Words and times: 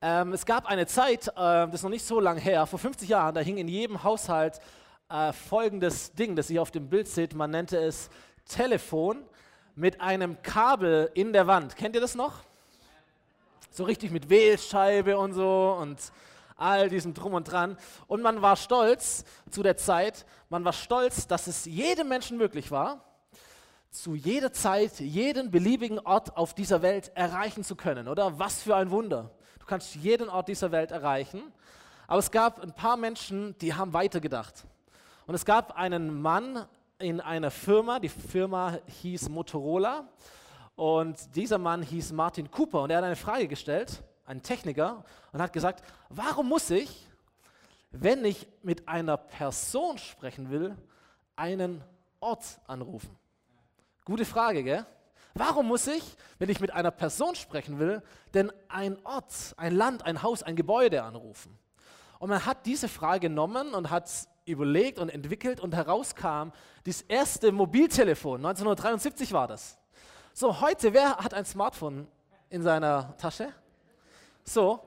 Ähm, 0.00 0.32
es 0.32 0.46
gab 0.46 0.66
eine 0.66 0.86
Zeit, 0.86 1.26
äh, 1.26 1.32
das 1.34 1.74
ist 1.74 1.82
noch 1.82 1.90
nicht 1.90 2.06
so 2.06 2.20
lange 2.20 2.40
her, 2.40 2.66
vor 2.66 2.78
50 2.78 3.08
Jahren, 3.08 3.34
da 3.34 3.40
hing 3.40 3.58
in 3.58 3.66
jedem 3.66 4.04
Haushalt 4.04 4.60
äh, 5.08 5.32
folgendes 5.32 6.12
Ding, 6.12 6.36
das 6.36 6.50
ihr 6.50 6.62
auf 6.62 6.70
dem 6.70 6.88
Bild 6.88 7.08
seht. 7.08 7.34
Man 7.34 7.50
nannte 7.50 7.78
es 7.78 8.08
Telefon 8.46 9.24
mit 9.74 10.00
einem 10.00 10.40
Kabel 10.42 11.10
in 11.14 11.32
der 11.32 11.48
Wand. 11.48 11.74
Kennt 11.74 11.96
ihr 11.96 12.00
das 12.00 12.14
noch? 12.14 12.44
So 13.72 13.82
richtig 13.82 14.12
mit 14.12 14.30
Wählscheibe 14.30 15.18
und 15.18 15.32
so 15.32 15.76
und 15.80 15.98
all 16.56 16.88
diesem 16.88 17.12
Drum 17.12 17.34
und 17.34 17.50
Dran. 17.50 17.76
Und 18.06 18.22
man 18.22 18.40
war 18.40 18.54
stolz 18.54 19.24
zu 19.50 19.64
der 19.64 19.76
Zeit, 19.76 20.26
man 20.48 20.64
war 20.64 20.72
stolz, 20.74 21.26
dass 21.26 21.48
es 21.48 21.64
jedem 21.64 22.08
Menschen 22.08 22.38
möglich 22.38 22.70
war, 22.70 23.04
zu 23.90 24.14
jeder 24.14 24.52
Zeit 24.52 25.00
jeden 25.00 25.50
beliebigen 25.50 25.98
Ort 25.98 26.36
auf 26.36 26.54
dieser 26.54 26.82
Welt 26.82 27.10
erreichen 27.16 27.64
zu 27.64 27.74
können. 27.74 28.06
Oder 28.06 28.38
was 28.38 28.62
für 28.62 28.76
ein 28.76 28.92
Wunder. 28.92 29.32
Kannst 29.68 29.94
jeden 29.96 30.30
Ort 30.30 30.48
dieser 30.48 30.72
Welt 30.72 30.90
erreichen. 30.90 31.42
Aber 32.06 32.20
es 32.20 32.30
gab 32.30 32.60
ein 32.60 32.72
paar 32.72 32.96
Menschen, 32.96 33.54
die 33.58 33.74
haben 33.74 33.92
weitergedacht. 33.92 34.64
Und 35.26 35.34
es 35.34 35.44
gab 35.44 35.76
einen 35.76 36.22
Mann 36.22 36.66
in 36.98 37.20
einer 37.20 37.50
Firma, 37.50 37.98
die 37.98 38.08
Firma 38.08 38.78
hieß 39.02 39.28
Motorola. 39.28 40.08
Und 40.74 41.36
dieser 41.36 41.58
Mann 41.58 41.82
hieß 41.82 42.12
Martin 42.12 42.50
Cooper 42.50 42.80
und 42.82 42.90
er 42.90 42.96
hat 42.96 43.04
eine 43.04 43.14
Frage 43.14 43.46
gestellt, 43.46 44.02
ein 44.24 44.42
Techniker, 44.42 45.04
und 45.32 45.42
hat 45.42 45.52
gesagt, 45.52 45.84
warum 46.08 46.48
muss 46.48 46.70
ich, 46.70 47.06
wenn 47.90 48.24
ich 48.24 48.48
mit 48.62 48.88
einer 48.88 49.18
Person 49.18 49.98
sprechen 49.98 50.50
will, 50.50 50.74
einen 51.36 51.84
Ort 52.20 52.58
anrufen? 52.66 53.14
Gute 54.06 54.24
Frage, 54.24 54.64
gell? 54.64 54.86
Warum 55.38 55.68
muss 55.68 55.86
ich, 55.86 56.02
wenn 56.38 56.48
ich 56.48 56.58
mit 56.58 56.72
einer 56.72 56.90
Person 56.90 57.36
sprechen 57.36 57.78
will, 57.78 58.02
denn 58.34 58.52
ein 58.68 58.98
Ort, 59.04 59.54
ein 59.56 59.72
Land, 59.74 60.04
ein 60.04 60.22
Haus, 60.22 60.42
ein 60.42 60.56
Gebäude 60.56 61.04
anrufen? 61.04 61.56
Und 62.18 62.30
man 62.30 62.44
hat 62.44 62.66
diese 62.66 62.88
Frage 62.88 63.28
genommen 63.28 63.72
und 63.74 63.90
hat 63.90 64.10
überlegt 64.46 64.98
und 64.98 65.08
entwickelt 65.10 65.60
und 65.60 65.74
herauskam 65.74 66.50
das 66.84 67.02
erste 67.02 67.52
Mobiltelefon. 67.52 68.44
1973 68.44 69.32
war 69.32 69.46
das. 69.46 69.78
So, 70.32 70.60
heute, 70.60 70.92
wer 70.92 71.18
hat 71.18 71.34
ein 71.34 71.44
Smartphone 71.44 72.08
in 72.50 72.62
seiner 72.62 73.16
Tasche? 73.18 73.52
So, 74.44 74.80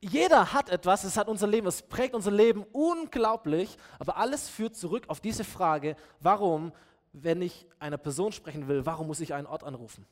jeder 0.00 0.52
hat 0.52 0.70
etwas, 0.70 1.04
es 1.04 1.16
hat 1.16 1.28
unser 1.28 1.46
Leben, 1.46 1.66
es 1.66 1.82
prägt 1.82 2.14
unser 2.14 2.30
Leben 2.30 2.64
unglaublich, 2.72 3.76
aber 3.98 4.16
alles 4.16 4.48
führt 4.48 4.76
zurück 4.76 5.04
auf 5.08 5.20
diese 5.20 5.44
Frage, 5.44 5.96
warum, 6.20 6.72
wenn 7.12 7.42
ich 7.42 7.66
einer 7.78 7.98
Person 7.98 8.32
sprechen 8.32 8.68
will, 8.68 8.86
warum 8.86 9.06
muss 9.06 9.20
ich 9.20 9.34
einen 9.34 9.46
Ort 9.46 9.64
anrufen? 9.64 10.06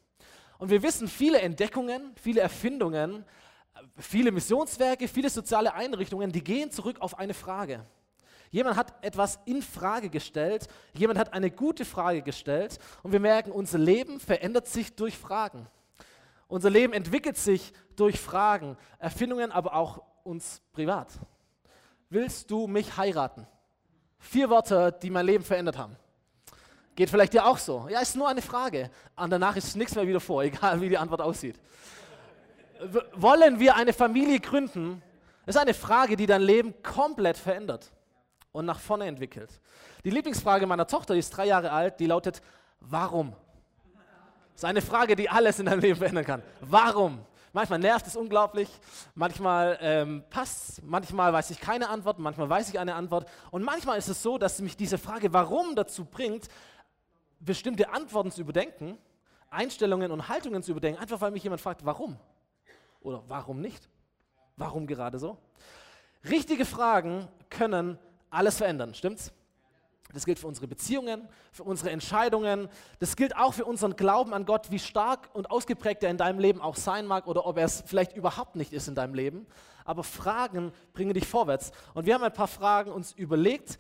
Und 0.59 0.71
wir 0.71 0.83
wissen, 0.83 1.09
viele 1.09 1.41
Entdeckungen, 1.41 2.13
viele 2.21 2.41
Erfindungen, 2.41 3.25
viele 3.97 4.33
Missionswerke, 4.33 5.07
viele 5.07 5.31
soziale 5.31 5.75
Einrichtungen, 5.75 6.33
die 6.33 6.43
gehen 6.43 6.71
zurück 6.71 7.01
auf 7.01 7.19
eine 7.19 7.35
Frage. 7.35 7.85
Jemand 8.51 8.77
hat 8.77 9.05
etwas 9.05 9.39
in 9.45 9.63
Frage 9.63 10.09
gestellt, 10.09 10.69
jemand 10.95 11.19
hat 11.19 11.33
eine 11.33 11.51
gute 11.51 11.85
Frage 11.85 12.23
gestellt 12.23 12.79
und 13.03 13.13
wir 13.13 13.21
merken, 13.21 13.53
unser 13.53 13.79
Leben 13.79 14.21
verändert 14.21 14.67
sich 14.67 14.97
durch 14.97 15.17
Fragen. 15.17 15.67
Unser 16.49 16.71
Leben 16.71 16.95
entwickelt 16.95 17.37
sich 17.37 17.75
durch 17.95 18.19
Fragen, 18.19 18.77
Erfindungen, 18.99 19.53
aber 19.53 19.75
auch 19.75 20.03
uns 20.25 20.63
privat. 20.73 21.09
Willst 22.09 22.51
du 22.51 22.67
mich 22.67 22.97
heiraten? 22.97 23.47
Vier 24.19 24.49
Worte, 24.49 24.97
die 25.03 25.11
mein 25.11 25.27
Leben 25.27 25.45
verändert 25.45 25.77
haben. 25.77 25.97
Geht 26.99 27.11
vielleicht 27.11 27.33
dir 27.33 27.47
auch 27.47 27.59
so. 27.59 27.87
Ja, 27.89 28.01
ist 28.01 28.17
nur 28.17 28.29
eine 28.29 28.43
Frage. 28.43 28.91
Und 29.15 29.31
danach 29.31 29.55
ist 29.55 29.77
nichts 29.77 29.95
mehr 29.95 30.05
wieder 30.05 30.19
vor, 30.19 30.43
egal 30.43 30.81
wie 30.81 30.89
die 30.89 30.99
Antwort 30.99 31.21
aussieht. 31.21 31.55
Wollen 33.15 33.61
wir 33.61 33.77
eine 33.77 33.93
Familie 33.93 34.41
gründen? 34.41 35.01
Das 35.47 35.55
ist 35.55 35.63
eine 35.63 35.75
Frage, 35.75 36.17
die 36.17 36.27
dein 36.27 36.43
Leben 36.43 36.75
komplett 36.83 37.37
verändert 37.37 37.93
und 38.51 38.67
nach 38.67 38.81
vorne 38.81 39.07
entwickelt. 39.07 39.49
Die 40.03 40.11
Lieblingsfrage 40.11 40.67
meiner 40.67 40.89
Tochter, 40.89 41.15
die 41.15 41.21
ist 41.21 41.31
drei 41.31 41.47
Jahre 41.47 41.71
alt, 41.71 42.01
die 42.01 42.07
lautet, 42.07 42.43
warum? 42.81 43.33
Das 44.55 44.63
ist 44.63 44.65
eine 44.65 44.83
Frage, 44.83 45.15
die 45.15 45.31
alles 45.31 45.61
in 45.61 45.67
deinem 45.67 45.79
Leben 45.79 45.99
verändern 45.99 46.25
kann. 46.25 46.43
Warum? 46.63 47.25
Manchmal 47.53 47.79
nervt 47.79 48.09
es 48.09 48.17
unglaublich, 48.17 48.69
manchmal 49.15 49.79
ähm, 49.81 50.25
passt 50.31 50.69
es, 50.69 50.83
manchmal 50.83 51.33
weiß 51.33 51.51
ich 51.51 51.61
keine 51.61 51.91
Antwort, 51.91 52.19
manchmal 52.19 52.51
weiß 52.51 52.69
ich 52.71 52.79
eine 52.81 52.97
Antwort. 52.97 53.29
Und 53.53 53.63
manchmal 53.63 53.99
ist 53.99 54.09
es 54.09 54.21
so, 54.21 54.37
dass 54.37 54.61
mich 54.61 54.77
diese 54.77 54.99
Frage, 54.99 55.33
warum, 55.33 55.77
dazu 55.77 56.05
bringt, 56.05 56.49
bestimmte 57.41 57.91
Antworten 57.91 58.31
zu 58.31 58.41
überdenken, 58.41 58.99
Einstellungen 59.51 60.11
und 60.11 60.29
Haltungen 60.29 60.63
zu 60.63 60.73
überdenken, 60.73 61.01
einfach 61.01 61.21
weil 61.21 61.31
mich 61.31 61.43
jemand 61.43 61.61
fragt, 61.61 61.85
warum? 61.85 62.17
Oder 63.01 63.23
warum 63.29 63.61
nicht? 63.61 63.89
Warum 64.57 64.87
gerade 64.87 65.19
so? 65.19 65.39
Richtige 66.29 66.65
Fragen 66.65 67.29
können 67.49 67.99
alles 68.31 68.59
verändern, 68.59 68.95
stimmt's? 68.95 69.33
Das 70.15 70.25
gilt 70.25 70.39
für 70.39 70.47
unsere 70.47 70.67
Beziehungen, 70.67 71.29
für 71.53 71.65
unsere 71.65 71.91
Entscheidungen. 71.91 72.71
Das 72.99 73.15
gilt 73.15 73.37
auch 73.37 73.53
für 73.53 73.67
unseren 73.67 73.95
Glauben 73.95 74.33
an 74.33 74.47
Gott, 74.47 74.71
wie 74.71 74.79
stark 74.79 75.29
und 75.35 75.51
ausgeprägt 75.51 76.03
er 76.03 76.11
in 76.11 76.17
deinem 76.17 76.39
Leben 76.39 76.63
auch 76.63 76.77
sein 76.77 77.07
mag 77.07 77.27
oder 77.27 77.45
ob 77.45 77.59
er 77.59 77.67
es 77.67 77.83
vielleicht 77.85 78.17
überhaupt 78.17 78.57
nicht 78.57 78.73
ist 78.73 78.89
in 78.89 78.95
deinem 78.95 79.13
Leben. 79.13 79.47
Aber 79.85 80.03
Fragen 80.05 80.73
bringen 80.95 81.13
dich 81.13 81.27
vorwärts. 81.27 81.73
Und 81.93 82.07
wir 82.07 82.15
haben 82.15 82.25
ein 82.25 82.33
paar 82.33 82.49
Fragen 82.49 82.91
uns 82.91 83.13
überlegt, 83.13 83.79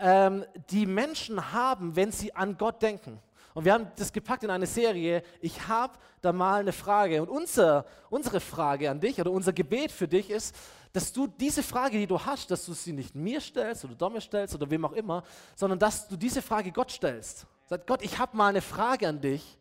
ähm, 0.00 0.44
die 0.70 0.86
Menschen 0.86 1.52
haben, 1.52 1.94
wenn 1.96 2.12
sie 2.12 2.34
an 2.34 2.56
Gott 2.56 2.82
denken. 2.82 3.20
Und 3.52 3.64
wir 3.64 3.72
haben 3.72 3.90
das 3.96 4.12
gepackt 4.12 4.44
in 4.44 4.50
eine 4.50 4.66
Serie. 4.66 5.22
Ich 5.40 5.66
habe 5.66 5.94
da 6.20 6.32
mal 6.32 6.60
eine 6.60 6.72
Frage. 6.72 7.20
Und 7.20 7.28
unser, 7.28 7.84
unsere 8.08 8.40
Frage 8.40 8.90
an 8.90 9.00
dich 9.00 9.20
oder 9.20 9.30
unser 9.30 9.52
Gebet 9.52 9.90
für 9.90 10.06
dich 10.06 10.30
ist, 10.30 10.54
dass 10.92 11.12
du 11.12 11.26
diese 11.26 11.62
Frage, 11.62 11.98
die 11.98 12.06
du 12.06 12.18
hast, 12.18 12.50
dass 12.50 12.64
du 12.64 12.72
sie 12.72 12.92
nicht 12.92 13.14
mir 13.14 13.40
stellst 13.40 13.84
oder 13.84 13.94
Domme 13.94 14.20
stellst 14.20 14.54
oder 14.54 14.70
wem 14.70 14.84
auch 14.84 14.92
immer, 14.92 15.22
sondern 15.54 15.78
dass 15.78 16.08
du 16.08 16.16
diese 16.16 16.42
Frage 16.42 16.72
Gott 16.72 16.90
stellst. 16.90 17.46
Sag 17.66 17.86
Gott, 17.86 18.02
ich 18.02 18.18
habe 18.18 18.36
mal 18.36 18.48
eine 18.48 18.62
Frage 18.62 19.06
an 19.06 19.20
dich. 19.20 19.58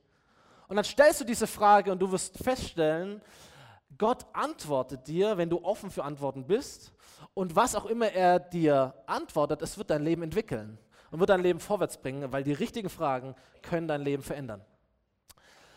Und 0.67 0.75
dann 0.75 0.85
stellst 0.85 1.21
du 1.21 1.25
diese 1.25 1.47
Frage 1.47 1.91
und 1.91 1.99
du 1.99 2.11
wirst 2.11 2.37
feststellen, 2.37 3.21
Gott 3.97 4.25
antwortet 4.33 5.07
dir, 5.07 5.37
wenn 5.37 5.49
du 5.49 5.63
offen 5.63 5.89
für 5.91 6.03
Antworten 6.03 6.45
bist. 6.45 6.91
Und 7.39 7.55
was 7.55 7.73
auch 7.73 7.85
immer 7.85 8.11
er 8.11 8.37
dir 8.37 8.93
antwortet, 9.05 9.61
es 9.61 9.77
wird 9.77 9.91
dein 9.91 10.03
Leben 10.03 10.23
entwickeln 10.23 10.77
und 11.09 11.21
wird 11.21 11.29
dein 11.29 11.39
Leben 11.39 11.61
vorwärts 11.61 11.95
bringen, 11.95 12.33
weil 12.33 12.43
die 12.43 12.51
richtigen 12.51 12.89
Fragen 12.89 13.33
können 13.61 13.87
dein 13.87 14.01
Leben 14.01 14.21
verändern. 14.21 14.61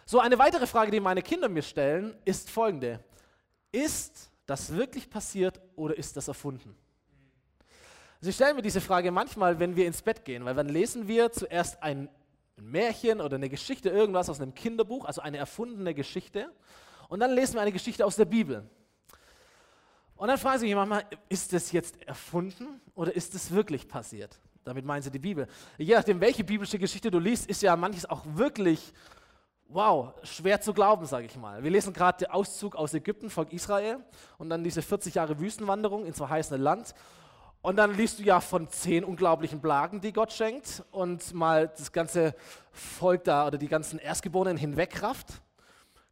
So, 0.04 0.18
eine 0.18 0.40
weitere 0.40 0.66
Frage, 0.66 0.90
die 0.90 0.98
meine 0.98 1.22
Kinder 1.22 1.48
mir 1.48 1.62
stellen, 1.62 2.16
ist 2.24 2.50
folgende. 2.50 2.98
Ist 3.70 4.32
das 4.44 4.74
wirklich 4.74 5.08
passiert 5.08 5.60
oder 5.76 5.96
ist 5.96 6.16
das 6.16 6.26
erfunden? 6.26 6.74
Sie 8.20 8.32
stellen 8.32 8.56
mir 8.56 8.62
diese 8.62 8.80
Frage 8.80 9.12
manchmal, 9.12 9.60
wenn 9.60 9.76
wir 9.76 9.86
ins 9.86 10.02
Bett 10.02 10.24
gehen, 10.24 10.44
weil 10.44 10.56
dann 10.56 10.68
lesen 10.68 11.06
wir 11.06 11.30
zuerst 11.30 11.80
ein 11.80 12.08
Märchen 12.56 13.20
oder 13.20 13.36
eine 13.36 13.48
Geschichte, 13.48 13.88
irgendwas 13.88 14.28
aus 14.28 14.40
einem 14.40 14.52
Kinderbuch, 14.52 15.04
also 15.04 15.20
eine 15.20 15.36
erfundene 15.36 15.94
Geschichte, 15.94 16.50
und 17.08 17.20
dann 17.20 17.30
lesen 17.30 17.54
wir 17.54 17.60
eine 17.60 17.70
Geschichte 17.70 18.04
aus 18.04 18.16
der 18.16 18.24
Bibel. 18.24 18.68
Und 20.22 20.28
dann 20.28 20.38
fragen 20.38 20.60
sie 20.60 20.66
mich 20.66 20.76
manchmal, 20.76 21.04
ist 21.28 21.52
das 21.52 21.72
jetzt 21.72 22.00
erfunden 22.06 22.80
oder 22.94 23.12
ist 23.12 23.34
das 23.34 23.50
wirklich 23.50 23.88
passiert? 23.88 24.38
Damit 24.62 24.84
meinen 24.84 25.02
sie 25.02 25.10
die 25.10 25.18
Bibel. 25.18 25.48
Je 25.78 25.96
nachdem, 25.96 26.20
welche 26.20 26.44
biblische 26.44 26.78
Geschichte 26.78 27.10
du 27.10 27.18
liest, 27.18 27.50
ist 27.50 27.60
ja 27.60 27.74
manches 27.74 28.06
auch 28.06 28.22
wirklich 28.24 28.92
wow, 29.66 30.14
schwer 30.22 30.60
zu 30.60 30.74
glauben, 30.74 31.06
sage 31.06 31.26
ich 31.26 31.36
mal. 31.36 31.64
Wir 31.64 31.72
lesen 31.72 31.92
gerade 31.92 32.18
den 32.18 32.30
Auszug 32.30 32.76
aus 32.76 32.94
Ägypten, 32.94 33.30
Volk 33.30 33.52
Israel, 33.52 33.98
und 34.38 34.48
dann 34.48 34.62
diese 34.62 34.80
40 34.80 35.16
Jahre 35.16 35.40
Wüstenwanderung 35.40 36.06
ins 36.06 36.18
verheißene 36.18 36.62
Land. 36.62 36.94
Und 37.60 37.74
dann 37.74 37.92
liest 37.96 38.20
du 38.20 38.22
ja 38.22 38.38
von 38.38 38.68
zehn 38.68 39.02
unglaublichen 39.02 39.60
Plagen, 39.60 40.00
die 40.00 40.12
Gott 40.12 40.32
schenkt, 40.32 40.84
und 40.92 41.34
mal 41.34 41.66
das 41.66 41.90
ganze 41.90 42.36
Volk 42.70 43.24
da 43.24 43.48
oder 43.48 43.58
die 43.58 43.66
ganzen 43.66 43.98
Erstgeborenen 43.98 44.56
hinwegrafft. 44.56 45.42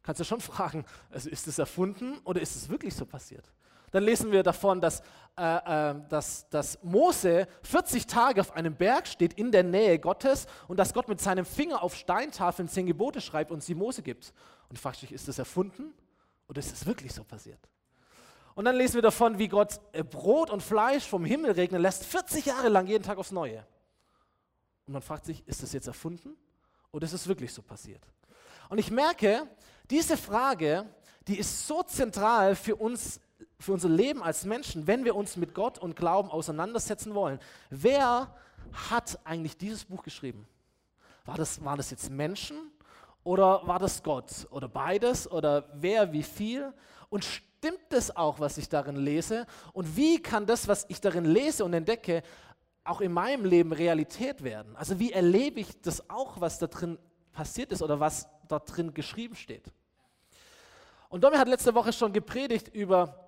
Kannst 0.03 0.19
du 0.19 0.25
schon 0.25 0.41
fragen, 0.41 0.83
also 1.11 1.29
ist 1.29 1.47
es 1.47 1.59
erfunden 1.59 2.17
oder 2.25 2.41
ist 2.41 2.57
es 2.57 2.67
wirklich 2.67 2.93
so 2.93 3.05
passiert? 3.05 3.45
Dann 3.91 4.03
lesen 4.03 4.31
wir 4.31 4.41
davon, 4.41 4.79
dass, 4.81 5.01
äh, 5.37 5.91
äh, 5.91 5.95
dass, 6.09 6.47
dass 6.49 6.81
Mose 6.81 7.47
40 7.63 8.07
Tage 8.07 8.41
auf 8.41 8.53
einem 8.53 8.75
Berg 8.75 9.07
steht 9.07 9.33
in 9.33 9.51
der 9.51 9.63
Nähe 9.63 9.99
Gottes 9.99 10.47
und 10.67 10.77
dass 10.77 10.93
Gott 10.93 11.07
mit 11.07 11.21
seinem 11.21 11.45
Finger 11.45 11.83
auf 11.83 11.95
Steintafeln 11.95 12.69
zehn 12.69 12.85
Gebote 12.85 13.21
schreibt 13.21 13.51
und 13.51 13.63
sie 13.63 13.75
Mose 13.75 14.01
gibt. 14.01 14.33
Und 14.69 14.77
du 14.77 14.81
fragst 14.81 15.01
dich, 15.01 15.11
ist 15.11 15.27
das 15.27 15.39
erfunden 15.39 15.93
oder 16.47 16.59
ist 16.59 16.71
es 16.71 16.85
wirklich 16.85 17.13
so 17.13 17.23
passiert? 17.23 17.59
Und 18.55 18.65
dann 18.65 18.75
lesen 18.75 18.95
wir 18.95 19.01
davon, 19.01 19.37
wie 19.39 19.47
Gott 19.47 19.79
äh, 19.91 20.03
Brot 20.03 20.49
und 20.49 20.61
Fleisch 20.61 21.05
vom 21.05 21.25
Himmel 21.25 21.51
regnen 21.51 21.81
lässt, 21.81 22.05
40 22.05 22.45
Jahre 22.45 22.69
lang, 22.69 22.87
jeden 22.87 23.03
Tag 23.03 23.17
aufs 23.17 23.31
Neue. 23.31 23.65
Und 24.85 24.93
man 24.93 25.01
fragt 25.01 25.25
sich, 25.25 25.45
ist 25.47 25.63
das 25.63 25.73
jetzt 25.73 25.87
erfunden 25.87 26.35
oder 26.91 27.05
ist 27.05 27.13
es 27.13 27.27
wirklich 27.27 27.53
so 27.53 27.61
passiert? 27.61 28.01
Und 28.69 28.77
ich 28.77 28.91
merke, 28.91 29.47
diese 29.89 30.15
Frage, 30.17 30.85
die 31.27 31.37
ist 31.37 31.67
so 31.67 31.83
zentral 31.83 32.55
für 32.55 32.75
uns 32.75 33.19
für 33.61 33.73
unser 33.73 33.89
Leben 33.89 34.23
als 34.23 34.43
Menschen, 34.45 34.87
wenn 34.87 35.05
wir 35.05 35.15
uns 35.15 35.37
mit 35.37 35.53
Gott 35.53 35.77
und 35.77 35.95
Glauben 35.95 36.29
auseinandersetzen 36.29 37.13
wollen. 37.13 37.39
Wer 37.69 38.33
hat 38.89 39.19
eigentlich 39.23 39.57
dieses 39.57 39.85
Buch 39.85 40.03
geschrieben? 40.03 40.47
War 41.25 41.37
das, 41.37 41.63
waren 41.63 41.77
das 41.77 41.91
jetzt 41.91 42.09
Menschen 42.09 42.57
oder 43.23 43.65
war 43.67 43.79
das 43.79 44.01
Gott? 44.01 44.47
Oder 44.49 44.67
beides? 44.67 45.29
Oder 45.29 45.69
wer, 45.73 46.11
wie 46.11 46.23
viel? 46.23 46.73
Und 47.09 47.23
stimmt 47.23 47.93
es 47.93 48.15
auch, 48.15 48.39
was 48.39 48.57
ich 48.57 48.67
darin 48.67 48.95
lese? 48.95 49.45
Und 49.73 49.95
wie 49.95 50.21
kann 50.21 50.47
das, 50.47 50.67
was 50.67 50.85
ich 50.89 50.99
darin 50.99 51.25
lese 51.25 51.63
und 51.63 51.73
entdecke, 51.73 52.23
auch 52.83 53.01
in 53.01 53.11
meinem 53.11 53.45
Leben 53.45 53.73
Realität 53.73 54.43
werden? 54.43 54.75
Also 54.75 54.97
wie 54.97 55.11
erlebe 55.11 55.59
ich 55.59 55.79
das 55.81 56.09
auch, 56.09 56.41
was 56.41 56.57
da 56.57 56.65
drin 56.65 56.97
passiert 57.31 57.71
ist 57.71 57.83
oder 57.83 57.99
was 57.99 58.27
da 58.47 58.57
drin 58.57 58.93
geschrieben 58.95 59.35
steht? 59.35 59.71
Und 61.09 61.23
Domi 61.23 61.35
hat 61.35 61.47
letzte 61.47 61.75
Woche 61.75 61.93
schon 61.93 62.11
gepredigt 62.13 62.69
über 62.69 63.20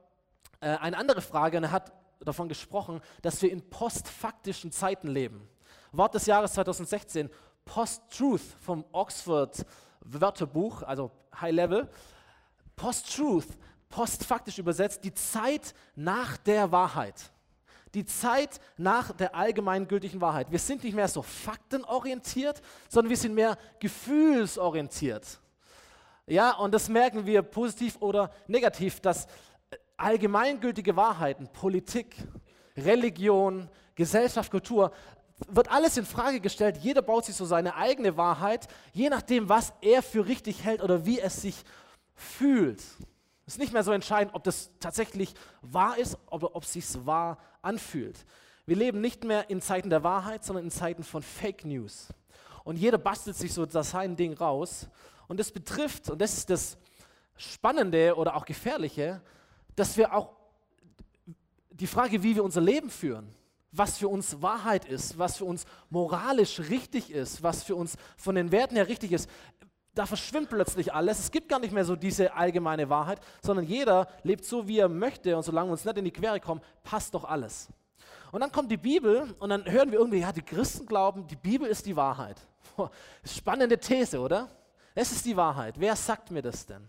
eine 0.63 0.97
andere 0.97 1.21
Frage 1.21 1.57
und 1.57 1.63
er 1.63 1.71
hat 1.71 1.91
davon 2.21 2.47
gesprochen, 2.47 3.01
dass 3.21 3.41
wir 3.41 3.51
in 3.51 3.69
postfaktischen 3.69 4.71
Zeiten 4.71 5.07
leben. 5.07 5.47
Wort 5.91 6.15
des 6.15 6.25
Jahres 6.25 6.53
2016, 6.53 7.29
Post-Truth 7.65 8.41
vom 8.61 8.85
Oxford 8.91 9.65
Wörterbuch, 10.01 10.83
also 10.83 11.11
High 11.39 11.53
Level. 11.53 11.89
Post-Truth, 12.75 13.47
postfaktisch 13.89 14.57
übersetzt, 14.57 15.03
die 15.03 15.13
Zeit 15.13 15.73
nach 15.95 16.37
der 16.37 16.71
Wahrheit. 16.71 17.31
Die 17.93 18.05
Zeit 18.05 18.59
nach 18.75 19.11
der 19.11 19.35
allgemeingültigen 19.35 20.19
Wahrheit. 20.19 20.51
Wir 20.51 20.59
sind 20.59 20.83
nicht 20.83 20.95
mehr 20.95 21.07
so 21.07 21.21
faktenorientiert, 21.21 22.61
sondern 22.89 23.11
wir 23.11 23.17
sind 23.17 23.35
mehr 23.35 23.57
gefühlsorientiert. 23.79 25.39
Ja, 26.25 26.55
und 26.55 26.73
das 26.73 26.89
merken 26.89 27.25
wir 27.25 27.41
positiv 27.43 27.97
oder 27.99 28.31
negativ, 28.47 28.99
dass 28.99 29.27
allgemeingültige 29.97 30.95
Wahrheiten, 30.95 31.47
Politik, 31.51 32.15
Religion, 32.75 33.69
Gesellschaft, 33.95 34.51
Kultur, 34.51 34.91
wird 35.47 35.71
alles 35.71 35.97
in 35.97 36.05
Frage 36.05 36.39
gestellt. 36.39 36.77
Jeder 36.77 37.01
baut 37.01 37.25
sich 37.25 37.35
so 37.35 37.45
seine 37.45 37.75
eigene 37.75 38.17
Wahrheit, 38.17 38.67
je 38.93 39.09
nachdem, 39.09 39.49
was 39.49 39.73
er 39.81 40.01
für 40.01 40.25
richtig 40.25 40.63
hält 40.63 40.81
oder 40.81 41.05
wie 41.05 41.19
es 41.19 41.41
sich 41.41 41.63
fühlt. 42.15 42.79
Es 43.45 43.55
ist 43.55 43.59
nicht 43.59 43.73
mehr 43.73 43.83
so 43.83 43.91
entscheidend, 43.91 44.35
ob 44.35 44.43
das 44.43 44.71
tatsächlich 44.79 45.33
wahr 45.61 45.97
ist 45.97 46.17
oder 46.29 46.55
ob 46.55 46.63
es 46.63 46.73
sich 46.73 46.85
wahr 47.05 47.37
anfühlt. 47.61 48.25
Wir 48.65 48.77
leben 48.77 49.01
nicht 49.01 49.25
mehr 49.25 49.49
in 49.49 49.61
Zeiten 49.61 49.89
der 49.89 50.03
Wahrheit, 50.03 50.45
sondern 50.45 50.65
in 50.65 50.71
Zeiten 50.71 51.03
von 51.03 51.21
Fake 51.21 51.65
News. 51.65 52.07
Und 52.63 52.77
jeder 52.77 52.97
bastelt 52.97 53.35
sich 53.35 53.53
so 53.53 53.65
das 53.65 53.91
sein 53.91 54.15
Ding 54.15 54.33
raus. 54.33 54.87
Und 55.27 55.39
das 55.39 55.51
betrifft, 55.51 56.09
und 56.09 56.21
das 56.21 56.37
ist 56.37 56.49
das 56.49 56.77
Spannende 57.35 58.15
oder 58.15 58.35
auch 58.35 58.45
Gefährliche, 58.45 59.21
dass 59.75 59.97
wir 59.97 60.13
auch 60.13 60.29
die 61.71 61.87
Frage, 61.87 62.23
wie 62.23 62.35
wir 62.35 62.43
unser 62.43 62.61
Leben 62.61 62.89
führen, 62.89 63.33
was 63.71 63.97
für 63.97 64.07
uns 64.07 64.41
Wahrheit 64.41 64.85
ist, 64.85 65.17
was 65.17 65.37
für 65.37 65.45
uns 65.45 65.65
moralisch 65.89 66.59
richtig 66.59 67.11
ist, 67.11 67.41
was 67.41 67.63
für 67.63 67.75
uns 67.75 67.97
von 68.17 68.35
den 68.35 68.51
Werten 68.51 68.75
her 68.75 68.87
richtig 68.87 69.11
ist, 69.11 69.29
da 69.95 70.05
verschwimmt 70.05 70.49
plötzlich 70.49 70.93
alles. 70.93 71.19
Es 71.19 71.31
gibt 71.31 71.49
gar 71.49 71.59
nicht 71.59 71.73
mehr 71.73 71.85
so 71.85 71.95
diese 71.95 72.33
allgemeine 72.33 72.89
Wahrheit, 72.89 73.19
sondern 73.41 73.65
jeder 73.65 74.07
lebt 74.23 74.45
so, 74.45 74.67
wie 74.67 74.79
er 74.79 74.89
möchte 74.89 75.35
und 75.35 75.43
solange 75.43 75.69
wir 75.69 75.73
uns 75.73 75.85
nicht 75.85 75.97
in 75.97 76.05
die 76.05 76.11
Quere 76.11 76.39
kommen, 76.39 76.61
passt 76.83 77.13
doch 77.13 77.25
alles. 77.25 77.69
Und 78.31 78.41
dann 78.41 78.51
kommt 78.51 78.71
die 78.71 78.77
Bibel 78.77 79.35
und 79.39 79.49
dann 79.49 79.69
hören 79.69 79.91
wir 79.91 79.99
irgendwie, 79.99 80.19
ja, 80.19 80.31
die 80.31 80.41
Christen 80.41 80.87
glauben, 80.87 81.27
die 81.27 81.35
Bibel 81.35 81.67
ist 81.67 81.85
die 81.85 81.95
Wahrheit. 81.95 82.41
Spannende 83.23 83.77
These, 83.77 84.19
oder? 84.19 84.49
Es 84.95 85.11
ist 85.11 85.25
die 85.25 85.37
Wahrheit. 85.37 85.75
Wer 85.77 85.95
sagt 85.95 86.31
mir 86.31 86.41
das 86.41 86.65
denn? 86.65 86.87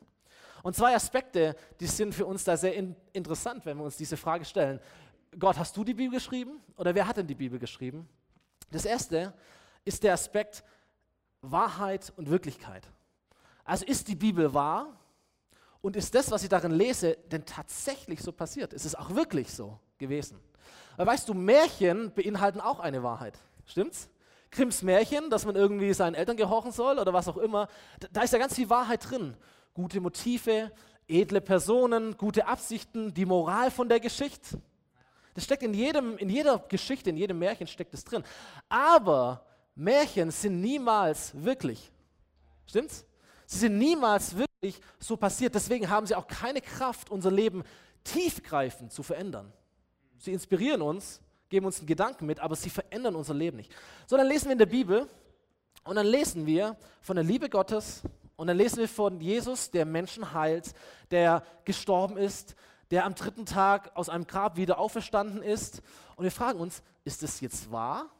Und 0.65 0.75
zwei 0.75 0.95
Aspekte, 0.95 1.55
die 1.79 1.87
sind 1.87 2.15
für 2.15 2.25
uns 2.25 2.43
da 2.43 2.57
sehr 2.57 2.75
in 2.75 2.97
interessant, 3.13 3.67
wenn 3.67 3.77
wir 3.77 3.85
uns 3.85 3.99
diese 3.99 4.17
Frage 4.17 4.47
stellen. 4.47 4.81
Gott, 5.39 5.59
hast 5.59 5.77
du 5.77 5.85
die 5.85 5.93
Bibel 5.93 6.15
geschrieben 6.15 6.59
oder 6.79 6.95
wer 6.95 7.07
hat 7.07 7.19
denn 7.19 7.27
die 7.27 7.35
Bibel 7.35 7.59
geschrieben? 7.59 8.09
Das 8.71 8.87
erste 8.87 9.35
ist 9.85 10.03
der 10.03 10.15
Aspekt 10.15 10.65
Wahrheit 11.43 12.15
und 12.17 12.31
Wirklichkeit. 12.31 12.89
Also 13.63 13.85
ist 13.85 14.09
die 14.09 14.15
Bibel 14.15 14.55
wahr 14.55 14.99
und 15.83 15.97
ist 15.97 16.15
das, 16.15 16.31
was 16.31 16.43
ich 16.43 16.49
darin 16.49 16.73
lese, 16.73 17.19
denn 17.31 17.45
tatsächlich 17.45 18.23
so 18.23 18.33
passiert? 18.33 18.73
Ist 18.73 18.87
es 18.87 18.95
auch 18.95 19.15
wirklich 19.15 19.53
so 19.53 19.79
gewesen? 19.99 20.41
Weil 20.97 21.09
weißt 21.09 21.29
du, 21.29 21.35
Märchen 21.35 22.11
beinhalten 22.15 22.63
auch 22.63 22.81
eine 22.81 23.03
Wahrheit. 23.03 23.39
Stimmt's? 23.67 24.09
Grimms 24.51 24.81
Märchen, 24.81 25.29
dass 25.29 25.45
man 25.45 25.57
irgendwie 25.57 25.93
seinen 25.93 26.15
Eltern 26.15 26.39
gehorchen 26.39 26.73
soll 26.73 26.99
oder 26.99 27.13
was 27.13 27.29
auch 27.29 27.37
immer, 27.37 27.69
da 28.13 28.23
ist 28.23 28.33
ja 28.33 28.39
ganz 28.39 28.55
viel 28.55 28.71
Wahrheit 28.71 29.11
drin 29.11 29.37
gute 29.75 30.01
Motive, 30.01 30.73
edle 31.09 31.41
Personen, 31.41 32.17
gute 32.17 32.47
Absichten, 32.47 33.13
die 33.13 33.27
Moral 33.27 33.71
von 33.71 33.89
der 33.89 34.01
Geschichte. 34.01 34.61
Das 35.35 35.45
steckt 35.45 35.65
in, 35.65 35.75
jedem, 35.75 36.17
in 36.17 36.31
jeder 36.31 36.61
Geschichte, 36.61 37.11
in 37.11 37.17
jedem 37.17 37.39
Märchen 37.41 37.67
steckt 37.67 37.93
es 37.93 38.05
drin. 38.05 38.23
Aber 38.69 39.45
Märchen 39.75 40.31
sind 40.31 40.61
niemals 40.61 41.33
wirklich. 41.35 41.91
Stimmt's? 42.67 43.05
Sie 43.47 43.59
sind 43.59 43.77
niemals 43.77 44.37
wirklich 44.37 44.81
so 44.99 45.17
passiert. 45.17 45.55
Deswegen 45.55 45.91
haben 45.91 46.07
sie 46.07 46.15
auch 46.15 46.29
keine 46.29 46.61
Kraft, 46.61 47.11
unser 47.11 47.33
Leben 47.33 47.65
tiefgreifend 48.05 48.93
zu 48.93 49.03
verändern. 49.03 49.53
Sie 50.19 50.33
inspirieren 50.33 50.81
uns, 50.83 51.21
geben 51.49 51.67
uns 51.67 51.79
einen 51.79 51.89
Gedanken 51.89 52.27
mit, 52.27 52.41
aber 52.41 52.55
sie 52.55 52.71
verändern 52.71 53.17
unser 53.17 53.35
Leben 53.35 53.57
nicht. 53.57 53.75
So, 54.07 54.17
dann 54.17 54.29
lesen 54.29 54.47
wir 54.47 54.53
in 54.53 54.59
der 54.59 54.67
Bibel 54.67 55.09
und 55.83 55.97
dann 55.97 56.07
lesen 56.07 56.47
wir 56.47 56.77
von 57.03 57.17
der 57.17 57.25
Liebe 57.25 57.51
Gottes, 57.51 58.03
und 58.37 58.47
dann 58.47 58.57
lesen 58.57 58.79
wir 58.79 58.89
von 58.89 59.21
Jesus, 59.21 59.71
der 59.71 59.85
Menschen 59.85 60.33
heilt, 60.33 60.75
der 61.11 61.45
gestorben 61.65 62.17
ist, 62.17 62.57
der 62.91 63.05
am 63.05 63.15
dritten 63.15 63.47
Tag 63.47 63.93
aus 63.95 64.09
einem 64.09 64.27
Grab 64.27 64.57
wieder 64.57 64.79
auferstanden 64.79 65.43
ist. 65.43 65.83
Und 66.17 66.25
wir 66.25 66.33
fragen 66.33 66.61
uns, 66.61 66.83
ist 67.05 67.23
das 67.23 67.41
jetzt 67.41 67.71
wahr? 67.71 68.11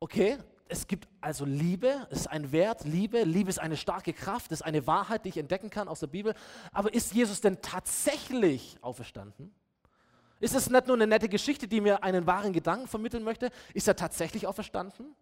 Okay, 0.00 0.38
es 0.68 0.86
gibt 0.86 1.08
also 1.20 1.44
Liebe, 1.44 2.06
es 2.10 2.20
ist 2.20 2.26
ein 2.26 2.52
Wert, 2.52 2.84
Liebe. 2.84 3.22
Liebe 3.22 3.48
ist 3.48 3.58
eine 3.58 3.76
starke 3.76 4.12
Kraft, 4.12 4.52
es 4.52 4.60
ist 4.60 4.66
eine 4.66 4.86
Wahrheit, 4.86 5.24
die 5.24 5.30
ich 5.30 5.38
entdecken 5.38 5.70
kann 5.70 5.88
aus 5.88 6.00
der 6.00 6.06
Bibel. 6.08 6.34
Aber 6.72 6.92
ist 6.92 7.14
Jesus 7.14 7.40
denn 7.40 7.62
tatsächlich 7.62 8.78
auferstanden? 8.80 9.54
Ist 10.40 10.54
es 10.54 10.68
nicht 10.68 10.86
nur 10.86 10.96
eine 10.96 11.06
nette 11.06 11.28
Geschichte, 11.28 11.68
die 11.68 11.80
mir 11.80 12.02
einen 12.02 12.26
wahren 12.26 12.52
Gedanken 12.52 12.88
vermitteln 12.88 13.24
möchte? 13.24 13.50
Ist 13.72 13.88
er 13.88 13.96
tatsächlich 13.96 14.46
auferstanden? 14.46 15.14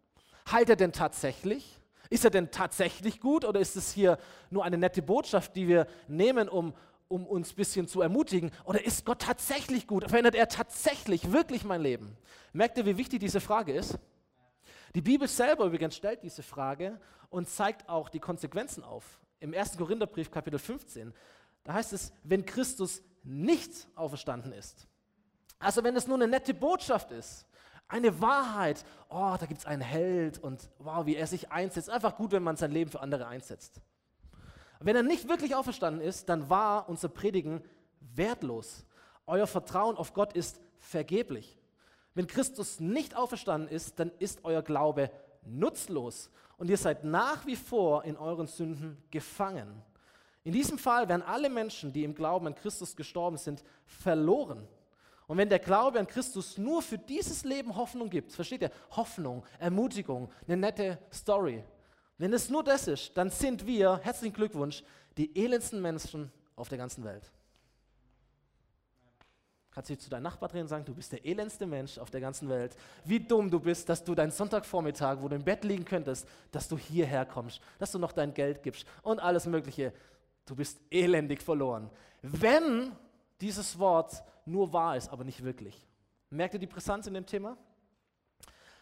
Heilt 0.50 0.68
er 0.70 0.76
denn 0.76 0.92
tatsächlich? 0.92 1.81
Ist 2.12 2.26
er 2.26 2.30
denn 2.30 2.50
tatsächlich 2.50 3.20
gut 3.20 3.42
oder 3.42 3.58
ist 3.58 3.74
es 3.74 3.90
hier 3.90 4.18
nur 4.50 4.64
eine 4.64 4.76
nette 4.76 5.00
Botschaft, 5.00 5.56
die 5.56 5.66
wir 5.66 5.86
nehmen, 6.08 6.46
um, 6.46 6.74
um 7.08 7.26
uns 7.26 7.52
ein 7.52 7.56
bisschen 7.56 7.88
zu 7.88 8.02
ermutigen? 8.02 8.50
Oder 8.66 8.84
ist 8.84 9.06
Gott 9.06 9.22
tatsächlich 9.22 9.86
gut? 9.86 10.10
Verändert 10.10 10.34
er 10.34 10.46
tatsächlich, 10.46 11.32
wirklich 11.32 11.64
mein 11.64 11.80
Leben? 11.80 12.18
Merkt 12.52 12.76
ihr, 12.76 12.84
wie 12.84 12.98
wichtig 12.98 13.20
diese 13.20 13.40
Frage 13.40 13.72
ist? 13.72 13.98
Die 14.94 15.00
Bibel 15.00 15.26
selber 15.26 15.64
übrigens 15.64 15.96
stellt 15.96 16.22
diese 16.22 16.42
Frage 16.42 17.00
und 17.30 17.48
zeigt 17.48 17.88
auch 17.88 18.10
die 18.10 18.20
Konsequenzen 18.20 18.84
auf. 18.84 19.18
Im 19.40 19.54
1. 19.54 19.78
Korintherbrief, 19.78 20.30
Kapitel 20.30 20.58
15, 20.58 21.14
da 21.64 21.72
heißt 21.72 21.94
es, 21.94 22.12
wenn 22.24 22.44
Christus 22.44 23.00
nicht 23.22 23.88
auferstanden 23.94 24.52
ist, 24.52 24.86
also 25.58 25.82
wenn 25.82 25.96
es 25.96 26.06
nur 26.06 26.16
eine 26.16 26.28
nette 26.28 26.52
Botschaft 26.52 27.10
ist, 27.10 27.46
eine 27.92 28.20
Wahrheit. 28.20 28.84
Oh, 29.08 29.36
da 29.38 29.46
gibt 29.46 29.60
es 29.60 29.66
einen 29.66 29.82
Held 29.82 30.38
und 30.38 30.68
wow, 30.78 31.06
wie 31.06 31.16
er 31.16 31.26
sich 31.26 31.52
einsetzt. 31.52 31.90
Einfach 31.90 32.16
gut, 32.16 32.32
wenn 32.32 32.42
man 32.42 32.56
sein 32.56 32.72
Leben 32.72 32.90
für 32.90 33.00
andere 33.00 33.26
einsetzt. 33.26 33.80
Wenn 34.80 34.96
er 34.96 35.02
nicht 35.02 35.28
wirklich 35.28 35.54
auferstanden 35.54 36.02
ist, 36.02 36.28
dann 36.28 36.50
war 36.50 36.88
unser 36.88 37.08
Predigen 37.08 37.62
wertlos. 38.00 38.84
Euer 39.26 39.46
Vertrauen 39.46 39.96
auf 39.96 40.12
Gott 40.14 40.32
ist 40.32 40.60
vergeblich. 40.78 41.58
Wenn 42.14 42.26
Christus 42.26 42.80
nicht 42.80 43.14
auferstanden 43.14 43.68
ist, 43.68 44.00
dann 44.00 44.10
ist 44.18 44.44
euer 44.44 44.62
Glaube 44.62 45.10
nutzlos 45.44 46.30
und 46.56 46.68
ihr 46.68 46.76
seid 46.76 47.04
nach 47.04 47.46
wie 47.46 47.56
vor 47.56 48.04
in 48.04 48.16
euren 48.16 48.46
Sünden 48.46 49.02
gefangen. 49.10 49.82
In 50.44 50.52
diesem 50.52 50.78
Fall 50.78 51.08
werden 51.08 51.22
alle 51.22 51.48
Menschen, 51.48 51.92
die 51.92 52.04
im 52.04 52.14
Glauben 52.14 52.46
an 52.48 52.54
Christus 52.54 52.96
gestorben 52.96 53.36
sind, 53.36 53.62
verloren. 53.84 54.66
Und 55.26 55.38
wenn 55.38 55.48
der 55.48 55.58
Glaube 55.58 55.98
an 55.98 56.06
Christus 56.06 56.58
nur 56.58 56.82
für 56.82 56.98
dieses 56.98 57.44
Leben 57.44 57.76
Hoffnung 57.76 58.10
gibt, 58.10 58.32
versteht 58.32 58.62
ihr? 58.62 58.70
Hoffnung, 58.90 59.44
Ermutigung, 59.58 60.30
eine 60.46 60.56
nette 60.56 60.98
Story. 61.12 61.64
Wenn 62.18 62.32
es 62.32 62.48
nur 62.48 62.62
das 62.62 62.88
ist, 62.88 63.16
dann 63.16 63.30
sind 63.30 63.66
wir, 63.66 63.98
herzlichen 64.02 64.34
Glückwunsch, 64.34 64.82
die 65.16 65.34
elendsten 65.36 65.80
Menschen 65.80 66.30
auf 66.56 66.68
der 66.68 66.78
ganzen 66.78 67.04
Welt. 67.04 67.30
Kannst 69.72 69.88
du 69.88 69.96
zu 69.96 70.10
deinem 70.10 70.24
Nachbar 70.24 70.50
drehen 70.50 70.62
und 70.62 70.68
sagen, 70.68 70.84
du 70.84 70.94
bist 70.94 71.12
der 71.12 71.24
elendste 71.24 71.66
Mensch 71.66 71.96
auf 71.96 72.10
der 72.10 72.20
ganzen 72.20 72.48
Welt. 72.50 72.76
Wie 73.06 73.18
dumm 73.18 73.50
du 73.50 73.58
bist, 73.58 73.88
dass 73.88 74.04
du 74.04 74.14
deinen 74.14 74.30
Sonntagvormittag, 74.30 75.16
wo 75.22 75.28
du 75.28 75.36
im 75.36 75.44
Bett 75.44 75.64
liegen 75.64 75.86
könntest, 75.86 76.28
dass 76.50 76.68
du 76.68 76.76
hierher 76.76 77.24
kommst, 77.24 77.60
dass 77.78 77.90
du 77.90 77.98
noch 77.98 78.12
dein 78.12 78.34
Geld 78.34 78.62
gibst 78.62 78.86
und 79.02 79.18
alles 79.18 79.46
Mögliche. 79.46 79.94
Du 80.44 80.54
bist 80.54 80.78
elendig 80.90 81.42
verloren. 81.42 81.88
Wenn 82.20 82.92
dieses 83.40 83.78
Wort 83.78 84.22
nur 84.44 84.72
wahr 84.72 84.96
ist, 84.96 85.08
aber 85.08 85.24
nicht 85.24 85.42
wirklich. 85.42 85.86
Merkt 86.30 86.54
ihr 86.54 86.60
die 86.60 86.66
Brisanz 86.66 87.06
in 87.06 87.14
dem 87.14 87.26
Thema? 87.26 87.56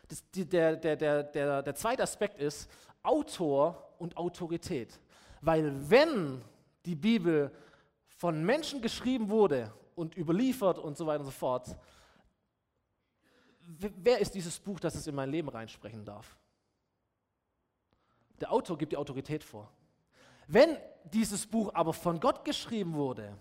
Das, 0.08 0.28
die, 0.30 0.44
der, 0.44 0.76
der, 0.76 0.96
der, 0.96 1.22
der, 1.22 1.62
der 1.62 1.74
zweite 1.74 2.02
Aspekt 2.02 2.38
ist 2.38 2.70
Autor 3.02 3.94
und 3.98 4.16
Autorität. 4.16 5.00
Weil 5.40 5.90
wenn 5.90 6.42
die 6.84 6.94
Bibel 6.94 7.50
von 8.16 8.44
Menschen 8.44 8.82
geschrieben 8.82 9.30
wurde 9.30 9.72
und 9.94 10.16
überliefert 10.16 10.78
und 10.78 10.96
so 10.96 11.06
weiter 11.06 11.20
und 11.20 11.26
so 11.26 11.32
fort, 11.32 11.76
wer 13.78 14.18
ist 14.18 14.34
dieses 14.34 14.58
Buch, 14.58 14.80
das 14.80 14.94
es 14.94 15.06
in 15.06 15.14
mein 15.14 15.30
Leben 15.30 15.48
reinsprechen 15.48 16.04
darf? 16.04 16.36
Der 18.40 18.52
Autor 18.52 18.78
gibt 18.78 18.92
die 18.92 18.96
Autorität 18.96 19.44
vor. 19.44 19.70
Wenn 20.46 20.76
dieses 21.04 21.46
Buch 21.46 21.72
aber 21.74 21.92
von 21.92 22.18
Gott 22.18 22.44
geschrieben 22.44 22.94
wurde, 22.94 23.36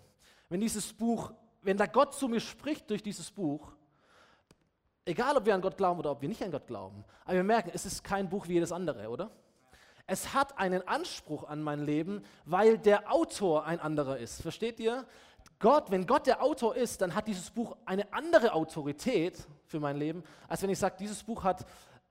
wenn 0.50 0.60
dieses 0.60 0.94
Buch, 0.94 1.34
wenn 1.62 1.78
da 1.78 1.86
Gott 1.86 2.14
zu 2.14 2.28
mir 2.28 2.40
spricht 2.40 2.90
durch 2.90 3.04
dieses 3.04 3.32
Buch, 3.32 3.72
egal 5.06 5.38
ob 5.38 5.46
wir 5.46 5.56
an 5.56 5.62
Gott 5.62 5.78
glauben 5.78 6.00
oder 6.00 6.12
ob 6.12 6.22
wir 6.22 6.30
nicht 6.30 6.44
an 6.44 6.52
Gott 6.52 6.68
glauben, 6.68 7.04
aber 7.26 7.36
wir 7.36 7.44
merken, 7.44 7.72
es 7.74 7.86
ist 7.86 8.04
kein 8.04 8.30
Buch 8.30 8.48
wie 8.48 8.54
jedes 8.54 8.72
andere, 8.72 9.10
oder? 9.10 9.32
Es 10.08 10.34
hat 10.34 10.58
einen 10.58 10.88
Anspruch 10.88 11.44
an 11.44 11.62
mein 11.62 11.86
Leben, 11.86 12.24
weil 12.46 12.80
der 12.80 13.14
Autor 13.14 13.66
ein 13.66 13.80
anderer 13.80 14.18
ist. 14.18 14.42
Versteht 14.42 14.80
ihr? 14.80 15.06
Gott, 15.60 15.92
wenn 15.92 16.08
Gott 16.08 16.26
der 16.26 16.42
Autor 16.42 16.76
ist, 16.76 17.02
dann 17.02 17.14
hat 17.14 17.28
dieses 17.28 17.52
Buch 17.52 17.78
eine 17.86 18.12
andere 18.12 18.54
Autorität 18.54 19.48
für 19.66 19.80
mein 19.80 19.98
Leben, 19.98 20.24
als 20.48 20.64
wenn 20.64 20.70
ich 20.72 20.80
sage, 20.80 20.96
dieses 20.98 21.24
Buch 21.24 21.44
hat, 21.44 21.66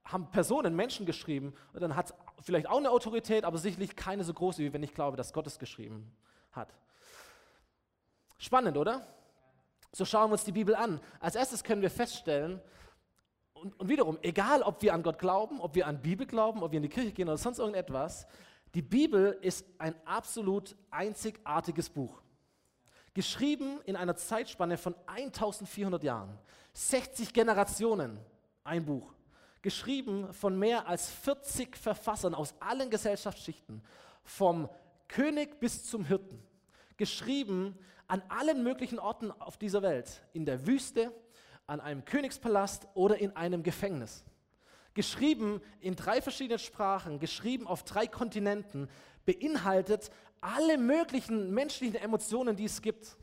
haben 0.05 0.31
Personen, 0.31 0.77
Menschen 0.77 1.07
geschrieben, 1.07 1.55
und 1.73 1.81
dann 1.81 1.97
hat 1.97 2.07
es 2.07 2.15
vielleicht 2.45 2.69
auch 2.69 2.79
eine 2.79 2.91
Autorität, 2.91 3.45
aber 3.45 3.59
sicherlich 3.59 3.97
keine 3.97 4.23
so 4.23 4.33
große, 4.33 4.63
wie 4.63 4.73
wenn 4.73 4.83
ich 4.83 4.95
glaube, 4.95 5.17
dass 5.17 5.33
Gott 5.33 5.47
es 5.47 5.59
geschrieben 5.59 6.15
hat. 6.53 6.73
Spannend, 8.39 8.77
oder? 8.77 9.07
So 9.93 10.05
schauen 10.05 10.31
wir 10.31 10.33
uns 10.33 10.45
die 10.45 10.53
Bibel 10.53 10.75
an. 10.75 11.01
Als 11.21 11.35
erstes 11.35 11.65
können 11.65 11.83
wir 11.83 11.91
feststellen, 11.91 12.61
und, 13.55 13.79
und 13.81 13.89
wiederum, 13.89 14.19
egal 14.23 14.63
ob 14.63 14.83
wir 14.83 14.95
an 14.95 15.03
Gott 15.03 15.19
glauben, 15.19 15.61
ob 15.61 15.75
wir 15.75 15.87
an 15.87 16.01
Bibel 16.01 16.27
glauben, 16.27 16.63
ob 16.63 16.71
wir 16.71 16.77
in 16.77 16.85
die 16.85 16.89
Kirche 16.89 17.13
gehen 17.13 17.29
oder 17.29 17.39
sonst 17.39 17.59
irgendetwas, 17.59 18.27
die 18.75 18.83
Bibel 18.83 19.39
ist 19.41 19.65
ein 19.79 19.95
absolut 20.05 20.77
einzigartiges 20.91 21.89
Buch. 21.89 22.23
Geschrieben 23.15 23.81
in 23.85 23.97
einer 23.97 24.15
Zeitspanne 24.15 24.77
von 24.77 24.95
1400 25.07 26.05
Jahren, 26.05 26.39
60 26.75 27.33
Generationen, 27.33 28.21
ein 28.63 28.85
Buch. 28.85 29.13
Geschrieben 29.63 30.33
von 30.33 30.57
mehr 30.57 30.87
als 30.87 31.11
40 31.11 31.77
Verfassern 31.77 32.35
aus 32.35 32.55
allen 32.61 32.91
Gesellschaftsschichten, 32.91 33.83
vom 34.23 34.69
König 35.09 35.59
bis 35.59 35.85
zum 35.85 36.05
Hirten. 36.05 36.41
Geschrieben 36.97 37.77
an 38.09 38.23
allen 38.29 38.65
möglichen 38.65 38.99
Orten 38.99 39.31
auf 39.31 39.59
dieser 39.59 39.83
Welt, 39.83 40.23
in 40.33 40.45
der 40.45 40.67
Wüste, 40.67 41.13
an 41.67 41.81
einem 41.81 42.05
Königspalast 42.05 42.89
oder 42.95 43.19
in 43.19 43.37
einem 43.37 43.63
Gefängnis. 43.63 44.25
Geschrieben 44.95 45.61
in 45.81 45.95
drei 45.95 46.21
verschiedenen 46.23 46.59
Sprachen, 46.59 47.21
geschrieben 47.21 47.67
auf 47.67 47.85
drei 47.85 48.07
Kontinenten, 48.07 48.89
beinhaltet 49.27 50.11
alle 50.41 50.79
möglichen 50.79 51.53
menschlichen 51.53 51.97
Emotionen, 51.97 52.57
die 52.57 52.65
es 52.65 52.81
gibt. 52.81 53.17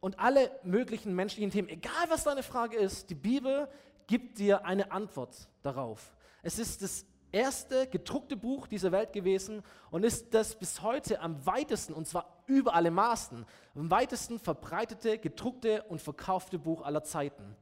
Und 0.00 0.18
alle 0.18 0.50
möglichen 0.62 1.14
menschlichen 1.14 1.50
Themen, 1.50 1.68
egal 1.68 2.08
was 2.08 2.24
deine 2.24 2.42
Frage 2.42 2.76
ist, 2.76 3.10
die 3.10 3.14
Bibel 3.14 3.68
gibt 4.06 4.38
dir 4.38 4.64
eine 4.64 4.90
Antwort 4.90 5.48
darauf. 5.62 6.16
Es 6.42 6.58
ist 6.58 6.82
das 6.82 7.04
erste 7.32 7.86
gedruckte 7.86 8.36
Buch 8.36 8.66
dieser 8.66 8.92
Welt 8.92 9.12
gewesen 9.12 9.62
und 9.90 10.04
ist 10.04 10.32
das 10.34 10.54
bis 10.54 10.82
heute 10.82 11.20
am 11.20 11.44
weitesten, 11.46 11.92
und 11.92 12.06
zwar 12.06 12.42
über 12.46 12.74
alle 12.74 12.90
Maßen, 12.90 13.44
am 13.74 13.90
weitesten 13.90 14.38
verbreitete, 14.38 15.18
gedruckte 15.18 15.82
und 15.84 16.00
verkaufte 16.00 16.58
Buch 16.58 16.82
aller 16.82 17.02
Zeiten. 17.04 17.56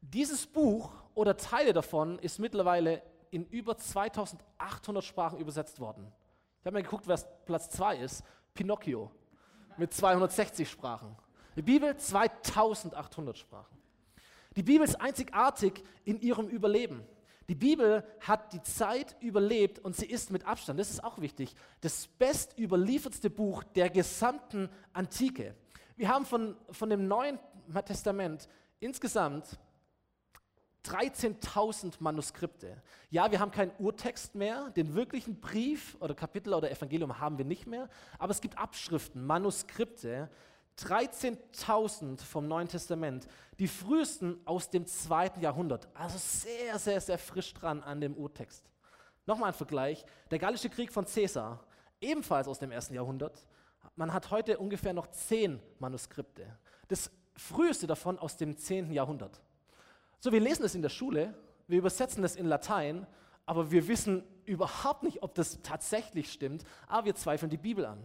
Dieses 0.00 0.46
Buch 0.46 0.90
oder 1.14 1.36
Teile 1.36 1.72
davon 1.72 2.18
ist 2.20 2.38
mittlerweile 2.38 3.02
in 3.30 3.44
über 3.46 3.76
2800 3.76 5.04
Sprachen 5.04 5.38
übersetzt 5.38 5.80
worden. 5.80 6.10
Ich 6.60 6.66
habe 6.66 6.76
mir 6.76 6.82
geguckt, 6.82 7.06
was 7.06 7.26
Platz 7.44 7.70
2 7.70 7.98
ist. 7.98 8.22
Pinocchio 8.54 9.10
mit 9.76 9.92
260 9.92 10.68
Sprachen. 10.68 11.16
Die 11.56 11.62
Bibel 11.62 11.96
2800 11.96 13.38
Sprachen. 13.38 13.76
Die 14.56 14.62
Bibel 14.62 14.86
ist 14.86 15.00
einzigartig 15.00 15.82
in 16.04 16.20
ihrem 16.20 16.48
Überleben. 16.48 17.04
Die 17.48 17.54
Bibel 17.54 18.04
hat 18.20 18.52
die 18.52 18.62
Zeit 18.62 19.16
überlebt 19.20 19.78
und 19.78 19.96
sie 19.96 20.04
ist 20.04 20.30
mit 20.30 20.46
Abstand, 20.46 20.78
das 20.78 20.90
ist 20.90 21.02
auch 21.02 21.18
wichtig, 21.18 21.54
das 21.80 22.06
bestüberliefertste 22.06 23.30
Buch 23.30 23.64
der 23.64 23.88
gesamten 23.88 24.68
Antike. 24.92 25.54
Wir 25.96 26.08
haben 26.08 26.26
von, 26.26 26.56
von 26.70 26.90
dem 26.90 27.08
Neuen 27.08 27.38
Testament 27.86 28.48
insgesamt 28.80 29.58
13.000 30.84 31.94
Manuskripte. 32.00 32.82
Ja, 33.10 33.30
wir 33.30 33.40
haben 33.40 33.50
keinen 33.50 33.72
Urtext 33.78 34.34
mehr, 34.34 34.70
den 34.70 34.94
wirklichen 34.94 35.40
Brief 35.40 35.96
oder 36.00 36.14
Kapitel 36.14 36.54
oder 36.54 36.70
Evangelium 36.70 37.18
haben 37.18 37.38
wir 37.38 37.44
nicht 37.44 37.66
mehr, 37.66 37.88
aber 38.18 38.30
es 38.30 38.40
gibt 38.40 38.56
Abschriften, 38.58 39.26
Manuskripte, 39.26 40.30
13.000 40.78 42.22
vom 42.22 42.46
Neuen 42.46 42.68
Testament, 42.68 43.26
die 43.58 43.68
frühesten 43.68 44.40
aus 44.44 44.70
dem 44.70 44.86
zweiten 44.86 45.40
Jahrhundert, 45.40 45.88
also 45.94 46.18
sehr, 46.18 46.78
sehr, 46.78 47.00
sehr 47.00 47.18
frisch 47.18 47.52
dran 47.54 47.82
an 47.82 48.00
dem 48.00 48.14
Urtext. 48.14 48.64
Nochmal 49.26 49.48
ein 49.48 49.54
Vergleich, 49.54 50.04
der 50.30 50.38
Gallische 50.38 50.70
Krieg 50.70 50.92
von 50.92 51.04
Caesar, 51.04 51.64
ebenfalls 52.00 52.48
aus 52.48 52.58
dem 52.58 52.70
ersten 52.70 52.94
Jahrhundert. 52.94 53.46
Man 53.96 54.12
hat 54.12 54.30
heute 54.30 54.58
ungefähr 54.58 54.92
noch 54.92 55.08
zehn 55.08 55.60
Manuskripte. 55.80 56.46
Das 56.86 57.10
früheste 57.34 57.86
davon 57.86 58.18
aus 58.18 58.36
dem 58.36 58.56
zehnten 58.56 58.92
Jahrhundert. 58.92 59.42
So, 60.20 60.32
wir 60.32 60.40
lesen 60.40 60.64
es 60.64 60.74
in 60.74 60.82
der 60.82 60.88
Schule, 60.88 61.34
wir 61.66 61.78
übersetzen 61.78 62.24
es 62.24 62.36
in 62.36 62.46
Latein, 62.46 63.06
aber 63.46 63.70
wir 63.70 63.88
wissen 63.88 64.22
überhaupt 64.44 65.02
nicht, 65.02 65.22
ob 65.22 65.34
das 65.34 65.60
tatsächlich 65.62 66.32
stimmt, 66.32 66.64
aber 66.86 67.06
wir 67.06 67.14
zweifeln 67.14 67.50
die 67.50 67.56
Bibel 67.56 67.84
an. 67.84 68.02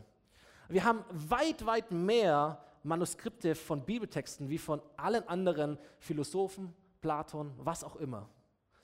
Wir 0.70 0.84
haben 0.84 1.03
weit, 1.10 1.65
weit 1.65 1.91
mehr 1.91 2.63
Manuskripte 2.84 3.55
von 3.55 3.84
Bibeltexten 3.84 4.50
wie 4.50 4.58
von 4.58 4.82
allen 4.98 5.27
anderen 5.27 5.77
Philosophen, 6.00 6.74
Platon, 7.01 7.53
was 7.58 7.84
auch 7.84 7.96
immer. 7.98 8.29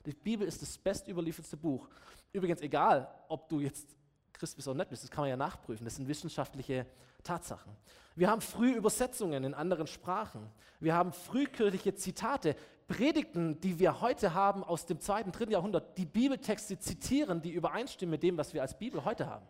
Die 0.06 0.12
Bibel 0.12 0.46
ist 0.46 0.62
das 0.62 0.78
bestüberliefertste 0.78 1.56
Buch. 1.56 1.88
Übrigens, 2.32 2.60
egal, 2.60 3.08
ob 3.28 3.48
du 3.48 3.60
jetzt 3.60 3.96
Christ 4.32 4.56
bist 4.56 4.68
oder 4.68 4.78
nicht 4.78 4.90
bist, 4.90 5.02
das 5.02 5.10
kann 5.10 5.22
man 5.22 5.30
ja 5.30 5.36
nachprüfen. 5.36 5.84
Das 5.84 5.96
sind 5.96 6.08
wissenschaftliche 6.08 6.86
Tatsachen. 7.22 7.76
Wir 8.16 8.30
haben 8.30 8.40
frühe 8.40 8.74
Übersetzungen 8.74 9.44
in 9.44 9.54
anderen 9.54 9.86
Sprachen. 9.86 10.50
Wir 10.80 10.94
haben 10.94 11.12
frühkirchliche 11.12 11.94
Zitate, 11.94 12.56
Predigten, 12.88 13.60
die 13.60 13.78
wir 13.78 14.00
heute 14.00 14.34
haben 14.34 14.64
aus 14.64 14.86
dem 14.86 14.98
zweiten, 15.00 15.30
dritten 15.30 15.52
Jahrhundert, 15.52 15.96
die 15.96 16.06
Bibeltexte 16.06 16.78
zitieren, 16.78 17.40
die 17.40 17.52
übereinstimmen 17.52 18.10
mit 18.10 18.22
dem, 18.22 18.36
was 18.36 18.52
wir 18.52 18.62
als 18.62 18.76
Bibel 18.76 19.04
heute 19.04 19.26
haben. 19.26 19.46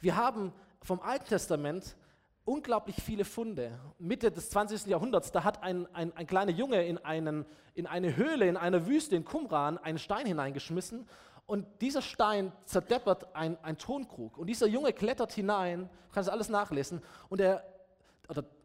Wir 0.00 0.16
haben 0.16 0.52
vom 0.86 1.00
Alten 1.00 1.26
Testament 1.26 1.96
unglaublich 2.44 2.96
viele 3.02 3.24
Funde. 3.24 3.76
Mitte 3.98 4.30
des 4.30 4.50
20. 4.50 4.86
Jahrhunderts, 4.86 5.32
da 5.32 5.42
hat 5.42 5.64
ein, 5.64 5.92
ein, 5.94 6.16
ein 6.16 6.28
kleiner 6.28 6.52
Junge 6.52 6.86
in, 6.86 6.98
einen, 6.98 7.44
in 7.74 7.88
eine 7.88 8.16
Höhle, 8.16 8.46
in 8.46 8.56
einer 8.56 8.86
Wüste 8.86 9.16
in 9.16 9.24
Qumran 9.24 9.78
einen 9.78 9.98
Stein 9.98 10.26
hineingeschmissen 10.26 11.08
und 11.46 11.66
dieser 11.80 12.02
Stein 12.02 12.52
zerdeppert 12.64 13.34
ein, 13.34 13.58
ein 13.64 13.78
Tonkrug. 13.78 14.38
Und 14.38 14.46
dieser 14.46 14.68
Junge 14.68 14.92
klettert 14.92 15.32
hinein, 15.32 15.90
du 16.08 16.14
kannst 16.14 16.30
alles 16.30 16.48
nachlesen, 16.48 17.02
und 17.28 17.40
er, 17.40 17.64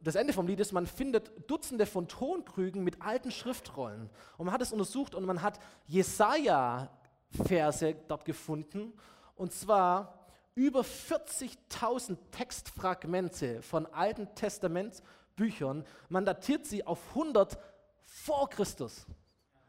das 0.04 0.14
Ende 0.16 0.34
vom 0.34 0.46
Lied 0.46 0.60
ist, 0.60 0.74
man 0.74 0.86
findet 0.86 1.50
Dutzende 1.50 1.88
von 1.88 2.08
Tonkrügen 2.08 2.84
mit 2.84 3.02
alten 3.02 3.32
Schriftrollen. 3.32 4.12
Und 4.38 4.46
man 4.46 4.54
hat 4.54 4.62
es 4.62 4.72
untersucht 4.72 5.16
und 5.16 5.26
man 5.26 5.42
hat 5.42 5.60
Jesaja-Verse 5.88 7.96
dort 8.08 8.26
gefunden. 8.26 8.94
Und 9.36 9.54
zwar 9.54 10.21
über 10.56 10.82
40.000 10.82 12.18
Textfragmente 12.32 13.62
von 13.62 13.86
Alten 13.88 14.34
Testamentsbüchern. 14.36 15.86
Man 16.10 16.26
datiert 16.26 16.66
sie 16.66 16.86
auf 16.86 17.00
100 17.10 17.58
vor 18.04 18.50
Christus. 18.50 19.06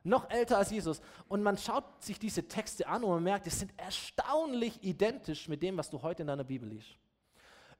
Noch 0.04 0.28
älter 0.30 0.58
als 0.58 0.70
Jesus. 0.70 1.00
Und 1.28 1.42
man 1.42 1.56
schaut 1.56 1.84
sich 2.02 2.18
diese 2.18 2.48
Texte 2.48 2.88
an 2.88 3.04
und 3.04 3.10
man 3.10 3.22
merkt, 3.22 3.46
die 3.46 3.50
sind 3.50 3.72
erstaunlich 3.76 4.82
identisch 4.82 5.48
mit 5.48 5.62
dem, 5.62 5.76
was 5.76 5.90
du 5.90 6.02
heute 6.02 6.22
in 6.22 6.28
deiner 6.28 6.44
Bibel 6.44 6.68
liest. 6.68 6.98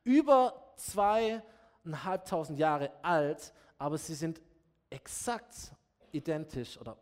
Über 0.05 0.73
zweieinhalbtausend 0.77 2.59
Jahre 2.59 2.93
alt, 3.03 3.53
aber 3.79 3.99
sie 3.99 4.15
sind 4.15 4.41
exakt 4.91 5.73
identisch 6.13 6.79
oder 6.79 6.97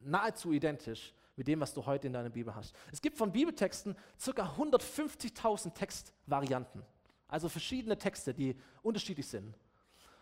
nahezu 0.00 0.52
identisch 0.52 1.12
mit 1.36 1.46
dem, 1.46 1.60
was 1.60 1.72
du 1.72 1.84
heute 1.84 2.06
in 2.06 2.12
deiner 2.12 2.30
Bibel 2.30 2.54
hast. 2.54 2.74
Es 2.90 3.00
gibt 3.00 3.16
von 3.16 3.32
Bibeltexten 3.32 3.94
ca. 3.94 4.54
150.000 4.58 5.74
Textvarianten, 5.74 6.82
also 7.28 7.48
verschiedene 7.48 7.96
Texte, 7.96 8.34
die 8.34 8.56
unterschiedlich 8.82 9.26
sind. 9.26 9.56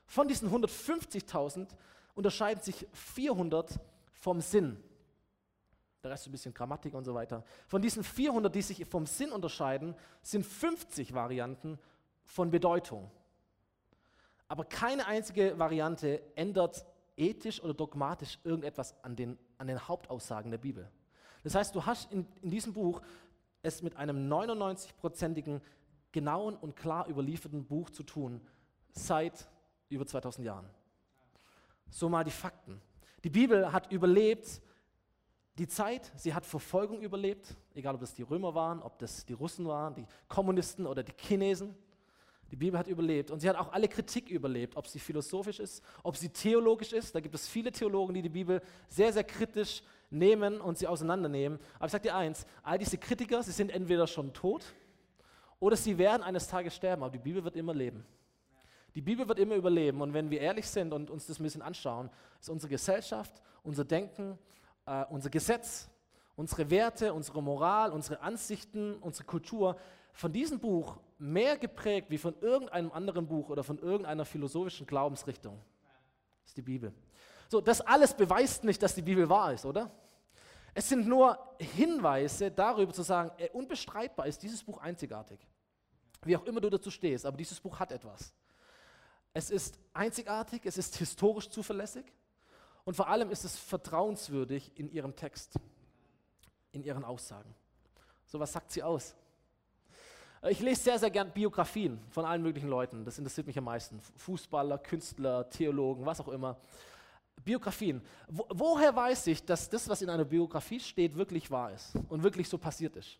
Von 0.06 0.28
diesen 0.28 0.50
150.000 0.50 1.68
unterscheiden 2.14 2.62
sich 2.62 2.86
400 2.92 3.78
vom 4.12 4.40
Sinn. 4.40 4.82
Der 6.02 6.12
Rest 6.12 6.24
ist 6.24 6.28
ein 6.28 6.32
bisschen 6.32 6.54
Grammatik 6.54 6.94
und 6.94 7.04
so 7.04 7.14
weiter. 7.14 7.44
Von 7.66 7.82
diesen 7.82 8.02
400, 8.02 8.54
die 8.54 8.62
sich 8.62 8.86
vom 8.86 9.06
Sinn 9.06 9.32
unterscheiden, 9.32 9.94
sind 10.22 10.46
50 10.46 11.12
Varianten 11.12 11.78
von 12.24 12.50
Bedeutung. 12.50 13.10
Aber 14.48 14.64
keine 14.64 15.06
einzige 15.06 15.58
Variante 15.58 16.22
ändert 16.34 16.84
ethisch 17.16 17.62
oder 17.62 17.74
dogmatisch 17.74 18.38
irgendetwas 18.44 18.94
an 19.04 19.14
den, 19.14 19.38
an 19.58 19.66
den 19.66 19.86
Hauptaussagen 19.86 20.50
der 20.50 20.58
Bibel. 20.58 20.90
Das 21.42 21.54
heißt, 21.54 21.74
du 21.74 21.84
hast 21.84 22.12
in, 22.12 22.26
in 22.42 22.50
diesem 22.50 22.72
Buch 22.72 23.00
es 23.62 23.82
mit 23.82 23.96
einem 23.96 24.30
99-prozentigen, 24.30 25.60
genauen 26.12 26.56
und 26.56 26.74
klar 26.76 27.08
überlieferten 27.08 27.64
Buch 27.64 27.90
zu 27.90 28.02
tun, 28.02 28.40
seit 28.92 29.48
über 29.88 30.06
2000 30.06 30.44
Jahren. 30.44 30.68
So 31.88 32.08
mal 32.08 32.24
die 32.24 32.30
Fakten. 32.30 32.80
Die 33.22 33.30
Bibel 33.30 33.72
hat 33.72 33.92
überlebt 33.92 34.60
die 35.58 35.68
Zeit, 35.68 36.10
sie 36.16 36.32
hat 36.32 36.46
Verfolgung 36.46 37.02
überlebt, 37.02 37.54
egal 37.74 37.94
ob 37.94 38.00
das 38.00 38.14
die 38.14 38.22
Römer 38.22 38.54
waren, 38.54 38.80
ob 38.82 38.98
das 38.98 39.26
die 39.26 39.34
Russen 39.34 39.66
waren, 39.66 39.94
die 39.94 40.06
Kommunisten 40.28 40.86
oder 40.86 41.02
die 41.02 41.12
Chinesen. 41.18 41.74
Die 42.50 42.56
Bibel 42.56 42.78
hat 42.78 42.88
überlebt 42.88 43.30
und 43.30 43.40
sie 43.40 43.48
hat 43.48 43.56
auch 43.56 43.72
alle 43.72 43.86
Kritik 43.86 44.28
überlebt, 44.28 44.76
ob 44.76 44.86
sie 44.86 44.98
philosophisch 44.98 45.60
ist, 45.60 45.84
ob 46.02 46.16
sie 46.16 46.30
theologisch 46.30 46.92
ist. 46.92 47.14
Da 47.14 47.20
gibt 47.20 47.34
es 47.34 47.46
viele 47.46 47.70
Theologen, 47.70 48.12
die 48.14 48.22
die 48.22 48.28
Bibel 48.28 48.60
sehr, 48.88 49.12
sehr 49.12 49.22
kritisch 49.22 49.82
nehmen 50.10 50.60
und 50.60 50.76
sie 50.76 50.88
auseinandernehmen. 50.88 51.60
Aber 51.76 51.86
ich 51.86 51.92
sage 51.92 52.02
dir 52.02 52.16
eins, 52.16 52.44
all 52.62 52.78
diese 52.78 52.98
Kritiker, 52.98 53.42
sie 53.42 53.52
sind 53.52 53.70
entweder 53.70 54.06
schon 54.08 54.32
tot 54.32 54.64
oder 55.60 55.76
sie 55.76 55.96
werden 55.96 56.22
eines 56.22 56.48
Tages 56.48 56.74
sterben, 56.74 57.04
aber 57.04 57.12
die 57.12 57.18
Bibel 57.18 57.44
wird 57.44 57.54
immer 57.54 57.72
leben. 57.74 58.04
Die 58.96 59.00
Bibel 59.00 59.28
wird 59.28 59.38
immer 59.38 59.54
überleben 59.54 60.00
und 60.00 60.12
wenn 60.12 60.30
wir 60.30 60.40
ehrlich 60.40 60.66
sind 60.66 60.92
und 60.92 61.10
uns 61.10 61.26
das 61.26 61.38
ein 61.38 61.44
bisschen 61.44 61.62
anschauen, 61.62 62.10
ist 62.40 62.50
unsere 62.50 62.70
Gesellschaft, 62.70 63.32
unser 63.62 63.84
Denken, 63.84 64.36
äh, 64.86 65.04
unser 65.10 65.30
Gesetz, 65.30 65.88
unsere 66.34 66.68
Werte, 66.70 67.14
unsere 67.14 67.40
Moral, 67.40 67.92
unsere 67.92 68.20
Ansichten, 68.20 68.96
unsere 68.96 69.24
Kultur 69.24 69.76
von 70.12 70.32
diesem 70.32 70.58
Buch 70.58 70.98
mehr 71.20 71.58
geprägt 71.58 72.10
wie 72.10 72.18
von 72.18 72.34
irgendeinem 72.40 72.90
anderen 72.92 73.26
Buch 73.26 73.48
oder 73.50 73.62
von 73.62 73.78
irgendeiner 73.78 74.24
philosophischen 74.24 74.86
Glaubensrichtung. 74.86 75.60
Das 76.40 76.50
ist 76.50 76.56
die 76.56 76.62
Bibel. 76.62 76.92
So, 77.48 77.60
das 77.60 77.80
alles 77.80 78.14
beweist 78.14 78.64
nicht, 78.64 78.82
dass 78.82 78.94
die 78.94 79.02
Bibel 79.02 79.28
wahr 79.28 79.52
ist, 79.52 79.66
oder? 79.66 79.90
Es 80.72 80.88
sind 80.88 81.06
nur 81.06 81.38
Hinweise 81.58 82.50
darüber 82.50 82.92
zu 82.92 83.02
sagen, 83.02 83.32
äh, 83.38 83.50
unbestreitbar 83.50 84.26
ist 84.26 84.42
dieses 84.42 84.62
Buch 84.62 84.78
einzigartig. 84.78 85.40
Wie 86.22 86.36
auch 86.36 86.44
immer 86.44 86.60
du 86.60 86.70
dazu 86.70 86.90
stehst, 86.90 87.26
aber 87.26 87.36
dieses 87.36 87.60
Buch 87.60 87.78
hat 87.78 87.92
etwas. 87.92 88.32
Es 89.32 89.50
ist 89.50 89.78
einzigartig, 89.92 90.64
es 90.64 90.78
ist 90.78 90.96
historisch 90.96 91.48
zuverlässig 91.50 92.04
und 92.84 92.94
vor 92.94 93.08
allem 93.08 93.30
ist 93.30 93.44
es 93.44 93.56
vertrauenswürdig 93.56 94.72
in 94.78 94.90
ihrem 94.90 95.14
Text, 95.16 95.54
in 96.72 96.82
ihren 96.82 97.04
Aussagen. 97.04 97.54
So 98.26 98.38
was 98.38 98.52
sagt 98.52 98.70
sie 98.70 98.82
aus? 98.82 99.16
Ich 100.48 100.60
lese 100.60 100.82
sehr, 100.82 100.98
sehr 100.98 101.10
gern 101.10 101.30
Biografien 101.30 102.00
von 102.08 102.24
allen 102.24 102.42
möglichen 102.42 102.68
Leuten. 102.68 103.04
Das 103.04 103.18
interessiert 103.18 103.46
mich 103.46 103.58
am 103.58 103.64
meisten. 103.64 104.00
Fußballer, 104.16 104.78
Künstler, 104.78 105.48
Theologen, 105.50 106.06
was 106.06 106.18
auch 106.20 106.28
immer. 106.28 106.56
Biografien. 107.44 108.00
Wo, 108.26 108.46
woher 108.48 108.94
weiß 108.96 109.26
ich, 109.26 109.44
dass 109.44 109.68
das, 109.68 109.86
was 109.88 110.00
in 110.00 110.08
einer 110.08 110.24
Biografie 110.24 110.80
steht, 110.80 111.14
wirklich 111.14 111.50
wahr 111.50 111.72
ist 111.72 111.94
und 112.08 112.22
wirklich 112.22 112.48
so 112.48 112.56
passiert 112.56 112.96
ist? 112.96 113.18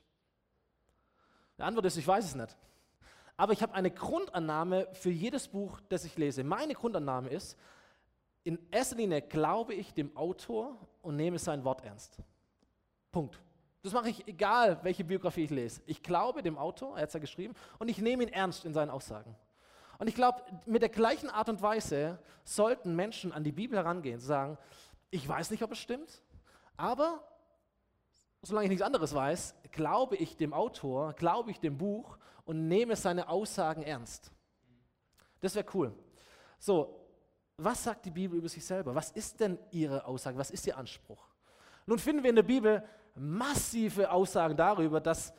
Die 1.59 1.63
Antwort 1.63 1.85
ist, 1.87 1.99
ich 1.99 2.07
weiß 2.07 2.25
es 2.25 2.35
nicht. 2.35 2.57
Aber 3.37 3.53
ich 3.53 3.63
habe 3.63 3.75
eine 3.75 3.91
Grundannahme 3.91 4.89
für 4.93 5.11
jedes 5.11 5.47
Buch, 5.47 5.79
das 5.91 6.05
ich 6.05 6.17
lese. 6.17 6.43
Meine 6.43 6.73
Grundannahme 6.73 7.29
ist, 7.29 7.59
in 8.45 8.59
erster 8.71 8.97
Linie 8.97 9.21
glaube 9.21 9.75
ich 9.75 9.93
dem 9.93 10.17
Autor 10.17 10.75
und 11.03 11.17
nehme 11.17 11.39
sein 11.39 11.65
Wort 11.65 11.85
ernst. 11.85 12.17
Punkt. 13.13 13.39
Das 13.83 13.93
mache 13.93 14.11
ich 14.11 14.29
egal, 14.29 14.79
welche 14.83 15.05
Biografie 15.05 15.45
ich 15.45 15.51
lese. 15.51 15.81
Ich 15.87 16.03
glaube 16.03 16.43
dem 16.43 16.59
Autor, 16.59 16.97
er 16.97 17.03
hat 17.03 17.09
es 17.09 17.15
ja 17.15 17.21
geschrieben, 17.21 17.55
und 17.79 17.89
ich 17.89 17.99
nehme 17.99 18.23
ihn 18.23 18.29
ernst 18.29 18.65
in 18.65 18.75
seinen 18.75 18.91
Aussagen. 18.91 19.35
Und 19.99 20.09
ich 20.09 20.15
glaube, 20.15 20.43
mit 20.67 20.83
der 20.83 20.89
gleichen 20.89 21.31
Art 21.31 21.49
und 21.49 21.63
Weise 21.63 22.19
sollten 22.45 22.95
Menschen 22.95 23.33
an 23.33 23.45
die 23.45 23.53
Bibel 23.53 23.79
herangehen, 23.79 24.17
und 24.17 24.21
sagen, 24.21 24.59
ich 25.11 25.27
weiß 25.27 25.51
nicht, 25.51 25.63
ob 25.63 25.73
es 25.73 25.79
stimmt, 25.79 26.23
aber 26.77 27.23
solange 28.43 28.65
ich 28.67 28.71
nichts 28.71 28.85
anderes 28.85 29.15
weiß, 29.15 29.55
glaube 29.73 30.17
ich 30.17 30.37
dem 30.37 30.53
Autor, 30.53 31.13
glaube 31.15 31.51
ich 31.51 31.61
dem 31.61 31.77
Buch 31.77 32.19
und 32.45 32.69
nehme 32.69 32.97
seine 32.97 33.29
Aussagen 33.29 33.83
ernst. 33.83 34.31
Das 35.41 35.55
wäre 35.55 35.67
cool. 35.75 35.93
So, 36.59 37.07
was 37.57 37.85
sagt 37.85 38.07
die 38.07 38.11
Bibel 38.11 38.39
über 38.39 38.49
sich 38.49 38.65
selber? 38.65 38.95
Was 38.95 39.11
ist 39.11 39.41
denn 39.41 39.59
ihre 39.71 40.05
Aussage? 40.05 40.39
Was 40.39 40.51
ist 40.51 40.67
ihr 40.67 40.77
Anspruch? 40.77 41.23
Nun 41.87 41.99
finden 41.99 42.23
wir 42.23 42.31
in 42.31 42.37
der 42.37 42.43
Bibel 42.43 42.83
massive 43.15 44.11
Aussagen 44.11 44.57
darüber, 44.57 45.01
dass 45.01 45.33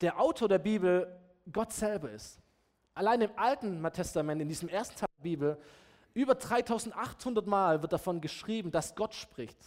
der 0.00 0.18
Autor 0.20 0.48
der 0.48 0.58
Bibel 0.58 1.20
Gott 1.52 1.72
selber 1.72 2.10
ist. 2.10 2.38
Allein 2.94 3.22
im 3.22 3.30
Alten 3.36 3.82
Testament, 3.92 4.40
in 4.40 4.48
diesem 4.48 4.68
ersten 4.68 4.96
Teil 4.96 5.08
der 5.18 5.22
Bibel, 5.22 5.58
über 6.14 6.34
3800 6.34 7.46
Mal 7.46 7.82
wird 7.82 7.92
davon 7.92 8.20
geschrieben, 8.20 8.70
dass 8.70 8.94
Gott 8.94 9.14
spricht, 9.14 9.58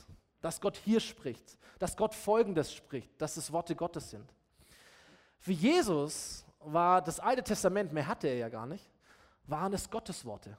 dass 0.42 0.62
Gott 0.62 0.78
hier 0.78 1.00
spricht, 1.00 1.58
dass 1.78 1.98
Gott 1.98 2.16
Folgendes 2.16 2.74
spricht, 2.74 3.22
dass 3.22 3.36
es 3.36 3.52
Worte 3.52 3.76
Gottes 3.76 4.10
sind. 4.10 4.34
Für 5.40 5.52
Jesus 5.52 6.46
war 6.60 7.02
das 7.02 7.20
Alte 7.20 7.44
Testament, 7.44 7.92
mehr 7.92 8.08
hatte 8.08 8.28
er 8.28 8.38
ja 8.38 8.50
gar 8.50 8.66
nicht, 8.66 8.90
waren 9.46 9.74
es 9.74 9.90
Gottes 9.90 10.24
Worte. 10.26 10.58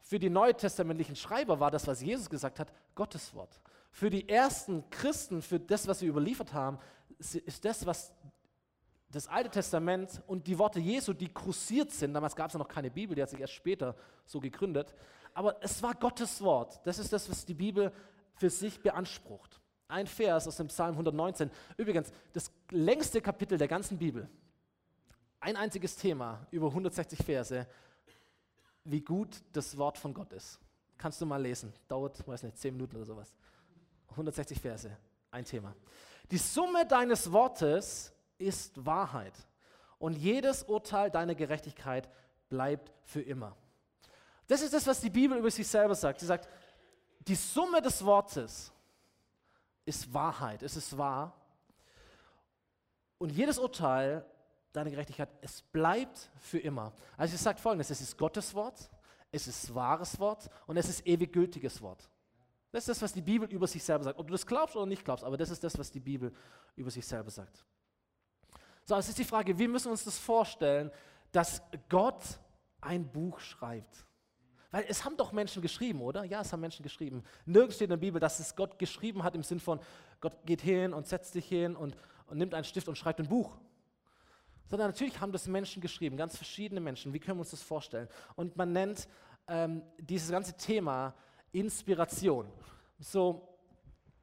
Für 0.00 0.18
die 0.18 0.30
neutestamentlichen 0.30 1.16
Schreiber 1.16 1.58
war 1.58 1.70
das, 1.70 1.86
was 1.86 2.00
Jesus 2.00 2.30
gesagt 2.30 2.60
hat, 2.60 2.72
Gottes 2.94 3.34
Wort 3.34 3.60
für 3.94 4.10
die 4.10 4.28
ersten 4.28 4.90
Christen, 4.90 5.40
für 5.40 5.60
das, 5.60 5.86
was 5.86 6.00
sie 6.00 6.08
überliefert 6.08 6.52
haben, 6.52 6.78
ist 7.16 7.64
das, 7.64 7.86
was 7.86 8.12
das 9.08 9.28
Alte 9.28 9.50
Testament 9.50 10.20
und 10.26 10.48
die 10.48 10.58
Worte 10.58 10.80
Jesu, 10.80 11.12
die 11.12 11.28
kursiert 11.28 11.92
sind, 11.92 12.12
damals 12.12 12.34
gab 12.34 12.48
es 12.48 12.54
ja 12.54 12.58
noch 12.58 12.66
keine 12.66 12.90
Bibel, 12.90 13.14
die 13.14 13.22
hat 13.22 13.30
sich 13.30 13.38
erst 13.38 13.52
später 13.52 13.94
so 14.26 14.40
gegründet, 14.40 14.92
aber 15.32 15.62
es 15.62 15.80
war 15.80 15.94
Gottes 15.94 16.42
Wort. 16.42 16.84
Das 16.84 16.98
ist 16.98 17.12
das, 17.12 17.30
was 17.30 17.44
die 17.44 17.54
Bibel 17.54 17.92
für 18.34 18.50
sich 18.50 18.82
beansprucht. 18.82 19.60
Ein 19.86 20.08
Vers 20.08 20.48
aus 20.48 20.56
dem 20.56 20.66
Psalm 20.66 20.94
119. 20.94 21.48
Übrigens, 21.76 22.10
das 22.32 22.50
längste 22.70 23.20
Kapitel 23.20 23.56
der 23.56 23.68
ganzen 23.68 23.96
Bibel. 23.96 24.28
Ein 25.38 25.54
einziges 25.54 25.94
Thema, 25.94 26.44
über 26.50 26.66
160 26.66 27.20
Verse, 27.24 27.64
wie 28.82 29.02
gut 29.02 29.40
das 29.52 29.78
Wort 29.78 29.98
von 29.98 30.12
Gott 30.12 30.32
ist. 30.32 30.58
Kannst 30.98 31.20
du 31.20 31.26
mal 31.26 31.40
lesen. 31.40 31.72
Dauert, 31.86 32.26
weiß 32.26 32.42
nicht, 32.42 32.58
10 32.58 32.74
Minuten 32.74 32.96
oder 32.96 33.04
sowas. 33.04 33.32
160 34.14 34.60
Verse, 34.60 34.96
ein 35.30 35.44
Thema. 35.44 35.74
Die 36.30 36.38
Summe 36.38 36.86
deines 36.86 37.30
Wortes 37.30 38.12
ist 38.38 38.84
Wahrheit 38.84 39.34
und 39.98 40.14
jedes 40.14 40.62
Urteil 40.64 41.10
deiner 41.10 41.34
Gerechtigkeit 41.34 42.08
bleibt 42.48 42.92
für 43.02 43.20
immer. 43.22 43.56
Das 44.46 44.60
ist 44.62 44.74
das, 44.74 44.86
was 44.86 45.00
die 45.00 45.10
Bibel 45.10 45.38
über 45.38 45.50
sich 45.50 45.66
selber 45.66 45.94
sagt. 45.94 46.20
Sie 46.20 46.26
sagt, 46.26 46.48
die 47.20 47.34
Summe 47.34 47.80
des 47.80 48.04
Wortes 48.04 48.72
ist 49.86 50.12
Wahrheit, 50.12 50.62
es 50.62 50.76
ist 50.76 50.96
wahr. 50.96 51.32
Und 53.18 53.30
jedes 53.30 53.58
Urteil 53.58 54.24
deiner 54.72 54.90
Gerechtigkeit, 54.90 55.30
es 55.40 55.62
bleibt 55.62 56.30
für 56.38 56.58
immer. 56.58 56.92
Also 57.16 57.36
sie 57.36 57.42
sagt 57.42 57.60
folgendes, 57.60 57.90
es 57.90 58.00
ist 58.00 58.18
Gottes 58.18 58.54
Wort, 58.54 58.90
es 59.30 59.46
ist 59.46 59.74
wahres 59.74 60.18
Wort 60.18 60.50
und 60.66 60.76
es 60.76 60.88
ist 60.88 61.06
ewig 61.06 61.32
gültiges 61.32 61.80
Wort. 61.80 62.08
Das 62.74 62.82
ist 62.82 62.88
das, 62.88 63.02
was 63.02 63.12
die 63.12 63.22
Bibel 63.22 63.48
über 63.50 63.68
sich 63.68 63.84
selber 63.84 64.02
sagt. 64.02 64.18
Ob 64.18 64.26
du 64.26 64.32
das 64.32 64.44
glaubst 64.44 64.74
oder 64.74 64.84
nicht 64.84 65.04
glaubst, 65.04 65.22
aber 65.22 65.36
das 65.36 65.48
ist 65.48 65.62
das, 65.62 65.78
was 65.78 65.92
die 65.92 66.00
Bibel 66.00 66.32
über 66.74 66.90
sich 66.90 67.06
selber 67.06 67.30
sagt. 67.30 67.64
So, 68.84 68.96
es 68.96 69.08
ist 69.08 69.16
die 69.16 69.24
Frage, 69.24 69.56
wie 69.56 69.68
müssen 69.68 69.84
wir 69.84 69.92
uns 69.92 70.02
das 70.02 70.18
vorstellen, 70.18 70.90
dass 71.30 71.62
Gott 71.88 72.24
ein 72.80 73.08
Buch 73.08 73.38
schreibt? 73.38 74.04
Weil 74.72 74.86
es 74.88 75.04
haben 75.04 75.16
doch 75.16 75.30
Menschen 75.30 75.62
geschrieben, 75.62 76.00
oder? 76.00 76.24
Ja, 76.24 76.40
es 76.40 76.52
haben 76.52 76.62
Menschen 76.62 76.82
geschrieben. 76.82 77.22
Nirgends 77.46 77.76
steht 77.76 77.86
in 77.86 77.90
der 77.90 77.96
Bibel, 77.96 78.20
dass 78.20 78.40
es 78.40 78.56
Gott 78.56 78.76
geschrieben 78.76 79.22
hat 79.22 79.36
im 79.36 79.44
Sinn 79.44 79.60
von, 79.60 79.78
Gott 80.20 80.44
geht 80.44 80.60
hin 80.60 80.92
und 80.92 81.06
setzt 81.06 81.32
sich 81.34 81.46
hin 81.46 81.76
und, 81.76 81.96
und 82.26 82.38
nimmt 82.38 82.54
einen 82.54 82.64
Stift 82.64 82.88
und 82.88 82.98
schreibt 82.98 83.20
ein 83.20 83.28
Buch. 83.28 83.56
Sondern 84.66 84.88
natürlich 84.88 85.20
haben 85.20 85.30
das 85.30 85.46
Menschen 85.46 85.80
geschrieben, 85.80 86.16
ganz 86.16 86.36
verschiedene 86.36 86.80
Menschen. 86.80 87.12
Wie 87.12 87.20
können 87.20 87.36
wir 87.36 87.42
uns 87.42 87.52
das 87.52 87.62
vorstellen? 87.62 88.08
Und 88.34 88.56
man 88.56 88.72
nennt 88.72 89.06
ähm, 89.46 89.84
dieses 90.00 90.28
ganze 90.28 90.56
Thema 90.56 91.14
Inspiration. 91.54 92.46
So 92.98 93.48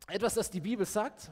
etwas, 0.08 0.36
das 0.36 0.50
die 0.50 0.60
Bibel 0.60 0.86
sagt, 0.86 1.32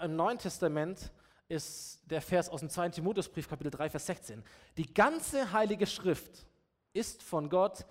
im 0.00 0.16
Neuen 0.16 0.38
Testament 0.38 1.10
ist 1.48 2.00
der 2.06 2.20
Vers 2.20 2.48
aus 2.48 2.60
dem 2.60 2.70
2. 2.70 2.90
Timotheusbrief, 2.90 3.48
Kapitel 3.48 3.70
3, 3.70 3.90
Vers 3.90 4.06
16. 4.06 4.42
Die 4.76 4.92
ganze 4.92 5.52
Heilige 5.52 5.86
Schrift 5.86 6.46
ist 6.92 7.22
von 7.22 7.48
Gott 7.48 7.84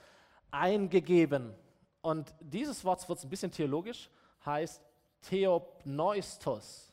eingegeben. 0.51 1.53
Und 2.01 2.33
dieses 2.39 2.83
Wort 2.85 3.07
wird 3.07 3.23
ein 3.23 3.29
bisschen 3.29 3.51
theologisch, 3.51 4.09
heißt 4.45 4.81
Theopneustos. 5.21 6.91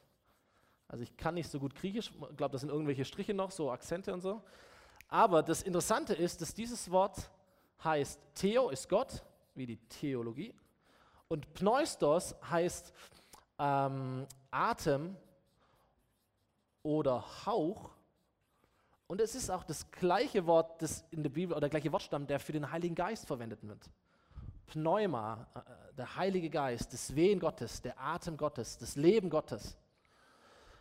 Also 0.88 1.04
ich 1.04 1.16
kann 1.16 1.34
nicht 1.34 1.50
so 1.50 1.58
gut 1.58 1.74
Griechisch, 1.74 2.10
ich 2.10 2.36
glaube, 2.36 2.52
das 2.52 2.60
sind 2.60 2.70
irgendwelche 2.70 3.04
Striche 3.04 3.34
noch, 3.34 3.50
so 3.50 3.70
Akzente 3.70 4.12
und 4.12 4.20
so. 4.20 4.42
Aber 5.08 5.42
das 5.42 5.62
Interessante 5.62 6.14
ist, 6.14 6.40
dass 6.40 6.54
dieses 6.54 6.90
Wort 6.90 7.30
heißt, 7.82 8.18
Theo 8.34 8.70
ist 8.70 8.88
Gott 8.88 9.22
wie 9.54 9.66
die 9.66 9.76
Theologie. 9.88 10.54
Und 11.28 11.52
Pneustos 11.54 12.34
heißt 12.50 12.92
ähm, 13.58 14.26
Atem 14.50 15.16
oder 16.82 17.24
Hauch. 17.46 17.90
Und 19.06 19.20
es 19.20 19.34
ist 19.34 19.50
auch 19.50 19.64
das 19.64 19.90
gleiche 19.90 20.46
Wort, 20.46 20.80
das 20.82 21.04
in 21.10 21.22
der 21.22 21.30
Bibel, 21.30 21.52
oder 21.52 21.62
der 21.62 21.70
gleiche 21.70 21.92
Wortstamm, 21.92 22.26
der 22.26 22.40
für 22.40 22.52
den 22.52 22.70
Heiligen 22.70 22.94
Geist 22.94 23.26
verwendet 23.26 23.60
wird. 23.62 23.90
Pneuma, 24.66 25.46
äh, 25.54 25.94
der 25.96 26.16
Heilige 26.16 26.50
Geist, 26.50 26.92
das 26.92 27.14
Wehen 27.14 27.38
Gottes, 27.38 27.82
der 27.82 28.00
Atem 28.00 28.36
Gottes, 28.36 28.78
das 28.78 28.96
Leben 28.96 29.30
Gottes, 29.30 29.76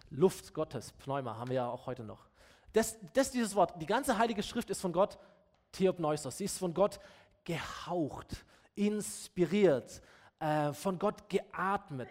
Luft 0.09 0.53
Gottes, 0.53 0.91
Pneuma 0.93 1.37
haben 1.37 1.49
wir 1.49 1.55
ja 1.55 1.69
auch 1.69 1.85
heute 1.85 2.03
noch. 2.03 2.27
Das, 2.71 2.97
das 3.13 3.31
dieses 3.31 3.55
Wort, 3.55 3.79
die 3.81 3.85
ganze 3.85 4.17
Heilige 4.17 4.41
Schrift 4.41 4.69
ist 4.69 4.81
von 4.81 4.93
Gott 4.93 5.17
Theopneustos, 5.71 6.37
sie 6.37 6.45
ist 6.45 6.57
von 6.57 6.73
Gott 6.73 6.99
gehaucht 7.43 8.45
inspiriert, 8.75 10.01
äh, 10.39 10.73
von 10.73 10.97
Gott 10.99 11.29
geatmet. 11.29 12.09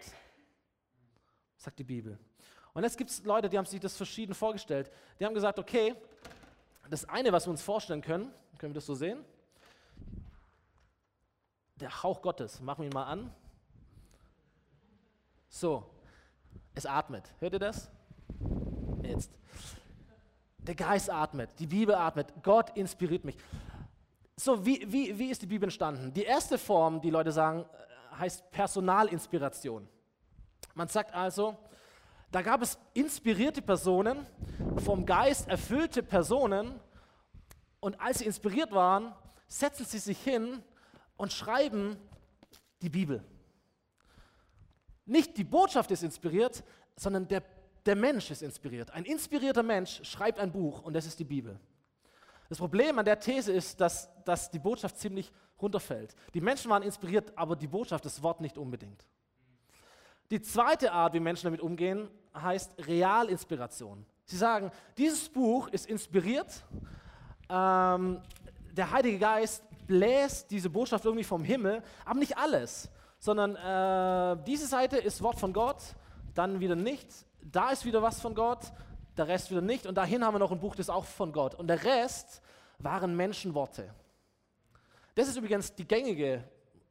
sagt 1.57 1.79
die 1.79 1.85
Bibel. 1.85 2.19
Und 2.75 2.83
jetzt 2.85 2.97
gibt 2.97 3.11
es 3.11 3.23
Leute, 3.25 3.49
die 3.49 3.59
haben 3.59 3.67
sich 3.67 3.81
das 3.81 3.97
verschieden 3.97 4.35
vorgestellt. 4.35 4.91
Die 5.21 5.27
haben 5.27 5.35
gesagt, 5.35 5.59
okay, 5.59 5.95
das 6.89 7.09
eine, 7.09 7.33
was 7.33 7.47
wir 7.47 7.51
uns 7.51 7.63
vorstellen 7.63 8.01
können, 8.01 8.33
können 8.59 8.73
wir 8.73 8.77
das 8.77 8.87
so 8.87 8.95
sehen? 8.95 9.25
Der 11.77 12.03
Hauch 12.03 12.23
Gottes, 12.23 12.61
machen 12.61 12.83
wir 12.83 12.91
ihn 12.91 12.95
mal 12.95 13.05
an. 13.05 13.35
So, 15.49 15.91
es 16.75 16.87
atmet. 16.87 17.29
Hört 17.41 17.53
ihr 17.55 17.59
das? 17.59 17.91
Jetzt. 19.03 19.31
Der 20.59 20.75
Geist 20.77 21.11
atmet, 21.11 21.51
die 21.59 21.67
Bibel 21.67 21.95
atmet, 21.95 22.33
Gott 22.43 22.77
inspiriert 22.77 23.25
mich. 23.25 23.37
So, 24.43 24.67
wie, 24.67 24.85
wie, 24.91 25.17
wie 25.17 25.31
ist 25.31 25.41
die 25.41 25.47
Bibel 25.47 25.67
entstanden? 25.67 26.13
Die 26.13 26.25
erste 26.25 26.59
Form, 26.59 27.01
die 27.01 27.11
Leute 27.11 27.31
sagen, 27.31 27.61
äh, 27.61 28.17
heißt 28.17 28.51
Personalinspiration. 28.51 29.89
Man 30.75 30.89
sagt 30.89 31.15
also, 31.15 31.57
da 32.33 32.43
gab 32.43 32.61
es 32.61 32.77
inspirierte 32.93 33.63
Personen, 33.63 34.27
vom 34.85 35.07
Geist 35.07 35.47
erfüllte 35.47 36.03
Personen, 36.03 36.81
und 37.79 38.01
als 38.01 38.19
sie 38.19 38.25
inspiriert 38.25 38.73
waren, 38.73 39.15
setzen 39.47 39.87
sie 39.87 39.99
sich 39.99 40.19
hin 40.19 40.61
und 41.17 41.33
schreiben 41.33 41.97
die 42.81 42.89
Bibel. 42.89 43.23
Nicht 45.07 45.37
die 45.37 45.45
Botschaft 45.45 45.93
ist 45.93 46.03
inspiriert, 46.03 46.65
sondern 46.97 47.29
der, 47.29 47.45
der 47.87 47.95
Mensch 47.95 48.29
ist 48.33 48.43
inspiriert. 48.43 48.91
Ein 48.91 49.05
inspirierter 49.05 49.63
Mensch 49.63 50.01
schreibt 50.03 50.41
ein 50.41 50.51
Buch 50.51 50.83
und 50.83 50.95
das 50.95 51.07
ist 51.07 51.21
die 51.21 51.25
Bibel. 51.25 51.61
Das 52.53 52.59
Problem 52.59 52.99
an 52.99 53.07
der 53.07 53.19
These 53.19 53.51
ist, 53.51 53.81
dass, 53.81 54.11
dass 54.27 54.51
die 54.51 54.59
Botschaft 54.59 54.99
ziemlich 54.99 55.33
runterfällt. 55.59 56.15
Die 56.35 56.41
Menschen 56.43 56.71
waren 56.71 56.83
inspiriert, 56.83 57.33
aber 57.35 57.57
die 57.57 57.67
Botschaft, 57.67 58.05
das 58.05 58.23
Wort 58.23 58.43
nicht 58.43 58.59
unbedingt. 58.59 59.09
Die 60.31 60.43
zweite 60.43 60.93
Art, 60.93 61.15
wie 61.15 61.21
Menschen 61.21 61.45
damit 61.45 61.63
umgehen, 61.63 62.11
heißt 62.37 62.75
Realinspiration. 62.87 64.05
Sie 64.27 64.37
sagen, 64.37 64.71
dieses 64.99 65.31
Buch 65.31 65.69
ist 65.69 65.87
inspiriert, 65.87 66.63
ähm, 67.49 68.21
der 68.71 68.91
Heilige 68.91 69.19
Geist 69.19 69.65
bläst 69.87 70.51
diese 70.51 70.69
Botschaft 70.69 71.07
irgendwie 71.07 71.25
vom 71.25 71.43
Himmel, 71.45 71.83
aber 72.05 72.19
nicht 72.19 72.37
alles, 72.37 72.91
sondern 73.19 73.57
äh, 73.57 74.45
diese 74.45 74.67
Seite 74.67 74.99
ist 74.99 75.23
Wort 75.23 75.41
von 75.41 75.55
Gott, 75.55 75.83
dann 76.35 76.61
wieder 76.61 76.77
nicht, 76.77 77.09
da 77.41 77.71
ist 77.71 77.87
wieder 77.87 78.03
was 78.03 78.21
von 78.21 78.35
Gott, 78.35 78.61
der 79.17 79.29
Rest 79.29 79.51
wieder 79.51 79.61
nicht 79.61 79.87
und 79.87 79.95
dahin 79.97 80.25
haben 80.25 80.35
wir 80.35 80.39
noch 80.39 80.53
ein 80.53 80.61
Buch, 80.61 80.75
das 80.75 80.87
ist 80.87 80.91
auch 80.91 81.05
von 81.05 81.33
Gott 81.33 81.55
und 81.55 81.67
der 81.67 81.85
Rest 81.85 82.41
waren 82.79 83.17
Menschenworte. 83.17 83.93
Das 85.15 85.29
ist 85.29 85.37
übrigens 85.37 85.75
die 85.75 85.87
gängige 85.87 86.45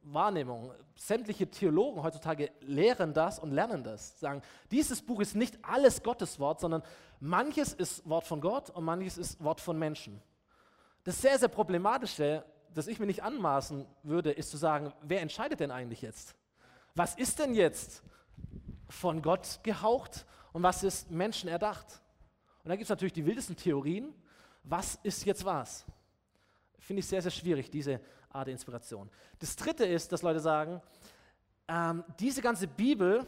Wahrnehmung. 0.04 0.72
Sämtliche 0.96 1.50
Theologen 1.50 2.02
heutzutage 2.02 2.50
lehren 2.60 3.14
das 3.14 3.38
und 3.38 3.52
lernen 3.52 3.82
das. 3.82 4.18
Sagen, 4.18 4.42
dieses 4.70 5.02
Buch 5.02 5.20
ist 5.20 5.34
nicht 5.34 5.58
alles 5.62 6.02
Gottes 6.02 6.38
Wort, 6.38 6.60
sondern 6.60 6.82
manches 7.20 7.72
ist 7.72 8.08
Wort 8.08 8.26
von 8.26 8.40
Gott 8.40 8.70
und 8.70 8.84
manches 8.84 9.18
ist 9.18 9.42
Wort 9.42 9.60
von 9.60 9.78
Menschen. 9.78 10.20
Das 11.04 11.20
sehr, 11.20 11.38
sehr 11.38 11.48
Problematische, 11.48 12.44
das 12.74 12.86
ich 12.86 13.00
mir 13.00 13.06
nicht 13.06 13.22
anmaßen 13.22 13.86
würde, 14.02 14.30
ist 14.30 14.50
zu 14.50 14.56
sagen, 14.56 14.92
wer 15.02 15.20
entscheidet 15.20 15.60
denn 15.60 15.70
eigentlich 15.70 16.02
jetzt? 16.02 16.34
Was 16.94 17.14
ist 17.16 17.38
denn 17.38 17.54
jetzt 17.54 18.02
von 18.88 19.22
Gott 19.22 19.60
gehaucht 19.62 20.26
und 20.52 20.62
was 20.62 20.84
ist 20.84 21.10
Menschen 21.10 21.48
erdacht? 21.48 22.01
Und 22.64 22.68
da 22.68 22.76
gibt 22.76 22.84
es 22.84 22.90
natürlich 22.90 23.12
die 23.12 23.26
wildesten 23.26 23.56
Theorien. 23.56 24.14
Was 24.64 24.98
ist 25.02 25.24
jetzt 25.24 25.44
was? 25.44 25.84
Finde 26.78 27.00
ich 27.00 27.06
sehr, 27.06 27.22
sehr 27.22 27.30
schwierig, 27.30 27.70
diese 27.70 28.00
Art 28.30 28.46
der 28.46 28.52
Inspiration. 28.52 29.10
Das 29.38 29.56
dritte 29.56 29.84
ist, 29.84 30.12
dass 30.12 30.22
Leute 30.22 30.40
sagen, 30.40 30.80
ähm, 31.68 32.04
diese 32.18 32.42
ganze 32.42 32.66
Bibel, 32.66 33.26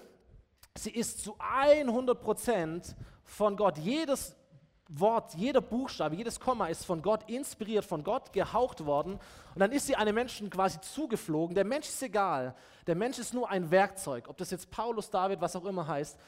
sie 0.76 0.90
ist 0.90 1.22
zu 1.22 1.36
100% 1.38 2.94
von 3.24 3.56
Gott. 3.56 3.78
Jedes 3.78 4.36
Wort, 4.88 5.34
jeder 5.34 5.60
Buchstabe, 5.60 6.14
jedes 6.14 6.38
Komma 6.38 6.66
ist 6.66 6.84
von 6.84 7.00
Gott 7.00 7.28
inspiriert, 7.28 7.84
von 7.84 8.04
Gott 8.04 8.32
gehaucht 8.32 8.84
worden. 8.84 9.14
Und 9.14 9.60
dann 9.60 9.72
ist 9.72 9.86
sie 9.86 9.96
einem 9.96 10.14
Menschen 10.14 10.50
quasi 10.50 10.80
zugeflogen. 10.80 11.54
Der 11.54 11.64
Mensch 11.64 11.88
ist 11.88 12.02
egal. 12.02 12.54
Der 12.86 12.94
Mensch 12.94 13.18
ist 13.18 13.34
nur 13.34 13.50
ein 13.50 13.70
Werkzeug. 13.70 14.28
Ob 14.28 14.36
das 14.36 14.50
jetzt 14.50 14.70
Paulus, 14.70 15.10
David, 15.10 15.40
was 15.40 15.56
auch 15.56 15.64
immer 15.64 15.86
heißt. 15.86 16.18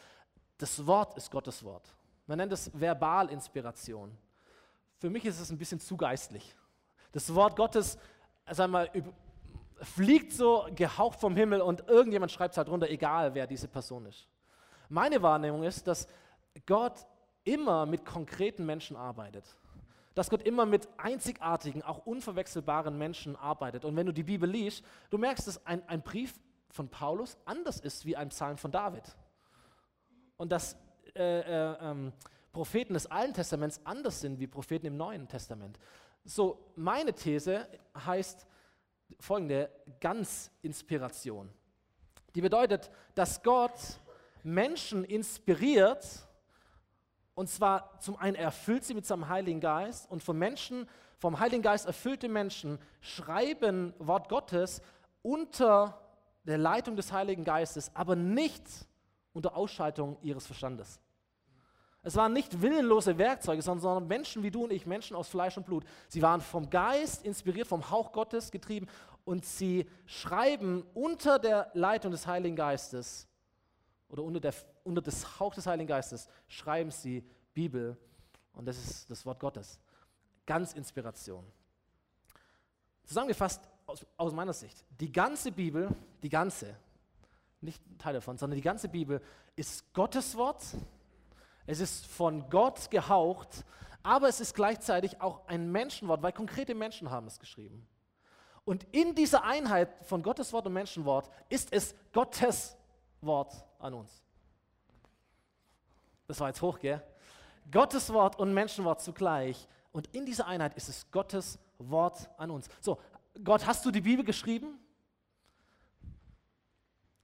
Das 0.59 0.87
Wort 0.87 1.16
ist 1.16 1.31
Gottes 1.31 1.62
Wort. 1.64 1.95
Man 2.26 2.38
nennt 2.38 2.52
es 2.52 2.70
Verbalinspiration. 2.74 4.16
Für 4.98 5.10
mich 5.10 5.24
ist 5.24 5.40
es 5.40 5.50
ein 5.50 5.58
bisschen 5.58 5.80
zu 5.80 5.96
geistlich. 5.96 6.56
Das 7.12 7.34
Wort 7.34 7.56
Gottes 7.56 7.98
sag 8.50 8.70
mal, 8.70 8.90
fliegt 9.82 10.32
so 10.32 10.66
gehaucht 10.74 11.20
vom 11.20 11.36
Himmel 11.36 11.60
und 11.60 11.88
irgendjemand 11.88 12.32
schreibt 12.32 12.52
es 12.52 12.58
halt 12.58 12.68
runter, 12.68 12.88
egal 12.88 13.34
wer 13.34 13.46
diese 13.46 13.68
Person 13.68 14.06
ist. 14.06 14.26
Meine 14.88 15.20
Wahrnehmung 15.22 15.64
ist, 15.64 15.86
dass 15.86 16.06
Gott 16.64 17.06
immer 17.44 17.86
mit 17.86 18.04
konkreten 18.04 18.64
Menschen 18.64 18.96
arbeitet. 18.96 19.44
Dass 20.14 20.30
Gott 20.30 20.42
immer 20.42 20.64
mit 20.64 20.88
einzigartigen, 20.96 21.82
auch 21.82 22.06
unverwechselbaren 22.06 22.96
Menschen 22.96 23.36
arbeitet. 23.36 23.84
Und 23.84 23.96
wenn 23.96 24.06
du 24.06 24.12
die 24.12 24.22
Bibel 24.22 24.48
liest, 24.48 24.84
du 25.10 25.18
merkst, 25.18 25.46
dass 25.46 25.66
ein, 25.66 25.86
ein 25.88 26.02
Brief 26.02 26.34
von 26.70 26.88
Paulus 26.88 27.36
anders 27.44 27.80
ist 27.80 28.06
wie 28.06 28.16
ein 28.16 28.30
Psalm 28.30 28.56
von 28.56 28.70
David. 28.70 29.04
Und 30.36 30.52
dass 30.52 30.76
äh, 31.16 31.40
äh, 31.40 31.76
ähm, 31.81 32.12
Propheten 32.52 32.94
des 32.94 33.07
Alten 33.11 33.35
Testaments 33.35 33.81
anders 33.85 34.20
sind 34.20 34.38
wie 34.40 34.46
Propheten 34.46 34.87
im 34.87 34.96
Neuen 34.96 35.29
Testament. 35.29 35.79
So, 36.24 36.72
meine 36.74 37.12
These 37.12 37.68
heißt 38.05 38.46
folgende 39.20 39.70
Ganzinspiration. 40.00 41.50
Die 42.35 42.40
bedeutet, 42.40 42.90
dass 43.14 43.42
Gott 43.42 44.00
Menschen 44.42 45.05
inspiriert, 45.05 46.07
und 47.35 47.48
zwar 47.48 47.98
zum 48.00 48.16
einen 48.16 48.37
erfüllt 48.37 48.85
sie 48.85 48.94
mit 48.94 49.07
seinem 49.07 49.29
Heiligen 49.29 49.61
Geist 49.61 50.11
und 50.11 50.22
von 50.22 50.38
Menschen, 50.38 50.88
vom 51.18 51.38
Heiligen 51.38 51.62
Geist 51.62 51.87
erfüllte 51.87 52.29
Menschen 52.29 52.79
schreiben 53.00 53.94
Wort 53.98 54.29
Gottes 54.29 54.83
unter 55.22 56.00
der 56.44 56.59
Leitung 56.59 56.96
des 56.96 57.12
Heiligen 57.12 57.44
Geistes, 57.44 57.90
aber 57.94 58.16
nicht 58.16 58.62
unter 59.33 59.57
Ausschaltung 59.57 60.16
ihres 60.22 60.46
Verstandes. 60.46 61.00
Es 62.07 62.14
waren 62.14 62.33
nicht 62.33 62.62
willenlose 62.62 63.19
Werkzeuge, 63.19 63.62
sondern 63.62 64.07
Menschen 64.07 64.45
wie 64.45 64.53
du 64.53 64.62
und 64.62 64.73
ich, 64.73 64.87
Menschen 64.87 65.16
aus 65.16 65.27
Fleisch 65.27 65.57
und 65.57 65.66
Blut. 65.66 65.83
Sie 66.07 66.23
waren 66.23 66.40
vom 66.40 66.71
Geist 66.71 67.25
inspiriert, 67.25 67.66
vom 67.66 67.90
Hauch 67.90 68.12
Gottes 68.12 68.53
getrieben 68.53 68.87
und 69.25 69.45
sie 69.45 69.90
schreiben 70.05 70.87
unter 70.95 71.40
der 71.40 71.69
Leitung 71.75 72.12
des 72.12 72.25
Heiligen 72.25 72.55
Geistes 72.55 73.27
oder 74.09 74.23
unter, 74.23 74.38
der, 74.38 74.55
unter 74.85 75.03
das 75.03 75.40
Hauch 75.40 75.53
des 75.53 75.66
Heiligen 75.66 75.88
Geistes 75.88 76.29
schreiben 76.47 76.92
sie 76.92 77.29
Bibel 77.53 77.97
und 78.53 78.66
das 78.66 78.79
ist 78.79 79.11
das 79.11 79.27
Wort 79.27 79.40
Gottes. 79.40 79.81
Ganz 80.47 80.75
Inspiration. 80.75 81.45
Zusammengefasst 83.03 83.69
aus, 83.85 84.07
aus 84.16 84.33
meiner 84.33 84.53
Sicht, 84.53 84.85
die 85.01 85.11
ganze 85.11 85.51
Bibel, 85.51 85.88
die 86.23 86.29
ganze, 86.29 86.77
nicht 87.61 87.85
ein 87.85 87.99
Teil 87.99 88.14
davon, 88.14 88.38
sondern 88.38 88.55
die 88.55 88.62
ganze 88.62 88.88
Bibel 88.88 89.21
ist 89.57 89.92
Gottes 89.92 90.37
Wort 90.37 90.62
es 91.66 91.81
ist 91.81 92.07
von 92.07 92.48
Gott 92.48 92.90
gehaucht, 92.90 93.64
aber 94.02 94.29
es 94.29 94.40
ist 94.40 94.55
gleichzeitig 94.55 95.20
auch 95.20 95.46
ein 95.48 95.70
Menschenwort, 95.70 96.22
weil 96.22 96.33
konkrete 96.33 96.74
Menschen 96.74 97.11
haben 97.11 97.26
es 97.26 97.38
geschrieben. 97.38 97.87
Und 98.64 98.85
in 98.92 99.14
dieser 99.14 99.44
Einheit 99.44 99.88
von 100.05 100.22
Gottes 100.22 100.52
Wort 100.52 100.66
und 100.66 100.72
Menschenwort 100.72 101.31
ist 101.48 101.72
es 101.72 101.94
Gottes 102.12 102.76
Wort 103.20 103.52
an 103.79 103.94
uns. 103.94 104.22
Das 106.26 106.40
war 106.40 106.48
jetzt 106.48 106.62
hoch, 106.62 106.79
gell? 106.79 107.02
Gottes 107.70 108.12
Wort 108.12 108.38
und 108.38 108.52
Menschenwort 108.52 109.00
zugleich. 109.00 109.68
Und 109.92 110.09
in 110.14 110.26
dieser 110.26 110.46
Einheit 110.46 110.74
ist 110.76 110.88
es 110.88 111.11
Gottes 111.11 111.59
Wort 111.79 112.29
an 112.37 112.50
uns. 112.50 112.68
So, 112.81 112.98
Gott, 113.42 113.66
hast 113.66 113.85
du 113.85 113.90
die 113.90 114.00
Bibel 114.00 114.24
geschrieben? 114.24 114.79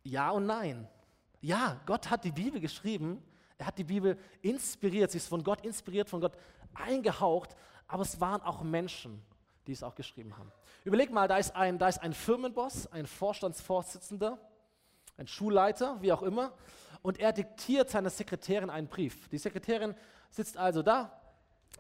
Ja 0.05 0.31
und 0.31 0.47
nein. 0.47 0.89
Ja, 1.41 1.81
Gott 1.87 2.11
hat 2.11 2.25
die 2.25 2.33
Bibel 2.33 2.61
geschrieben, 2.61 3.23
er 3.63 3.67
hat 3.67 3.79
die 3.79 3.85
Bibel 3.85 4.19
inspiriert, 4.41 5.13
sie 5.13 5.19
ist 5.19 5.29
von 5.29 5.45
Gott 5.45 5.65
inspiriert, 5.65 6.11
von 6.11 6.21
Gott 6.21 6.33
eingehaucht, 6.75 7.55
aber 7.87 8.03
es 8.03 8.21
waren 8.21 8.43
auch 8.43 8.63
Menschen, 8.63 9.23
die 9.69 9.73
es 9.73 9.85
auch 9.85 9.95
geschrieben 9.95 10.37
haben. 10.37 10.51
Überleg 10.83 11.13
mal, 11.13 11.29
da 11.29 11.37
ist 11.37 11.55
ein, 11.55 11.79
da 11.79 11.87
ist 11.87 12.03
ein 12.03 12.13
Firmenboss, 12.13 12.89
ein 12.89 13.07
Vorstandsvorsitzender, 13.07 14.37
ein 15.17 15.29
Schulleiter, 15.29 15.97
wie 16.03 16.13
auch 16.13 16.23
immer, 16.23 16.53
und 17.03 17.21
er 17.21 17.33
diktiert 17.33 17.89
seiner 17.89 18.11
Sekretärin 18.11 18.69
einen 18.69 18.89
Brief. 18.89 19.29
Die 19.29 19.39
Sekretärin 19.39 19.95
sitzt 20.29 20.57
also 20.57 20.83
da 20.83 21.21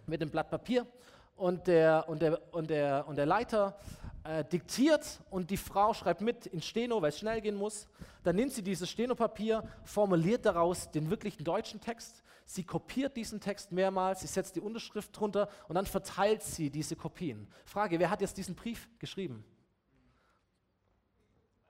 mit 0.06 0.22
einem 0.22 0.30
Blatt 0.30 0.50
Papier 0.50 0.86
und 1.34 1.66
der, 1.66 2.08
und 2.08 2.22
der, 2.22 2.54
und 2.54 2.70
der, 2.70 3.08
und 3.08 3.16
der 3.16 3.26
Leiter 3.26 3.76
äh, 4.24 4.44
diktiert 4.44 5.20
und 5.30 5.50
die 5.50 5.56
Frau 5.56 5.94
schreibt 5.94 6.20
mit 6.20 6.46
in 6.46 6.62
Steno, 6.62 7.02
weil 7.02 7.08
es 7.08 7.18
schnell 7.18 7.40
gehen 7.40 7.56
muss. 7.56 7.88
Dann 8.22 8.36
nimmt 8.36 8.52
sie 8.52 8.62
dieses 8.62 8.88
Stenopapier, 8.88 9.64
formuliert 9.84 10.46
daraus 10.46 10.90
den 10.90 11.10
wirklichen 11.10 11.42
deutschen 11.44 11.80
Text. 11.80 12.22
Sie 12.46 12.64
kopiert 12.64 13.16
diesen 13.16 13.40
Text 13.40 13.72
mehrmals, 13.72 14.20
sie 14.20 14.26
setzt 14.26 14.54
die 14.56 14.60
Unterschrift 14.60 15.18
drunter 15.18 15.48
und 15.68 15.74
dann 15.74 15.86
verteilt 15.86 16.42
sie 16.42 16.70
diese 16.70 16.94
Kopien. 16.96 17.48
Frage, 17.64 17.98
wer 17.98 18.10
hat 18.10 18.20
jetzt 18.20 18.36
diesen 18.36 18.54
Brief 18.54 18.88
geschrieben? 18.98 19.44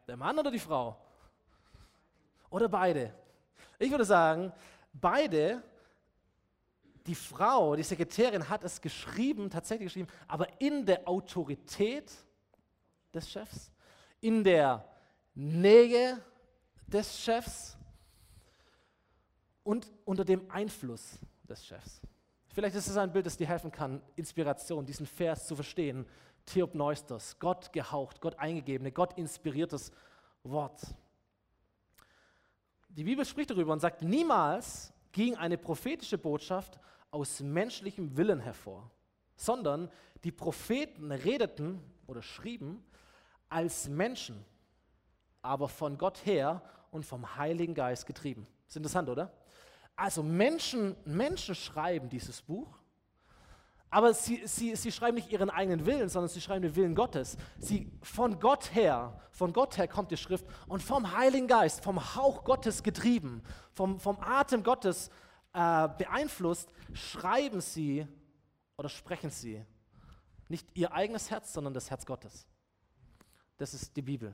Der 0.06 0.16
Mann 0.16 0.38
oder 0.38 0.50
die 0.50 0.58
Frau? 0.58 0.96
Oder 2.50 2.68
beide? 2.68 3.14
Ich 3.78 3.90
würde 3.90 4.04
sagen, 4.04 4.52
beide, 4.92 5.62
die 7.06 7.14
Frau, 7.14 7.76
die 7.76 7.82
Sekretärin 7.82 8.48
hat 8.48 8.62
es 8.62 8.80
geschrieben, 8.80 9.48
tatsächlich 9.48 9.86
geschrieben, 9.86 10.10
aber 10.28 10.48
in 10.60 10.84
der 10.84 11.08
Autorität 11.08 12.12
des 13.12 13.30
Chefs, 13.30 13.70
in 14.20 14.44
der 14.44 14.84
Nähe 15.34 16.20
des 16.86 17.20
Chefs 17.20 17.76
und 19.64 19.90
unter 20.04 20.24
dem 20.24 20.50
Einfluss 20.50 21.18
des 21.48 21.64
Chefs. 21.64 22.00
Vielleicht 22.48 22.76
ist 22.76 22.88
es 22.88 22.96
ein 22.96 23.12
Bild, 23.12 23.24
das 23.24 23.36
dir 23.36 23.46
helfen 23.46 23.72
kann, 23.72 24.02
Inspiration, 24.16 24.84
diesen 24.84 25.06
Vers 25.06 25.46
zu 25.46 25.54
verstehen. 25.54 26.06
Theopneustos, 26.44 27.38
Gott 27.38 27.72
gehaucht, 27.72 28.20
Gott 28.20 28.38
eingegebene, 28.38 28.92
Gott 28.92 29.16
inspiriertes 29.16 29.90
Wort. 30.42 30.82
Die 32.88 33.04
Bibel 33.04 33.24
spricht 33.24 33.50
darüber 33.50 33.72
und 33.72 33.80
sagt, 33.80 34.02
niemals 34.02 34.92
ging 35.12 35.36
eine 35.36 35.56
prophetische 35.56 36.18
Botschaft 36.18 36.78
aus 37.10 37.40
menschlichem 37.40 38.16
Willen 38.16 38.40
hervor, 38.40 38.90
sondern 39.36 39.90
die 40.24 40.32
Propheten 40.32 41.10
redeten 41.10 41.80
oder 42.06 42.22
schrieben 42.22 42.84
als 43.48 43.88
Menschen, 43.88 44.44
aber 45.42 45.68
von 45.68 45.98
Gott 45.98 46.24
her 46.24 46.62
und 46.90 47.04
vom 47.04 47.36
Heiligen 47.36 47.74
Geist 47.74 48.06
getrieben. 48.06 48.46
ist 48.68 48.76
interessant, 48.76 49.08
oder? 49.08 49.32
Also 49.96 50.22
Menschen, 50.22 50.96
Menschen 51.04 51.54
schreiben 51.54 52.08
dieses 52.08 52.40
Buch, 52.42 52.78
aber 53.90 54.14
sie, 54.14 54.40
sie, 54.46 54.74
sie 54.74 54.90
schreiben 54.90 55.16
nicht 55.16 55.30
ihren 55.30 55.50
eigenen 55.50 55.84
Willen, 55.84 56.08
sondern 56.08 56.30
sie 56.30 56.40
schreiben 56.40 56.62
den 56.62 56.74
Willen 56.76 56.94
Gottes. 56.94 57.36
Sie, 57.58 57.92
von 58.00 58.40
Gott 58.40 58.74
her, 58.74 59.20
von 59.30 59.52
Gott 59.52 59.76
her 59.76 59.86
kommt 59.86 60.10
die 60.10 60.16
Schrift 60.16 60.46
und 60.66 60.82
vom 60.82 61.14
Heiligen 61.14 61.46
Geist, 61.46 61.84
vom 61.84 62.14
Hauch 62.16 62.44
Gottes 62.44 62.82
getrieben, 62.82 63.42
vom, 63.70 64.00
vom 64.00 64.18
Atem 64.20 64.62
Gottes 64.62 65.10
äh, 65.52 65.88
beeinflusst, 65.98 66.72
schreiben 66.94 67.60
sie 67.60 68.06
oder 68.78 68.88
sprechen 68.88 69.28
sie 69.28 69.62
nicht 70.52 70.68
ihr 70.74 70.92
eigenes 70.92 71.30
Herz, 71.30 71.52
sondern 71.52 71.74
das 71.74 71.90
Herz 71.90 72.06
Gottes. 72.06 72.46
Das 73.56 73.74
ist 73.74 73.96
die 73.96 74.02
Bibel. 74.02 74.32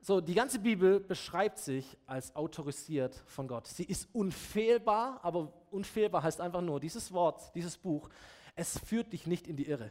So, 0.00 0.20
die 0.20 0.34
ganze 0.34 0.60
Bibel 0.60 1.00
beschreibt 1.00 1.58
sich 1.58 1.96
als 2.06 2.36
autorisiert 2.36 3.14
von 3.26 3.48
Gott. 3.48 3.66
Sie 3.66 3.82
ist 3.82 4.08
unfehlbar, 4.12 5.18
aber 5.24 5.52
unfehlbar 5.72 6.22
heißt 6.22 6.40
einfach 6.40 6.60
nur, 6.60 6.78
dieses 6.78 7.12
Wort, 7.12 7.52
dieses 7.56 7.76
Buch, 7.76 8.08
es 8.54 8.78
führt 8.78 9.12
dich 9.12 9.26
nicht 9.26 9.48
in 9.48 9.56
die 9.56 9.66
Irre. 9.66 9.90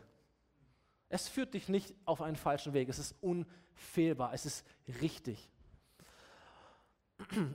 Es 1.09 1.27
führt 1.27 1.53
dich 1.53 1.67
nicht 1.67 1.93
auf 2.05 2.21
einen 2.21 2.37
falschen 2.37 2.73
Weg. 2.73 2.87
Es 2.87 2.99
ist 2.99 3.15
unfehlbar. 3.21 4.33
Es 4.33 4.45
ist 4.45 4.65
richtig. 5.01 5.49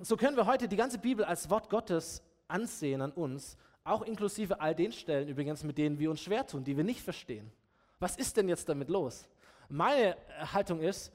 So 0.03 0.17
können 0.17 0.37
wir 0.37 0.47
heute 0.47 0.69
die 0.69 0.77
ganze 0.77 0.99
Bibel 0.99 1.25
als 1.25 1.49
Wort 1.51 1.71
Gottes 1.71 2.23
ansehen 2.49 3.01
an 3.01 3.13
uns, 3.13 3.57
auch 3.85 4.03
inklusive 4.03 4.61
all 4.61 4.75
den 4.75 4.93
Stellen 4.93 5.29
übrigens, 5.29 5.65
mit 5.65 5.79
denen 5.79 5.99
wir 5.99 6.11
uns 6.11 6.21
schwer 6.21 6.47
tun, 6.47 6.65
die 6.65 6.77
wir 6.77 6.85
nicht 6.85 7.03
verstehen. 7.03 7.51
Was 7.99 8.17
ist 8.17 8.37
denn 8.37 8.49
jetzt 8.49 8.69
damit 8.69 8.89
los? 8.89 9.27
Meine 9.69 10.17
Haltung 10.53 10.81
ist, 10.81 11.13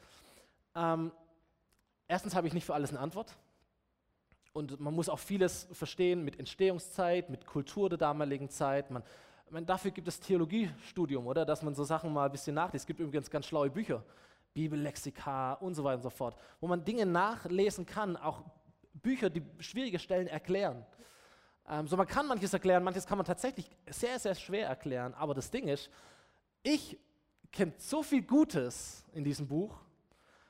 ähm, 0.76 1.12
erstens 2.08 2.36
habe 2.36 2.48
ich 2.48 2.54
nicht 2.54 2.66
für 2.66 2.74
alles 2.74 2.92
eine 2.92 3.00
Antwort. 3.00 3.36
Und 4.54 4.80
man 4.80 4.94
muss 4.94 5.10
auch 5.10 5.20
vieles 5.20 5.68
verstehen 5.74 6.24
mit 6.24 6.40
Entstehungszeit, 6.40 7.30
mit 7.30 7.46
Kultur 7.46 7.90
der 7.90 7.98
damaligen 7.98 8.50
Zeit. 8.50 8.90
Man, 8.90 9.04
man, 9.50 9.66
dafür 9.66 9.92
gibt 9.92 10.08
es 10.08 10.20
Theologiestudium, 10.22 11.28
oder? 11.28 11.46
Dass 11.46 11.62
man 11.62 11.76
so 11.76 11.84
Sachen 11.84 12.14
mal 12.14 12.28
ein 12.28 12.32
bisschen 12.32 12.56
nachliest. 12.56 12.84
Es 12.84 12.88
gibt 12.88 13.02
übrigens 13.02 13.30
ganz 13.30 13.48
schlaue 13.48 13.70
Bücher, 13.70 14.02
Bibellexika 14.54 15.54
und 15.56 15.76
so 15.76 15.84
weiter 15.84 15.98
und 15.98 16.04
so 16.04 16.10
fort, 16.10 16.38
wo 16.62 16.68
man 16.68 16.86
Dinge 16.86 17.06
nachlesen 17.06 17.86
kann, 17.86 18.16
auch 18.16 18.44
Bücher, 18.94 19.30
die 19.30 19.44
schwierige 19.60 20.00
Stellen 20.00 20.28
erklären. 20.28 20.86
Ähm, 21.68 21.88
so 21.88 21.98
man 21.98 22.08
kann 22.08 22.28
manches 22.28 22.54
erklären, 22.54 22.84
manches 22.84 23.06
kann 23.06 23.18
man 23.18 23.26
tatsächlich 23.26 23.70
sehr, 23.90 24.20
sehr 24.20 24.36
schwer 24.36 24.68
erklären. 24.68 25.14
Aber 25.16 25.34
das 25.34 25.50
Ding 25.50 25.68
ist, 25.68 25.90
ich 26.64 26.98
kenne 27.52 27.74
so 27.78 28.04
viel 28.04 28.22
Gutes 28.22 29.04
in 29.14 29.24
diesem 29.24 29.48
Buch, 29.48 29.76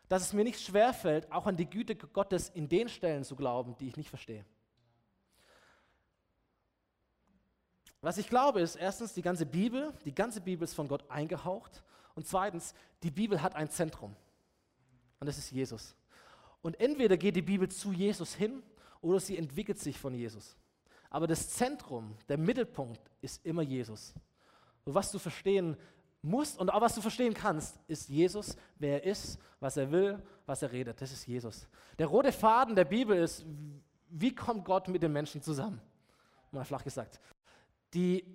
dass 0.08 0.22
es 0.22 0.34
mir 0.34 0.44
nicht 0.44 0.60
schwerfällt, 0.60 1.32
auch 1.32 1.48
an 1.48 1.58
die 1.58 1.70
Güte 1.70 1.96
Gottes 1.96 2.50
in 2.50 2.68
den 2.68 2.90
Stellen 2.90 3.24
zu 3.24 3.36
glauben, 3.36 3.76
die 3.78 3.88
ich 3.88 3.98
nicht 3.98 4.10
verstehe. 4.10 4.46
Was 8.02 8.20
ich 8.20 8.30
glaube 8.30 8.62
ist, 8.62 8.76
erstens, 8.76 9.14
die 9.14 9.24
ganze 9.24 9.48
Bibel, 9.48 9.92
die 10.06 10.14
ganze 10.14 10.40
Bibel 10.40 10.64
ist 10.64 10.76
von 10.76 10.88
Gott 10.88 11.10
eingehaucht. 11.10 11.84
Und 12.14 12.28
zweitens, 12.28 12.76
die 13.02 13.10
Bibel 13.10 13.42
hat 13.42 13.56
ein 13.56 13.70
Zentrum. 13.70 14.16
Und 15.20 15.28
das 15.28 15.40
ist 15.40 15.52
Jesus. 15.52 15.96
Und 16.62 16.80
entweder 16.80 17.18
geht 17.18 17.36
die 17.36 17.42
Bibel 17.42 17.68
zu 17.68 17.92
Jesus 17.92 18.36
hin 18.36 18.62
oder 19.02 19.20
sie 19.20 19.38
entwickelt 19.38 19.80
sich 19.80 19.98
von 19.98 20.14
Jesus. 20.14 20.56
Aber 21.10 21.28
das 21.28 21.50
Zentrum, 21.50 22.18
der 22.28 22.38
Mittelpunkt 22.38 23.02
ist 23.22 23.46
immer 23.46 23.62
Jesus. 23.62 24.14
Was 24.86 25.12
du 25.12 25.20
verstehen 25.20 25.78
musst 26.22 26.60
und 26.60 26.70
auch 26.72 26.82
was 26.82 26.96
du 26.96 27.02
verstehen 27.02 27.34
kannst, 27.34 27.80
ist 27.88 28.10
Jesus, 28.10 28.56
wer 28.78 29.04
er 29.04 29.12
ist, 29.12 29.40
was 29.60 29.78
er 29.78 29.92
will, 29.92 30.22
was 30.46 30.62
er 30.62 30.72
redet. 30.72 31.00
Das 31.02 31.12
ist 31.12 31.26
Jesus. 31.26 31.68
Der 31.98 32.08
rote 32.08 32.32
Faden 32.32 32.76
der 32.76 32.86
Bibel 32.86 33.18
ist, 33.18 33.46
wie 34.10 34.34
kommt 34.34 34.66
Gott 34.66 34.88
mit 34.88 35.02
den 35.04 35.14
Menschen 35.14 35.42
zusammen? 35.42 35.82
Mal 36.52 36.66
flach 36.66 36.84
gesagt. 36.84 37.20
Die, 37.94 38.26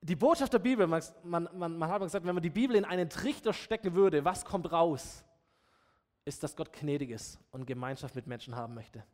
die 0.00 0.16
Botschaft 0.16 0.52
der 0.52 0.58
Bibel, 0.58 0.86
man, 0.86 1.02
man, 1.22 1.78
man, 1.78 1.88
hat 1.88 2.02
gesagt, 2.02 2.26
wenn 2.26 2.34
man 2.34 2.42
die 2.42 2.50
Bibel 2.50 2.76
in 2.76 2.84
einen 2.84 3.08
Trichter 3.08 3.52
stecken 3.52 3.94
würde, 3.94 4.24
was 4.24 4.44
kommt 4.44 4.70
raus? 4.72 5.24
Ist, 6.24 6.42
dass 6.42 6.56
Gott 6.56 6.72
gnädig 6.72 7.10
ist 7.10 7.38
und 7.52 7.66
Gemeinschaft 7.66 8.16
mit 8.16 8.26
Menschen 8.26 8.56
haben 8.56 8.74
möchte 8.74 9.04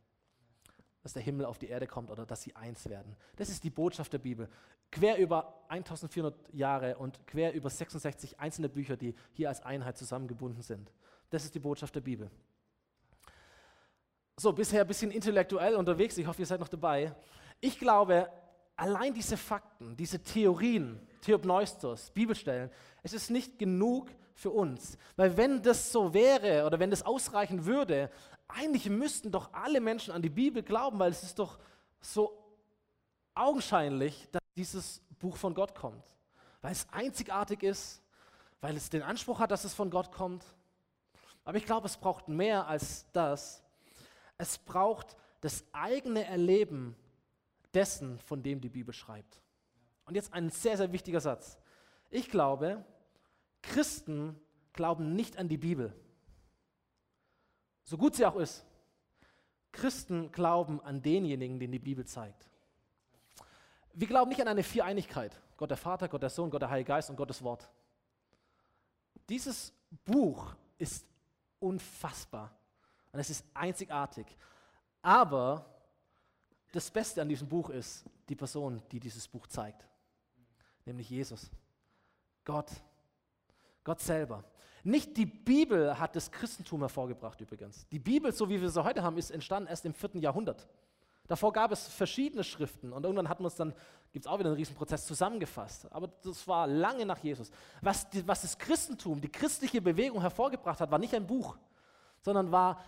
dass 1.03 1.13
der 1.13 1.21
Himmel 1.21 1.45
auf 1.45 1.59
die 1.59 1.67
Erde 1.67 1.85
kommt 1.85 2.09
oder 2.09 2.25
dass 2.25 2.41
sie 2.41 2.55
eins 2.55 2.89
werden. 2.89 3.15
Das 3.35 3.49
ist 3.49 3.63
die 3.63 3.69
Botschaft 3.69 4.13
der 4.13 4.19
Bibel. 4.19 4.49
Quer 4.89 5.17
über 5.17 5.65
1400 5.67 6.53
Jahre 6.53 6.97
und 6.97 7.27
quer 7.27 7.53
über 7.53 7.69
66 7.69 8.39
einzelne 8.39 8.69
Bücher, 8.69 8.95
die 8.95 9.13
hier 9.33 9.49
als 9.49 9.61
Einheit 9.61 9.97
zusammengebunden 9.97 10.61
sind. 10.61 10.91
Das 11.29 11.43
ist 11.43 11.53
die 11.53 11.59
Botschaft 11.59 11.93
der 11.95 12.01
Bibel. 12.01 12.31
So, 14.37 14.53
bisher 14.53 14.81
ein 14.81 14.87
bisschen 14.87 15.11
intellektuell 15.11 15.75
unterwegs. 15.75 16.17
Ich 16.17 16.25
hoffe, 16.25 16.41
ihr 16.41 16.45
seid 16.45 16.59
noch 16.59 16.69
dabei. 16.69 17.13
Ich 17.59 17.77
glaube, 17.77 18.29
allein 18.75 19.13
diese 19.13 19.37
Fakten, 19.37 19.95
diese 19.95 20.23
Theorien, 20.23 20.99
Theopneustos, 21.21 22.11
Bibelstellen, 22.11 22.71
es 23.03 23.13
ist 23.13 23.29
nicht 23.29 23.59
genug 23.59 24.09
für 24.35 24.51
uns. 24.51 24.97
Weil 25.15 25.37
wenn 25.37 25.61
das 25.61 25.91
so 25.91 26.13
wäre 26.13 26.65
oder 26.65 26.79
wenn 26.79 26.89
das 26.89 27.03
ausreichen 27.03 27.65
würde, 27.65 28.09
eigentlich 28.47 28.89
müssten 28.89 29.31
doch 29.31 29.53
alle 29.53 29.79
Menschen 29.81 30.13
an 30.13 30.21
die 30.21 30.29
Bibel 30.29 30.63
glauben, 30.63 30.99
weil 30.99 31.11
es 31.11 31.23
ist 31.23 31.39
doch 31.39 31.59
so 32.01 32.37
augenscheinlich, 33.33 34.27
dass 34.31 34.41
dieses 34.55 35.01
Buch 35.19 35.37
von 35.37 35.53
Gott 35.53 35.75
kommt. 35.75 36.05
Weil 36.61 36.71
es 36.71 36.87
einzigartig 36.91 37.63
ist, 37.63 38.01
weil 38.61 38.75
es 38.77 38.89
den 38.89 39.01
Anspruch 39.01 39.39
hat, 39.39 39.51
dass 39.51 39.63
es 39.63 39.73
von 39.73 39.89
Gott 39.89 40.11
kommt. 40.11 40.45
Aber 41.43 41.57
ich 41.57 41.65
glaube, 41.65 41.87
es 41.87 41.97
braucht 41.97 42.27
mehr 42.27 42.67
als 42.67 43.05
das. 43.11 43.63
Es 44.37 44.57
braucht 44.57 45.15
das 45.41 45.63
eigene 45.73 46.25
Erleben 46.25 46.95
dessen, 47.73 48.19
von 48.19 48.41
dem 48.43 48.61
die 48.61 48.69
Bibel 48.69 48.93
schreibt. 48.93 49.41
Und 50.05 50.15
jetzt 50.15 50.33
ein 50.33 50.49
sehr, 50.49 50.77
sehr 50.77 50.91
wichtiger 50.91 51.19
Satz. 51.19 51.57
Ich 52.09 52.29
glaube, 52.29 52.85
Christen 53.63 54.39
glauben 54.73 55.15
nicht 55.15 55.37
an 55.37 55.49
die 55.49 55.57
Bibel 55.57 55.93
so 57.83 57.97
gut 57.97 58.15
sie 58.15 58.25
auch 58.25 58.35
ist. 58.37 58.65
Christen 59.71 60.31
glauben 60.31 60.81
an 60.81 61.01
denjenigen, 61.01 61.59
den 61.59 61.71
die 61.71 61.79
Bibel 61.79 62.05
zeigt. 62.05 62.47
Wir 63.93 64.07
glauben 64.07 64.29
nicht 64.29 64.41
an 64.41 64.47
eine 64.47 64.63
Viereinigkeit. 64.63 65.39
Gott 65.57 65.69
der 65.69 65.77
Vater, 65.77 66.07
Gott 66.07 66.21
der 66.21 66.29
Sohn, 66.29 66.49
Gott 66.49 66.61
der 66.61 66.69
Heilige 66.69 66.87
Geist 66.87 67.09
und 67.09 67.15
Gottes 67.15 67.43
Wort. 67.43 67.69
Dieses 69.29 69.73
Buch 70.05 70.55
ist 70.77 71.05
unfassbar 71.59 72.55
und 73.11 73.19
es 73.19 73.29
ist 73.29 73.45
einzigartig. 73.53 74.25
Aber 75.01 75.65
das 76.71 76.89
Beste 76.89 77.21
an 77.21 77.29
diesem 77.29 77.47
Buch 77.47 77.69
ist 77.69 78.05
die 78.29 78.35
Person, 78.35 78.81
die 78.91 78.99
dieses 78.99 79.27
Buch 79.27 79.47
zeigt, 79.47 79.87
nämlich 80.85 81.09
Jesus. 81.09 81.49
Gott. 82.43 82.71
Gott 83.83 83.99
selber. 83.99 84.43
Nicht 84.83 85.15
die 85.15 85.25
Bibel 85.25 85.97
hat 85.97 86.15
das 86.15 86.29
Christentum 86.29 86.81
hervorgebracht 86.81 87.39
übrigens. 87.39 87.87
Die 87.89 87.99
Bibel, 87.99 88.33
so 88.33 88.49
wie 88.49 88.61
wir 88.61 88.69
sie 88.69 88.83
heute 88.83 89.01
haben, 89.01 89.17
ist 89.17 89.31
entstanden 89.31 89.69
erst 89.69 89.85
im 89.85 89.93
vierten 89.93 90.19
Jahrhundert. 90.19 90.67
Davor 91.27 91.53
gab 91.53 91.71
es 91.71 91.87
verschiedene 91.87 92.43
Schriften 92.43 92.91
und 92.91 93.03
irgendwann 93.03 93.29
hat 93.29 93.39
man 93.39 93.47
es 93.47 93.55
dann, 93.55 93.73
gibt 94.11 94.25
es 94.25 94.31
auch 94.31 94.39
wieder 94.39 94.49
einen 94.49 94.57
Riesenprozess, 94.57 95.05
zusammengefasst. 95.05 95.89
Aber 95.91 96.09
das 96.21 96.45
war 96.49 96.67
lange 96.67 97.05
nach 97.05 97.19
Jesus. 97.19 97.49
Was, 97.81 98.09
die, 98.09 98.27
was 98.27 98.41
das 98.41 98.57
Christentum, 98.57 99.21
die 99.21 99.29
christliche 99.29 99.81
Bewegung 99.81 100.19
hervorgebracht 100.19 100.81
hat, 100.81 100.91
war 100.91 100.99
nicht 100.99 101.15
ein 101.15 101.25
Buch, 101.25 101.55
sondern 102.21 102.51
war 102.51 102.83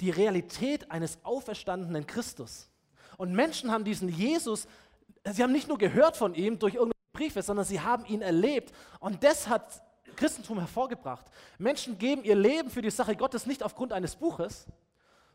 die 0.00 0.10
Realität 0.10 0.90
eines 0.90 1.18
auferstandenen 1.24 2.06
Christus. 2.06 2.68
Und 3.16 3.32
Menschen 3.32 3.70
haben 3.70 3.84
diesen 3.84 4.10
Jesus, 4.10 4.68
sie 5.24 5.42
haben 5.42 5.52
nicht 5.52 5.66
nur 5.66 5.78
gehört 5.78 6.16
von 6.16 6.34
ihm 6.34 6.58
durch 6.58 6.74
irgendwelche 6.74 6.98
Briefe, 7.14 7.42
sondern 7.42 7.64
sie 7.64 7.80
haben 7.80 8.04
ihn 8.04 8.20
erlebt. 8.20 8.72
Und 9.00 9.24
das 9.24 9.48
hat 9.48 9.82
Christentum 10.18 10.58
hervorgebracht. 10.58 11.26
Menschen 11.58 11.96
geben 11.96 12.24
ihr 12.24 12.34
Leben 12.34 12.70
für 12.70 12.82
die 12.82 12.90
Sache 12.90 13.14
Gottes 13.14 13.46
nicht 13.46 13.62
aufgrund 13.62 13.92
eines 13.92 14.16
Buches, 14.16 14.66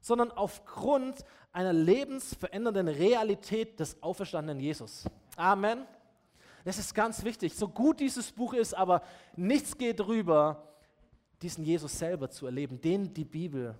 sondern 0.01 0.29
aufgrund 0.31 1.23
einer 1.53 1.71
lebensverändernden 1.71 2.89
Realität 2.89 3.79
des 3.79 4.03
auferstandenen 4.03 4.61
Jesus. 4.61 5.05
Amen. 5.37 5.85
Das 6.65 6.77
ist 6.77 6.93
ganz 6.93 7.23
wichtig. 7.23 7.55
So 7.55 7.69
gut 7.69 8.01
dieses 8.01 8.31
Buch 8.31 8.53
ist, 8.53 8.73
aber 8.73 9.01
nichts 9.37 9.77
geht 9.77 10.01
drüber, 10.01 10.67
diesen 11.41 11.63
Jesus 11.63 11.97
selber 11.97 12.29
zu 12.29 12.45
erleben, 12.45 12.79
den 12.81 13.13
die 13.13 13.25
Bibel 13.25 13.75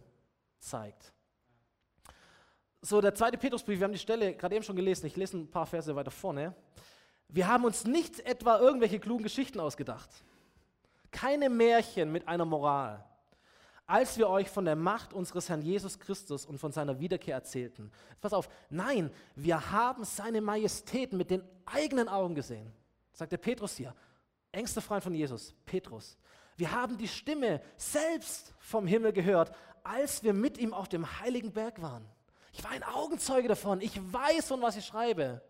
zeigt. 0.59 1.11
So, 2.81 3.01
der 3.01 3.13
zweite 3.13 3.37
Petrusbrief, 3.37 3.79
wir 3.79 3.85
haben 3.85 3.93
die 3.93 3.99
Stelle 3.99 4.35
gerade 4.35 4.55
eben 4.55 4.63
schon 4.63 4.75
gelesen, 4.75 5.05
ich 5.05 5.15
lese 5.15 5.37
ein 5.37 5.51
paar 5.51 5.65
Verse 5.65 5.93
weiter 5.95 6.11
vorne. 6.11 6.55
Wir 7.27 7.47
haben 7.47 7.65
uns 7.65 7.85
nicht 7.85 8.21
etwa 8.21 8.59
irgendwelche 8.59 8.99
klugen 8.99 9.23
Geschichten 9.23 9.59
ausgedacht. 9.59 10.09
Keine 11.13 11.49
Märchen 11.49 12.11
mit 12.11 12.27
einer 12.27 12.43
Moral 12.43 13.05
als 13.85 14.17
wir 14.17 14.29
euch 14.29 14.49
von 14.49 14.65
der 14.65 14.75
Macht 14.75 15.13
unseres 15.13 15.49
Herrn 15.49 15.61
Jesus 15.61 15.99
Christus 15.99 16.45
und 16.45 16.57
von 16.57 16.71
seiner 16.71 16.99
Wiederkehr 16.99 17.35
erzählten. 17.35 17.91
Pass 18.21 18.33
auf, 18.33 18.49
nein, 18.69 19.11
wir 19.35 19.71
haben 19.71 20.05
seine 20.05 20.41
Majestät 20.41 21.13
mit 21.13 21.29
den 21.29 21.43
eigenen 21.65 22.07
Augen 22.07 22.35
gesehen, 22.35 22.71
sagt 23.11 23.33
der 23.33 23.37
Petrus 23.37 23.75
hier, 23.75 23.93
engster 24.51 24.81
Freund 24.81 25.03
von 25.03 25.13
Jesus, 25.13 25.53
Petrus. 25.65 26.17
Wir 26.55 26.71
haben 26.71 26.97
die 26.97 27.07
Stimme 27.07 27.61
selbst 27.75 28.53
vom 28.59 28.87
Himmel 28.87 29.11
gehört, 29.11 29.51
als 29.83 30.23
wir 30.23 30.33
mit 30.33 30.57
ihm 30.57 30.73
auf 30.73 30.87
dem 30.87 31.19
heiligen 31.19 31.51
Berg 31.51 31.81
waren. 31.81 32.05
Ich 32.53 32.63
war 32.63 32.71
ein 32.71 32.83
Augenzeuge 32.83 33.47
davon. 33.47 33.81
Ich 33.81 33.99
weiß, 34.13 34.47
von 34.47 34.61
was 34.61 34.77
ich 34.77 34.85
schreibe. 34.85 35.41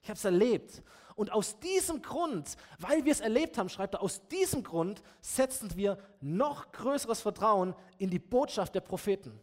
Ich 0.00 0.08
habe 0.08 0.16
es 0.16 0.24
erlebt. 0.24 0.82
Und 1.14 1.32
aus 1.32 1.58
diesem 1.58 2.02
Grund, 2.02 2.56
weil 2.78 3.04
wir 3.04 3.12
es 3.12 3.20
erlebt 3.20 3.58
haben, 3.58 3.68
schreibt 3.68 3.94
er, 3.94 4.02
aus 4.02 4.26
diesem 4.28 4.62
Grund 4.62 5.02
setzen 5.20 5.76
wir 5.76 5.98
noch 6.20 6.72
größeres 6.72 7.20
Vertrauen 7.20 7.74
in 7.98 8.10
die 8.10 8.18
Botschaft 8.18 8.74
der 8.74 8.80
Propheten. 8.80 9.38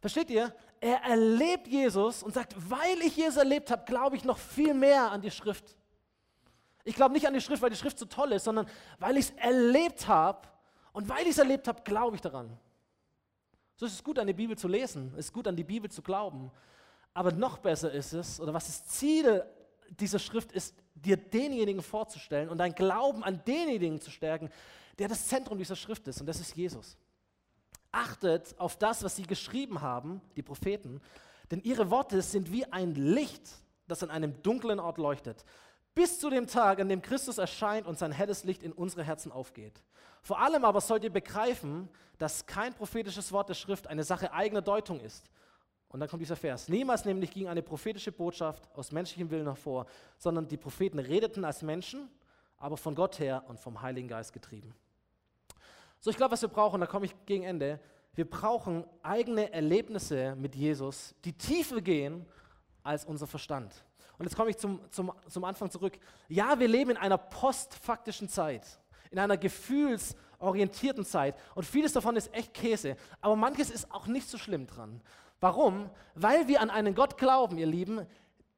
Versteht 0.00 0.30
ihr? 0.30 0.54
Er 0.80 1.02
erlebt 1.02 1.66
Jesus 1.66 2.22
und 2.22 2.32
sagt, 2.32 2.54
weil 2.70 2.98
ich 3.00 3.16
Jesus 3.16 3.36
erlebt 3.36 3.70
habe, 3.70 3.84
glaube 3.84 4.16
ich 4.16 4.24
noch 4.24 4.38
viel 4.38 4.74
mehr 4.74 5.10
an 5.10 5.20
die 5.20 5.30
Schrift. 5.30 5.76
Ich 6.84 6.94
glaube 6.94 7.12
nicht 7.12 7.26
an 7.26 7.34
die 7.34 7.40
Schrift, 7.40 7.60
weil 7.62 7.70
die 7.70 7.76
Schrift 7.76 7.98
so 7.98 8.06
toll 8.06 8.32
ist, 8.32 8.44
sondern 8.44 8.66
weil 8.98 9.16
ich 9.16 9.26
es 9.26 9.30
erlebt 9.32 10.06
habe 10.06 10.48
und 10.92 11.08
weil 11.08 11.22
ich 11.22 11.30
es 11.30 11.38
erlebt 11.38 11.66
habe, 11.66 11.82
glaube 11.82 12.14
ich 12.16 12.22
daran. 12.22 12.56
So 13.76 13.86
ist 13.86 13.92
es 13.92 14.02
gut, 14.02 14.18
an 14.18 14.26
die 14.26 14.32
Bibel 14.32 14.56
zu 14.56 14.68
lesen, 14.68 15.12
es 15.14 15.26
ist 15.26 15.32
gut, 15.32 15.46
an 15.46 15.56
die 15.56 15.64
Bibel 15.64 15.90
zu 15.90 16.02
glauben. 16.02 16.50
Aber 17.14 17.32
noch 17.32 17.58
besser 17.58 17.92
ist 17.92 18.12
es, 18.12 18.40
oder 18.40 18.54
was 18.54 18.66
das 18.66 18.86
Ziel 18.86 19.44
dieser 19.88 20.18
Schrift 20.18 20.52
ist, 20.52 20.74
dir 20.94 21.16
denjenigen 21.16 21.82
vorzustellen 21.82 22.48
und 22.48 22.58
dein 22.58 22.74
Glauben 22.74 23.22
an 23.24 23.42
denjenigen 23.46 24.00
zu 24.00 24.10
stärken, 24.10 24.50
der 24.98 25.08
das 25.08 25.28
Zentrum 25.28 25.58
dieser 25.58 25.76
Schrift 25.76 26.06
ist, 26.08 26.20
und 26.20 26.26
das 26.26 26.40
ist 26.40 26.56
Jesus. 26.56 26.96
Achtet 27.92 28.54
auf 28.58 28.76
das, 28.76 29.02
was 29.02 29.16
sie 29.16 29.22
geschrieben 29.22 29.80
haben, 29.80 30.20
die 30.36 30.42
Propheten, 30.42 31.00
denn 31.50 31.60
ihre 31.60 31.90
Worte 31.90 32.20
sind 32.20 32.52
wie 32.52 32.64
ein 32.66 32.94
Licht, 32.94 33.48
das 33.86 34.02
an 34.02 34.10
einem 34.10 34.42
dunklen 34.42 34.80
Ort 34.80 34.98
leuchtet, 34.98 35.44
bis 35.94 36.20
zu 36.20 36.30
dem 36.30 36.46
Tag, 36.46 36.80
an 36.80 36.88
dem 36.88 37.02
Christus 37.02 37.38
erscheint 37.38 37.86
und 37.86 37.98
sein 37.98 38.12
helles 38.12 38.44
Licht 38.44 38.62
in 38.62 38.72
unsere 38.72 39.02
Herzen 39.02 39.32
aufgeht. 39.32 39.82
Vor 40.22 40.38
allem 40.40 40.64
aber 40.64 40.80
sollt 40.80 41.04
ihr 41.04 41.12
begreifen, 41.12 41.88
dass 42.18 42.46
kein 42.46 42.74
prophetisches 42.74 43.32
Wort 43.32 43.48
der 43.48 43.54
Schrift 43.54 43.86
eine 43.86 44.04
Sache 44.04 44.32
eigener 44.32 44.62
Deutung 44.62 45.00
ist, 45.00 45.30
und 45.88 46.00
dann 46.00 46.08
kommt 46.08 46.22
dieser 46.22 46.36
Vers. 46.36 46.68
Niemals 46.68 47.04
nämlich 47.04 47.30
ging 47.30 47.48
eine 47.48 47.62
prophetische 47.62 48.12
Botschaft 48.12 48.68
aus 48.74 48.92
menschlichem 48.92 49.30
Willen 49.30 49.46
hervor, 49.46 49.86
sondern 50.18 50.46
die 50.46 50.56
Propheten 50.56 50.98
redeten 50.98 51.44
als 51.44 51.62
Menschen, 51.62 52.10
aber 52.58 52.76
von 52.76 52.94
Gott 52.94 53.18
her 53.18 53.44
und 53.48 53.58
vom 53.58 53.80
Heiligen 53.80 54.08
Geist 54.08 54.32
getrieben. 54.32 54.74
So, 56.00 56.10
ich 56.10 56.16
glaube, 56.16 56.32
was 56.32 56.42
wir 56.42 56.48
brauchen, 56.48 56.80
da 56.80 56.86
komme 56.86 57.06
ich 57.06 57.14
gegen 57.26 57.44
Ende, 57.44 57.80
wir 58.14 58.28
brauchen 58.28 58.84
eigene 59.02 59.52
Erlebnisse 59.52 60.34
mit 60.36 60.54
Jesus, 60.54 61.14
die 61.24 61.32
tiefer 61.32 61.80
gehen 61.80 62.26
als 62.82 63.04
unser 63.04 63.26
Verstand. 63.26 63.72
Und 64.18 64.26
jetzt 64.26 64.36
komme 64.36 64.50
ich 64.50 64.58
zum, 64.58 64.80
zum, 64.90 65.12
zum 65.28 65.44
Anfang 65.44 65.70
zurück. 65.70 65.98
Ja, 66.28 66.58
wir 66.58 66.68
leben 66.68 66.90
in 66.90 66.96
einer 66.96 67.18
postfaktischen 67.18 68.28
Zeit, 68.28 68.80
in 69.10 69.18
einer 69.18 69.36
gefühlsorientierten 69.36 71.04
Zeit. 71.04 71.36
Und 71.54 71.64
vieles 71.64 71.92
davon 71.92 72.16
ist 72.16 72.34
echt 72.34 72.52
Käse. 72.52 72.96
Aber 73.20 73.36
manches 73.36 73.70
ist 73.70 73.90
auch 73.92 74.08
nicht 74.08 74.28
so 74.28 74.36
schlimm 74.36 74.66
dran. 74.66 75.00
Warum? 75.40 75.90
Weil 76.14 76.48
wir 76.48 76.60
an 76.60 76.70
einen 76.70 76.94
Gott 76.94 77.16
glauben, 77.16 77.58
ihr 77.58 77.66
Lieben, 77.66 78.06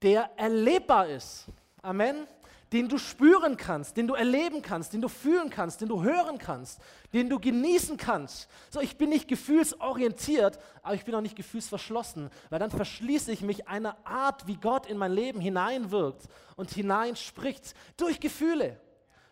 der 0.02 0.30
erlebbar 0.36 1.08
ist. 1.08 1.46
Amen. 1.82 2.26
Den 2.72 2.88
du 2.88 2.98
spüren 2.98 3.56
kannst, 3.56 3.96
den 3.96 4.06
du 4.06 4.14
erleben 4.14 4.62
kannst, 4.62 4.92
den 4.92 5.00
du 5.00 5.08
fühlen 5.08 5.50
kannst, 5.50 5.80
den 5.80 5.88
du 5.88 6.04
hören 6.04 6.38
kannst, 6.38 6.80
den 7.12 7.28
du 7.28 7.40
genießen 7.40 7.96
kannst. 7.96 8.48
So, 8.70 8.80
ich 8.80 8.96
bin 8.96 9.10
nicht 9.10 9.26
gefühlsorientiert, 9.26 10.56
aber 10.82 10.94
ich 10.94 11.04
bin 11.04 11.12
auch 11.16 11.20
nicht 11.20 11.34
gefühlsverschlossen, 11.34 12.30
weil 12.48 12.60
dann 12.60 12.70
verschließe 12.70 13.32
ich 13.32 13.42
mich 13.42 13.66
einer 13.66 13.96
Art, 14.06 14.46
wie 14.46 14.54
Gott 14.54 14.86
in 14.86 14.98
mein 14.98 15.12
Leben 15.12 15.40
hineinwirkt 15.40 16.28
und 16.54 16.70
hineinspricht, 16.70 17.74
durch 17.96 18.20
Gefühle, 18.20 18.80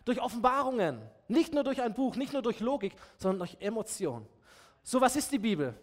durch 0.03 0.21
Offenbarungen, 0.21 1.01
nicht 1.29 1.53
nur 1.53 1.63
durch 1.63 1.81
ein 1.81 1.93
Buch, 1.93 2.17
nicht 2.17 2.33
nur 2.33 2.41
durch 2.41 2.59
Logik, 2.59 2.93
sondern 3.15 3.39
durch 3.39 3.55
Emotion. 3.61 4.27
So, 4.83 4.99
was 4.99 5.15
ist 5.15 5.31
die 5.31 5.39
Bibel? 5.39 5.73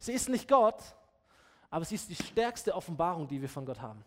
Sie 0.00 0.12
ist 0.12 0.28
nicht 0.28 0.48
Gott, 0.48 0.82
aber 1.70 1.84
sie 1.84 1.96
ist 1.96 2.08
die 2.08 2.14
stärkste 2.14 2.74
Offenbarung, 2.74 3.28
die 3.28 3.40
wir 3.40 3.48
von 3.48 3.64
Gott 3.64 3.80
haben. 3.80 4.04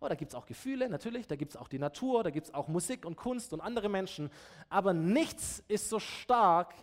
Oh, 0.00 0.08
da 0.08 0.14
gibt 0.14 0.32
es 0.32 0.34
auch 0.34 0.46
Gefühle, 0.46 0.88
natürlich, 0.88 1.26
da 1.26 1.36
gibt 1.36 1.52
es 1.52 1.56
auch 1.56 1.68
die 1.68 1.78
Natur, 1.78 2.22
da 2.22 2.30
gibt 2.30 2.48
es 2.48 2.54
auch 2.54 2.68
Musik 2.68 3.06
und 3.06 3.16
Kunst 3.16 3.52
und 3.52 3.60
andere 3.60 3.88
Menschen, 3.88 4.30
aber 4.68 4.92
nichts 4.92 5.62
ist 5.66 5.88
so 5.88 5.98
stark 5.98 6.74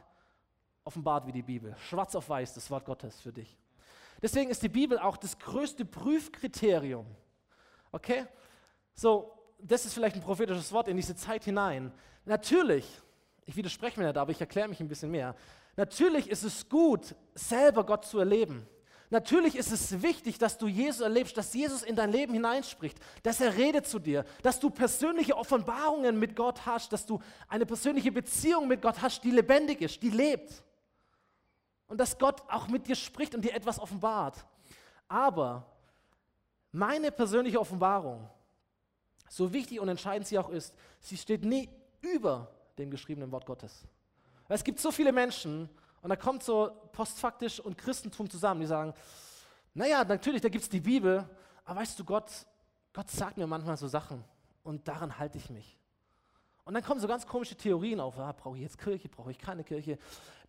offenbart 0.84 1.28
wie 1.28 1.32
die 1.32 1.44
Bibel. 1.44 1.76
Schwarz 1.78 2.16
auf 2.16 2.30
weiß, 2.30 2.54
das 2.56 2.70
Wort 2.72 2.86
Gottes 2.86 3.22
für 3.22 3.32
dich. 3.32 3.58
Deswegen 4.22 4.50
ist 4.50 4.62
die 4.64 4.70
Bibel 4.70 5.00
auch 5.00 5.18
das 5.18 5.38
größte 5.38 5.86
Prüfkriterium. 5.86 7.06
Okay? 7.92 8.26
So, 8.94 9.32
das 9.60 9.86
ist 9.86 9.94
vielleicht 9.94 10.16
ein 10.16 10.22
prophetisches 10.22 10.72
Wort 10.72 10.88
in 10.88 10.98
diese 10.98 11.16
Zeit 11.16 11.44
hinein. 11.44 11.92
Natürlich, 12.26 12.88
ich 13.46 13.56
widerspreche 13.56 14.00
mir 14.00 14.08
nicht, 14.08 14.18
aber 14.18 14.32
ich 14.32 14.42
erkläre 14.42 14.68
mich 14.68 14.80
ein 14.80 14.88
bisschen 14.88 15.12
mehr. 15.12 15.36
Natürlich 15.76 16.30
ist 16.30 16.44
es 16.44 16.68
gut, 16.68 17.16
selber 17.34 17.86
Gott 17.86 18.06
zu 18.06 18.20
erleben. 18.20 18.68
Natürlich 19.12 19.58
ist 19.58 19.74
es 19.74 20.02
wichtig, 20.02 20.38
dass 20.38 20.58
du 20.58 20.68
Jesus 20.68 21.02
erlebst, 21.02 21.36
dass 21.36 21.54
Jesus 21.54 21.84
in 21.84 21.98
dein 21.98 22.14
Leben 22.14 22.34
hineinspricht, 22.34 22.98
dass 23.24 23.42
er 23.42 23.58
redet 23.58 23.86
zu 23.86 24.00
dir, 24.00 24.24
dass 24.42 24.58
du 24.58 24.70
persönliche 24.70 25.36
Offenbarungen 25.36 26.18
mit 26.18 26.34
Gott 26.34 26.66
hast, 26.66 26.94
dass 26.94 27.06
du 27.06 27.20
eine 27.50 27.66
persönliche 27.66 28.14
Beziehung 28.14 28.70
mit 28.70 28.82
Gott 28.82 29.02
hast, 29.02 29.22
die 29.26 29.32
lebendig 29.32 29.82
ist, 29.82 30.02
die 30.02 30.12
lebt. 30.12 30.64
Und 31.88 31.98
dass 31.98 32.18
Gott 32.18 32.42
auch 32.48 32.70
mit 32.70 32.88
dir 32.88 32.96
spricht 32.96 33.36
und 33.36 33.44
dir 33.44 33.54
etwas 33.54 33.80
offenbart. 33.80 34.46
Aber 35.10 35.66
meine 36.72 37.12
persönliche 37.12 37.60
Offenbarung, 37.60 38.30
so 39.28 39.52
wichtig 39.52 39.82
und 39.82 39.90
entscheidend 39.90 40.26
sie 40.26 40.40
auch 40.40 40.50
ist, 40.50 40.74
sie 41.02 41.18
steht 41.18 41.44
nie 41.44 41.68
über 42.00 42.50
dem 42.78 42.90
geschriebenen 42.90 43.30
Wort 43.34 43.46
Gottes. 43.46 43.84
Es 44.48 44.64
gibt 44.64 44.80
so 44.80 44.90
viele 44.90 45.12
Menschen, 45.12 45.70
und 46.02 46.10
da 46.10 46.16
kommt 46.16 46.44
so 46.44 46.72
postfaktisch 46.92 47.60
und 47.60 47.78
Christentum 47.78 48.30
zusammen, 48.30 48.62
die 48.62 48.68
sagen, 48.68 48.94
naja, 49.74 50.04
natürlich, 50.04 50.42
da 50.42 50.50
gibt 50.50 50.64
es 50.64 50.70
die 50.70 50.82
Bibel, 50.82 51.28
aber 51.64 51.80
weißt 51.80 52.00
du, 52.00 52.04
Gott, 52.04 52.30
Gott 52.94 53.10
sagt 53.10 53.38
mir 53.38 53.48
manchmal 53.48 53.78
so 53.78 53.88
Sachen 53.88 54.24
und 54.64 54.88
daran 54.88 55.18
halte 55.18 55.38
ich 55.38 55.50
mich. 55.50 55.78
Und 56.64 56.74
dann 56.74 56.84
kommen 56.84 57.00
so 57.00 57.08
ganz 57.08 57.26
komische 57.26 57.56
Theorien 57.56 58.00
auf, 58.00 58.18
ah, 58.20 58.32
brauche 58.32 58.58
ich 58.58 58.64
jetzt 58.64 58.78
Kirche, 58.78 59.10
brauche 59.10 59.32
ich 59.32 59.40
keine 59.40 59.64
Kirche, 59.64 59.98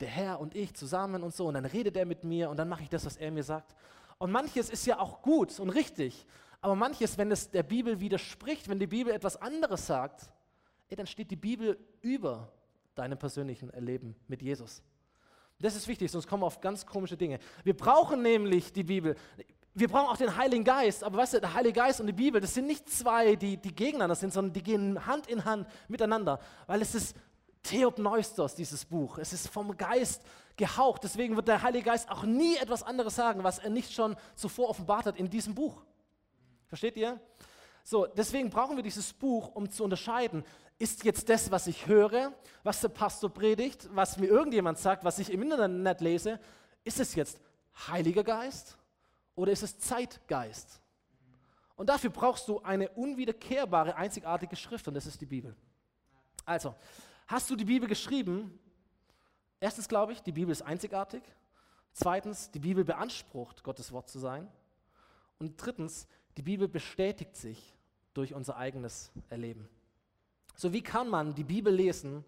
der 0.00 0.08
Herr 0.08 0.40
und 0.40 0.54
ich 0.54 0.74
zusammen 0.74 1.22
und 1.22 1.34
so, 1.34 1.46
und 1.46 1.54
dann 1.54 1.64
redet 1.64 1.96
er 1.96 2.04
mit 2.04 2.24
mir 2.24 2.50
und 2.50 2.56
dann 2.56 2.68
mache 2.68 2.82
ich 2.82 2.88
das, 2.88 3.06
was 3.06 3.16
er 3.16 3.30
mir 3.30 3.44
sagt. 3.44 3.74
Und 4.18 4.30
manches 4.30 4.70
ist 4.70 4.86
ja 4.86 4.98
auch 4.98 5.22
gut 5.22 5.58
und 5.58 5.70
richtig, 5.70 6.26
aber 6.60 6.76
manches, 6.76 7.18
wenn 7.18 7.30
es 7.32 7.50
der 7.50 7.62
Bibel 7.62 7.98
widerspricht, 7.98 8.68
wenn 8.68 8.78
die 8.78 8.86
Bibel 8.86 9.12
etwas 9.12 9.36
anderes 9.36 9.86
sagt, 9.86 10.30
ey, 10.88 10.96
dann 10.96 11.06
steht 11.06 11.30
die 11.30 11.36
Bibel 11.36 11.78
über 12.02 12.52
deinem 12.94 13.18
persönlichen 13.18 13.70
Erleben 13.70 14.14
mit 14.28 14.42
Jesus. 14.42 14.82
Das 15.62 15.76
ist 15.76 15.86
wichtig, 15.86 16.10
sonst 16.10 16.26
kommen 16.26 16.42
wir 16.42 16.46
auf 16.46 16.60
ganz 16.60 16.84
komische 16.84 17.16
Dinge. 17.16 17.38
Wir 17.62 17.76
brauchen 17.76 18.20
nämlich 18.20 18.72
die 18.72 18.82
Bibel. 18.82 19.14
Wir 19.74 19.88
brauchen 19.88 20.08
auch 20.08 20.16
den 20.16 20.36
Heiligen 20.36 20.64
Geist, 20.64 21.04
aber 21.04 21.18
weißt 21.18 21.34
du, 21.34 21.40
der 21.40 21.54
Heilige 21.54 21.74
Geist 21.74 22.00
und 22.00 22.08
die 22.08 22.12
Bibel, 22.12 22.40
das 22.40 22.52
sind 22.52 22.66
nicht 22.66 22.90
zwei, 22.90 23.36
die, 23.36 23.56
die 23.56 23.72
gegeneinander 23.72 24.16
sind, 24.16 24.32
sondern 24.32 24.52
die 24.52 24.62
gehen 24.62 25.06
Hand 25.06 25.28
in 25.28 25.44
Hand 25.44 25.68
miteinander, 25.88 26.40
weil 26.66 26.82
es 26.82 26.94
ist 26.96 27.16
Theopneustos, 27.62 28.56
dieses 28.56 28.84
Buch. 28.84 29.18
Es 29.18 29.32
ist 29.32 29.48
vom 29.48 29.76
Geist 29.76 30.22
gehaucht. 30.56 31.04
Deswegen 31.04 31.36
wird 31.36 31.46
der 31.46 31.62
Heilige 31.62 31.84
Geist 31.84 32.10
auch 32.10 32.24
nie 32.24 32.56
etwas 32.56 32.82
anderes 32.82 33.14
sagen, 33.14 33.44
was 33.44 33.60
er 33.60 33.70
nicht 33.70 33.92
schon 33.92 34.16
zuvor 34.34 34.68
offenbart 34.68 35.06
hat 35.06 35.16
in 35.16 35.30
diesem 35.30 35.54
Buch. 35.54 35.80
Versteht 36.66 36.96
ihr? 36.96 37.20
So, 37.84 38.06
deswegen 38.06 38.50
brauchen 38.50 38.76
wir 38.76 38.82
dieses 38.82 39.12
Buch, 39.12 39.54
um 39.54 39.70
zu 39.70 39.84
unterscheiden, 39.84 40.44
ist 40.82 41.04
jetzt 41.04 41.28
das, 41.28 41.48
was 41.52 41.68
ich 41.68 41.86
höre, 41.86 42.32
was 42.64 42.80
der 42.80 42.88
Pastor 42.88 43.30
predigt, 43.30 43.88
was 43.92 44.18
mir 44.18 44.26
irgendjemand 44.26 44.78
sagt, 44.78 45.04
was 45.04 45.20
ich 45.20 45.32
im 45.32 45.40
Internet 45.42 46.00
lese, 46.00 46.40
ist 46.82 46.98
es 46.98 47.14
jetzt 47.14 47.40
Heiliger 47.86 48.24
Geist 48.24 48.76
oder 49.36 49.52
ist 49.52 49.62
es 49.62 49.78
Zeitgeist? 49.78 50.82
Und 51.76 51.88
dafür 51.88 52.10
brauchst 52.10 52.48
du 52.48 52.60
eine 52.62 52.88
unwiederkehrbare, 52.88 53.94
einzigartige 53.94 54.56
Schrift 54.56 54.88
und 54.88 54.94
das 54.94 55.06
ist 55.06 55.20
die 55.20 55.26
Bibel. 55.26 55.54
Also, 56.44 56.74
hast 57.28 57.48
du 57.48 57.54
die 57.54 57.64
Bibel 57.64 57.88
geschrieben? 57.88 58.58
Erstens 59.60 59.86
glaube 59.86 60.14
ich, 60.14 60.20
die 60.20 60.32
Bibel 60.32 60.50
ist 60.50 60.62
einzigartig. 60.62 61.22
Zweitens, 61.92 62.50
die 62.50 62.58
Bibel 62.58 62.84
beansprucht, 62.84 63.62
Gottes 63.62 63.92
Wort 63.92 64.08
zu 64.08 64.18
sein. 64.18 64.48
Und 65.38 65.64
drittens, 65.64 66.08
die 66.36 66.42
Bibel 66.42 66.66
bestätigt 66.66 67.36
sich 67.36 67.72
durch 68.14 68.34
unser 68.34 68.56
eigenes 68.56 69.12
Erleben. 69.30 69.68
So 70.54 70.72
wie 70.72 70.82
kann 70.82 71.08
man 71.08 71.34
die 71.34 71.44
Bibel 71.44 71.74
lesen, 71.74 72.24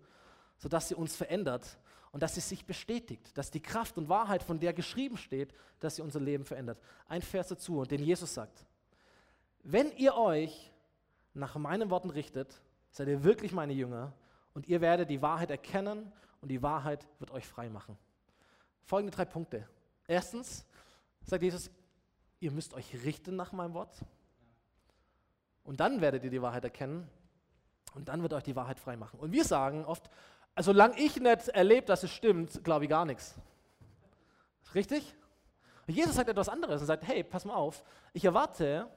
sodass 0.59 0.89
sie 0.89 0.95
uns 0.95 1.17
verändert 1.17 1.79
und 2.13 2.23
dass 2.23 2.35
sie 2.35 2.41
sich 2.41 2.65
bestätigt, 2.65 3.37
dass 3.37 3.51
die 3.51 3.61
Kraft 3.61 3.99
und 3.99 4.09
Wahrheit, 4.09 4.43
von 4.43 4.61
der 4.61 4.73
geschrieben 4.73 5.17
steht, 5.17 5.55
dass 5.81 5.97
sie 5.97 6.03
unser 6.03 6.21
Leben 6.21 6.45
verändert. 6.45 6.79
Ein 7.09 7.23
Vers 7.23 7.49
dazu, 7.49 7.85
den 7.85 8.03
Jesus 8.03 8.35
sagt. 8.35 8.65
Wenn 9.63 9.91
ihr 9.97 10.15
euch 10.15 10.73
nach 11.33 11.57
meinen 11.57 11.91
Worten 11.91 12.11
richtet, 12.11 12.61
seid 12.91 13.09
ihr 13.09 13.25
wirklich 13.25 13.53
meine 13.53 13.73
Jünger 13.73 14.13
und 14.53 14.69
ihr 14.69 14.81
werdet 14.81 15.11
die 15.11 15.23
Wahrheit 15.23 15.51
erkennen 15.51 16.13
und 16.41 16.49
die 16.49 16.63
Wahrheit 16.63 17.07
wird 17.19 17.31
euch 17.31 17.47
frei 17.47 17.69
machen. 17.69 17.99
Folgende 18.85 19.17
drei 19.17 19.25
Punkte. 19.25 19.69
Erstens 20.07 20.65
sagt 21.23 21.43
Jesus, 21.43 21.71
ihr 22.39 22.53
müsst 22.53 22.75
euch 22.75 22.95
richten 23.05 23.35
nach 23.37 23.53
meinem 23.53 23.75
Wort. 23.75 24.05
Und 25.65 25.81
dann 25.81 26.01
werdet 26.01 26.23
ihr 26.25 26.31
die 26.31 26.43
Wahrheit 26.43 26.65
erkennen 26.65 27.09
und 27.95 28.09
dann 28.09 28.23
wird 28.23 28.33
euch 28.33 28.43
die 28.43 28.57
Wahrheit 28.57 28.79
frei 28.79 28.97
machen. 28.97 29.19
Und 29.21 29.33
wir 29.33 29.45
sagen 29.45 29.85
oft, 29.85 30.11
also 30.55 30.73
solange 30.73 30.99
ich 30.99 31.17
nicht 31.21 31.49
erlebe, 31.49 31.87
dass 31.87 32.03
es 32.03 32.11
stimmt, 32.11 32.63
glaube 32.65 32.85
ich 32.85 32.91
gar 32.91 33.05
nichts. 33.05 33.35
Richtig? 34.75 35.15
Und 35.87 35.95
Jesus 35.95 36.15
sagt 36.15 36.29
etwas 36.29 36.49
anderes 36.49 36.81
und 36.81 36.87
sagt, 36.87 37.07
hey, 37.07 37.23
pass 37.23 37.45
mal 37.45 37.55
auf, 37.55 37.83
ich 38.13 38.25
erwarte, 38.25 38.89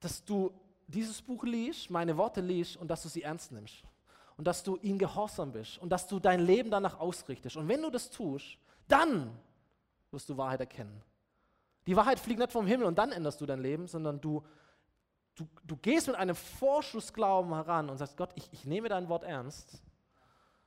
dass 0.00 0.24
du 0.24 0.52
dieses 0.86 1.22
Buch 1.22 1.44
liest, 1.44 1.90
meine 1.90 2.16
Worte 2.16 2.40
liest 2.40 2.76
und 2.76 2.88
dass 2.88 3.02
du 3.02 3.08
sie 3.08 3.22
ernst 3.22 3.52
nimmst. 3.52 3.82
Und 4.36 4.46
dass 4.46 4.62
du 4.64 4.76
ihnen 4.82 4.98
gehorsam 4.98 5.52
bist 5.52 5.78
und 5.78 5.90
dass 5.90 6.08
du 6.08 6.18
dein 6.18 6.40
Leben 6.40 6.70
danach 6.70 6.98
ausrichtest. 6.98 7.56
Und 7.56 7.68
wenn 7.68 7.82
du 7.82 7.90
das 7.90 8.10
tust, 8.10 8.58
dann 8.88 9.30
wirst 10.10 10.28
du 10.28 10.36
Wahrheit 10.36 10.60
erkennen. 10.60 11.02
Die 11.86 11.96
Wahrheit 11.96 12.18
fliegt 12.18 12.40
nicht 12.40 12.52
vom 12.52 12.66
Himmel 12.66 12.86
und 12.86 12.98
dann 12.98 13.12
änderst 13.12 13.40
du 13.40 13.46
dein 13.46 13.60
Leben, 13.60 13.86
sondern 13.86 14.20
du, 14.20 14.42
du, 15.34 15.46
du 15.64 15.76
gehst 15.76 16.06
mit 16.06 16.16
einem 16.16 16.34
Vorschussglauben 16.34 17.52
heran 17.54 17.90
und 17.90 17.98
sagst, 17.98 18.16
Gott, 18.16 18.30
ich, 18.34 18.48
ich 18.52 18.64
nehme 18.64 18.88
dein 18.88 19.08
Wort 19.08 19.24
ernst. 19.24 19.82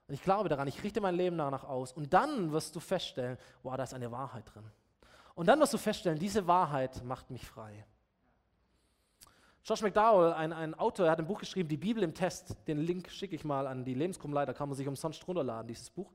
Und 0.07 0.13
ich 0.13 0.23
glaube 0.23 0.49
daran, 0.49 0.67
ich 0.67 0.83
richte 0.83 1.01
mein 1.01 1.15
Leben 1.15 1.37
danach 1.37 1.63
aus. 1.63 1.91
Und 1.91 2.13
dann 2.13 2.51
wirst 2.51 2.75
du 2.75 2.79
feststellen, 2.79 3.37
wow, 3.63 3.75
da 3.75 3.83
ist 3.83 3.93
eine 3.93 4.11
Wahrheit 4.11 4.45
drin. 4.53 4.63
Und 5.35 5.47
dann 5.47 5.59
wirst 5.59 5.73
du 5.73 5.77
feststellen, 5.77 6.17
diese 6.17 6.47
Wahrheit 6.47 7.03
macht 7.03 7.29
mich 7.29 7.45
frei. 7.45 7.85
Josh 9.63 9.81
McDowell, 9.81 10.31
ein, 10.31 10.53
ein 10.53 10.73
Autor, 10.75 11.09
hat 11.09 11.19
ein 11.19 11.27
Buch 11.27 11.39
geschrieben, 11.39 11.67
Die 11.67 11.75
Bibel 11.75 12.01
im 12.01 12.13
Test. 12.13 12.55
Den 12.67 12.77
Link 12.77 13.11
schicke 13.11 13.35
ich 13.35 13.43
mal 13.43 13.67
an 13.67 13.83
die 13.83 13.93
Lebensgrundleiter, 13.93 14.53
kann 14.53 14.69
man 14.69 14.77
sich 14.77 14.87
umsonst 14.87 15.27
runterladen, 15.27 15.67
dieses 15.67 15.89
Buch. 15.89 16.13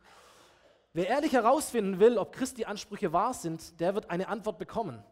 Wer 0.94 1.08
ehrlich 1.08 1.34
herausfinden 1.34 2.00
will, 2.00 2.16
ob 2.16 2.32
Christi 2.32 2.64
Ansprüche 2.64 3.12
wahr 3.12 3.34
sind, 3.34 3.78
der 3.78 3.94
wird 3.94 4.10
eine 4.10 4.28
Antwort 4.28 4.58
bekommen. 4.58 5.04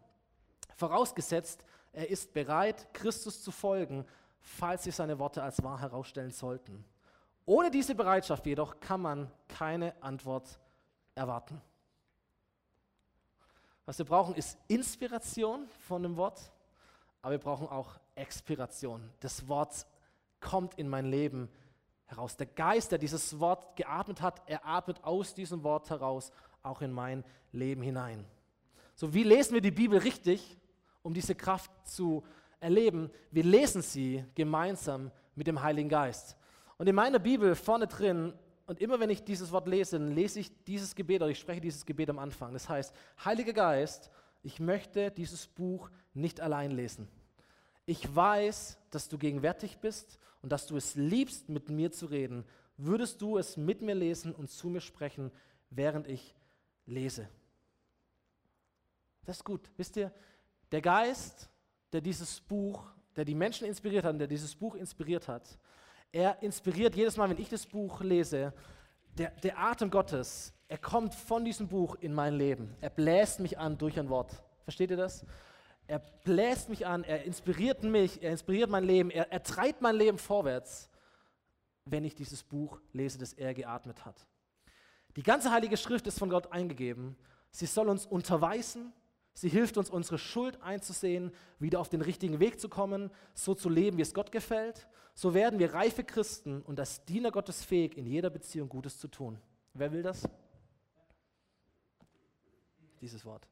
Vorausgesetzt, 0.77 1.65
er 1.93 2.09
ist 2.09 2.33
bereit, 2.33 2.93
Christus 2.95 3.43
zu 3.43 3.51
folgen, 3.51 4.05
falls 4.41 4.85
sich 4.85 4.95
seine 4.95 5.19
Worte 5.19 5.43
als 5.43 5.63
wahr 5.63 5.81
herausstellen 5.81 6.31
sollten. 6.31 6.85
Ohne 7.47 7.71
diese 7.71 7.95
Bereitschaft 7.95 8.47
jedoch 8.47 8.81
kann 8.81 9.01
man 9.01 9.31
keine 9.49 10.01
Antwort 10.03 10.61
erwarten. 11.15 11.61
Was 13.87 13.99
wir 13.99 14.07
brauchen, 14.07 14.35
ist 14.37 14.57
Inspiration 14.69 15.67
von 15.89 16.03
dem 16.03 16.17
Wort, 16.17 16.53
aber 17.23 17.33
wir 17.33 17.39
brauchen 17.39 17.67
auch 17.67 17.99
Expiration. 18.15 19.11
Das 19.21 19.49
Wort 19.49 19.87
kommt 20.39 20.75
in 20.75 20.89
mein 20.89 21.07
Leben 21.07 21.51
heraus. 22.07 22.37
Der 22.37 22.47
Geist, 22.47 22.93
der 22.93 22.99
dieses 22.99 23.41
Wort 23.41 23.77
geatmet 23.77 24.21
hat, 24.21 24.43
er 24.47 24.65
atmet 24.65 25.03
aus 25.03 25.35
diesem 25.35 25.63
Wort 25.65 25.91
heraus 25.91 26.31
auch 26.63 26.83
in 26.83 26.93
mein 26.93 27.25
Leben 27.53 27.83
hinein. 27.83 28.25
So, 28.95 29.15
wie 29.15 29.23
lesen 29.23 29.55
wir 29.55 29.61
die 29.61 29.71
Bibel 29.71 29.99
richtig, 29.99 30.59
um 31.03 31.15
diese 31.15 31.35
Kraft 31.35 31.71
zu 31.87 32.25
erleben? 32.61 33.11
Wir 33.31 33.45
lesen 33.45 33.83
sie 33.83 34.25
gemeinsam 34.35 35.11
mit 35.35 35.47
dem 35.47 35.63
Heiligen 35.63 35.89
Geist. 35.89 36.37
Und 36.79 36.89
in 36.89 36.95
meiner 36.95 37.19
Bibel 37.19 37.55
vorne 37.55 37.87
drin, 37.87 38.33
und 38.67 38.81
immer 38.81 39.01
wenn 39.01 39.11
ich 39.11 39.25
dieses 39.25 39.51
Wort 39.51 39.67
lese, 39.67 39.99
dann 39.99 40.15
lese 40.15 40.41
ich 40.41 40.65
dieses 40.65 40.95
Gebet 40.95 41.21
oder 41.23 41.31
ich 41.31 41.39
spreche 41.39 41.61
dieses 41.61 41.85
Gebet 41.85 42.09
am 42.09 42.19
Anfang. 42.19 42.53
Das 42.53 42.69
heißt, 42.69 42.95
Heiliger 43.25 43.53
Geist, 43.53 44.11
ich 44.43 44.61
möchte 44.61 45.11
dieses 45.11 45.47
Buch 45.47 45.91
nicht 46.15 46.41
allein 46.41 46.71
lesen. 46.71 47.09
Ich 47.85 48.15
weiß, 48.15 48.79
dass 48.91 49.09
du 49.09 49.19
gegenwärtig 49.19 49.79
bist 49.79 50.19
und 50.43 50.53
dass 50.53 50.67
du 50.67 50.77
es 50.77 50.95
liebst, 50.95 51.49
mit 51.49 51.69
mir 51.69 51.91
zu 51.91 52.07
reden. 52.07 52.45
Würdest 52.77 53.21
du 53.21 53.39
es 53.39 53.57
mit 53.57 53.83
mir 53.83 53.95
lesen 53.95 54.35
und 54.35 54.49
zu 54.49 54.69
mir 54.69 54.81
sprechen, 54.81 55.33
während 55.71 56.07
ich 56.07 56.35
lese? 56.87 57.29
Das 59.25 59.39
ist 59.39 59.45
gut. 59.45 59.71
Wisst 59.77 59.97
ihr, 59.97 60.13
der 60.73 60.81
Geist, 60.81 61.49
der 61.93 62.01
dieses 62.01 62.41
Buch, 62.41 62.85
der 63.17 63.25
die 63.25 63.35
Menschen 63.35 63.67
inspiriert 63.67 64.05
hat, 64.05 64.19
der 64.19 64.27
dieses 64.27 64.55
Buch 64.55 64.75
inspiriert 64.75 65.29
hat, 65.29 65.59
er 66.13 66.43
inspiriert 66.43 66.97
jedes 66.97 67.17
Mal, 67.17 67.31
wenn 67.31 67.39
ich 67.39 67.49
das 67.49 67.67
Buch 67.67 68.01
lese, 68.01 68.53
der, 69.17 69.31
der 69.31 69.59
Atem 69.59 69.91
Gottes, 69.91 70.53
er 70.69 70.79
kommt 70.79 71.15
von 71.15 71.45
diesem 71.45 71.69
Buch 71.69 71.97
in 71.97 72.15
mein 72.15 72.35
Leben. 72.35 72.77
Er 72.81 72.91
bläst 72.91 73.41
mich 73.41 73.59
an 73.59 73.77
durch 73.77 73.99
ein 73.99 74.09
Wort. 74.09 74.43
Versteht 74.65 74.91
ihr 74.91 74.97
das? 74.97 75.25
Er 75.87 75.99
bläst 75.99 76.69
mich 76.69 76.87
an, 76.87 77.03
er 77.03 77.25
inspiriert 77.25 77.83
mich, 77.83 78.23
er 78.23 78.31
inspiriert 78.31 78.71
mein 78.71 78.85
Leben, 78.85 79.11
er, 79.11 79.33
er 79.33 79.43
treibt 79.43 79.83
mein 79.83 79.97
Leben 79.97 80.19
vorwärts, 80.19 80.89
wenn 81.85 82.05
ich 82.05 82.15
dieses 82.15 82.45
Buch 82.45 82.81
lese, 82.93 83.19
das 83.19 83.33
er 83.33 83.53
geatmet 83.55 84.05
hat. 84.05 84.27
Die 85.17 85.25
ganze 85.25 85.51
Heilige 85.51 85.77
Schrift 85.77 86.07
ist 86.07 86.19
von 86.19 86.31
Gott 86.31 86.53
eingegeben. 86.53 87.17
Sie 87.51 87.67
soll 87.67 87.89
uns 87.89 88.07
unterweisen, 88.07 88.93
sie 89.41 89.49
hilft 89.49 89.79
uns, 89.79 89.89
unsere 89.89 90.19
Schuld 90.19 90.63
einzusehen, 90.63 91.33
wieder 91.59 91.81
auf 91.81 91.89
den 91.89 92.03
richtigen 92.03 92.41
Weg 92.41 92.61
zu 92.61 92.69
kommen, 92.69 93.11
so 93.33 93.55
zu 93.55 93.71
leben, 93.71 93.97
wie 93.97 94.03
es 94.03 94.13
Gott 94.13 94.33
gefällt. 94.33 94.87
So 95.15 95.33
werden 95.33 95.59
wir 95.59 95.73
reife 95.73 96.05
Christen 96.05 96.61
und 96.63 96.79
als 96.79 97.05
Diener 97.07 97.31
Gottes 97.31 97.65
fähig, 97.65 97.97
in 97.97 98.07
jeder 98.07 98.29
Beziehung 98.29 98.69
Gutes 98.69 98.99
zu 98.99 99.09
tun. 99.09 99.41
Wer 99.73 99.93
will 99.93 100.03
das? 100.03 100.29
Dieses 103.01 103.25
Wort. 103.25 103.49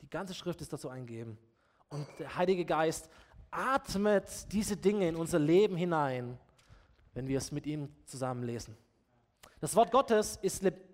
Die 0.00 0.08
ganze 0.08 0.34
Schrift 0.34 0.62
ist 0.62 0.72
dazu 0.72 0.88
eingegeben. 0.88 1.36
Und 1.90 2.06
der 2.18 2.36
Heilige 2.36 2.64
Geist 2.64 3.10
atmet 3.50 4.50
diese 4.50 4.78
Dinge 4.78 5.08
in 5.08 5.16
unser 5.16 5.38
Leben 5.38 5.76
hinein, 5.76 6.38
wenn 7.12 7.28
wir 7.28 7.36
es 7.36 7.52
mit 7.52 7.66
ihm 7.66 7.90
zusammen 8.06 8.44
lesen. 8.44 8.76
Das 9.60 9.76
Wort 9.76 9.90
Gottes 9.90 10.38
ist 10.40 10.62
lebendig 10.62 10.85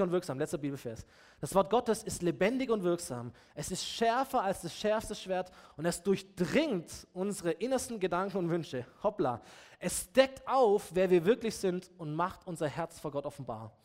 und 0.00 0.10
wirksam. 0.12 0.38
Letzter 0.38 0.58
Bibelvers. 0.58 1.04
Das 1.40 1.54
Wort 1.54 1.70
Gottes 1.70 2.02
ist 2.02 2.22
lebendig 2.22 2.70
und 2.70 2.82
wirksam. 2.82 3.32
Es 3.54 3.70
ist 3.70 3.84
schärfer 3.84 4.42
als 4.42 4.62
das 4.62 4.74
schärfste 4.74 5.14
Schwert 5.14 5.50
und 5.76 5.84
es 5.84 6.02
durchdringt 6.02 7.06
unsere 7.12 7.52
innersten 7.52 8.00
Gedanken 8.00 8.38
und 8.38 8.50
Wünsche. 8.50 8.86
Hoppla. 9.02 9.42
Es 9.78 10.10
deckt 10.12 10.46
auf, 10.48 10.90
wer 10.94 11.10
wir 11.10 11.24
wirklich 11.24 11.54
sind 11.56 11.90
und 11.98 12.14
macht 12.14 12.46
unser 12.46 12.68
Herz 12.68 12.98
vor 12.98 13.10
Gott 13.10 13.26
offenbar. 13.26 13.76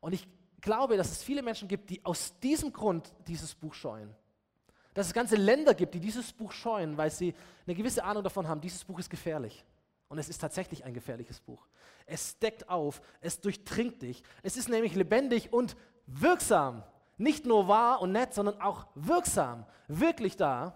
Und 0.00 0.14
ich 0.14 0.26
glaube, 0.60 0.96
dass 0.96 1.10
es 1.12 1.22
viele 1.22 1.42
Menschen 1.42 1.68
gibt, 1.68 1.90
die 1.90 2.04
aus 2.04 2.38
diesem 2.40 2.72
Grund 2.72 3.12
dieses 3.26 3.54
Buch 3.54 3.74
scheuen. 3.74 4.14
Dass 4.94 5.08
es 5.08 5.12
ganze 5.12 5.36
Länder 5.36 5.74
gibt, 5.74 5.94
die 5.94 6.00
dieses 6.00 6.32
Buch 6.32 6.52
scheuen, 6.52 6.96
weil 6.96 7.10
sie 7.10 7.34
eine 7.66 7.74
gewisse 7.74 8.02
Ahnung 8.02 8.22
davon 8.22 8.48
haben, 8.48 8.60
dieses 8.60 8.84
Buch 8.84 8.98
ist 8.98 9.10
gefährlich. 9.10 9.64
Und 10.14 10.20
es 10.20 10.28
ist 10.28 10.38
tatsächlich 10.38 10.84
ein 10.84 10.94
gefährliches 10.94 11.40
Buch. 11.40 11.66
Es 12.06 12.38
deckt 12.38 12.68
auf, 12.68 13.02
es 13.20 13.40
durchdringt 13.40 14.00
dich. 14.00 14.22
Es 14.44 14.56
ist 14.56 14.68
nämlich 14.68 14.94
lebendig 14.94 15.52
und 15.52 15.74
wirksam. 16.06 16.84
Nicht 17.16 17.46
nur 17.46 17.66
wahr 17.66 18.00
und 18.00 18.12
nett, 18.12 18.32
sondern 18.32 18.60
auch 18.60 18.86
wirksam. 18.94 19.66
Wirklich 19.88 20.36
da. 20.36 20.72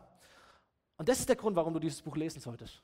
Und 0.97 1.09
das 1.09 1.21
ist 1.21 1.29
der 1.29 1.37
Grund, 1.37 1.55
warum 1.55 1.73
du 1.73 1.79
dieses 1.79 2.03
Buch 2.03 2.17
lesen 2.17 2.41
solltest. 2.41 2.83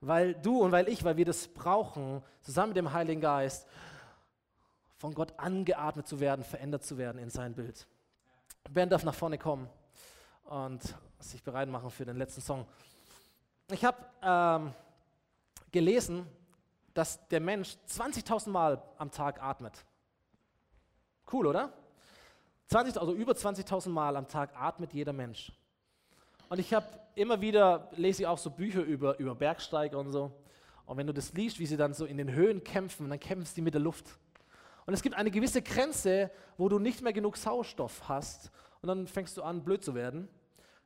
Weil 0.00 0.36
du 0.36 0.60
und 0.60 0.70
weil 0.70 0.88
ich, 0.88 1.02
weil 1.02 1.16
wir 1.16 1.24
das 1.24 1.48
brauchen, 1.48 2.22
zusammen 2.40 2.68
mit 2.68 2.76
dem 2.76 2.92
Heiligen 2.92 3.20
Geist, 3.20 3.66
von 4.98 5.14
Gott 5.14 5.34
angeatmet 5.36 6.06
zu 6.06 6.20
werden, 6.20 6.44
verändert 6.44 6.84
zu 6.84 6.96
werden 6.96 7.18
in 7.20 7.28
sein 7.28 7.56
Bild. 7.56 7.88
Ben 8.70 8.88
darf 8.88 9.02
nach 9.02 9.16
vorne 9.16 9.38
kommen 9.38 9.68
und 10.44 10.80
sich 11.18 11.42
bereit 11.42 11.68
machen 11.68 11.90
für 11.90 12.04
den 12.04 12.18
letzten 12.18 12.40
Song. 12.40 12.68
Ich 13.72 13.84
habe 13.84 13.98
ähm, 14.22 14.72
gelesen, 15.74 16.26
dass 16.94 17.26
der 17.28 17.40
Mensch 17.40 17.76
20.000 17.88 18.48
Mal 18.48 18.82
am 18.96 19.10
Tag 19.10 19.42
atmet. 19.42 19.84
Cool, 21.30 21.48
oder? 21.48 21.72
20, 22.68 22.98
also 22.98 23.12
über 23.12 23.32
20.000 23.32 23.90
Mal 23.90 24.16
am 24.16 24.28
Tag 24.28 24.56
atmet 24.56 24.92
jeder 24.92 25.12
Mensch. 25.12 25.52
Und 26.48 26.60
ich 26.60 26.72
habe 26.72 26.86
immer 27.16 27.40
wieder, 27.40 27.90
lese 27.96 28.22
ich 28.22 28.26
auch 28.26 28.38
so 28.38 28.50
Bücher 28.50 28.82
über, 28.82 29.18
über 29.18 29.34
Bergsteiger 29.34 29.98
und 29.98 30.12
so. 30.12 30.30
Und 30.86 30.96
wenn 30.96 31.06
du 31.06 31.12
das 31.12 31.32
liest, 31.32 31.58
wie 31.58 31.66
sie 31.66 31.76
dann 31.76 31.92
so 31.92 32.04
in 32.04 32.18
den 32.18 32.32
Höhen 32.32 32.62
kämpfen, 32.62 33.10
dann 33.10 33.18
kämpfen 33.18 33.46
sie 33.46 33.60
mit 33.60 33.74
der 33.74 33.80
Luft. 33.80 34.06
Und 34.86 34.94
es 34.94 35.02
gibt 35.02 35.16
eine 35.16 35.30
gewisse 35.30 35.60
Grenze, 35.60 36.30
wo 36.56 36.68
du 36.68 36.78
nicht 36.78 37.02
mehr 37.02 37.12
genug 37.12 37.36
Sauerstoff 37.36 38.08
hast 38.08 38.52
und 38.80 38.88
dann 38.88 39.08
fängst 39.08 39.36
du 39.36 39.42
an, 39.42 39.64
blöd 39.64 39.82
zu 39.82 39.94
werden. 39.94 40.28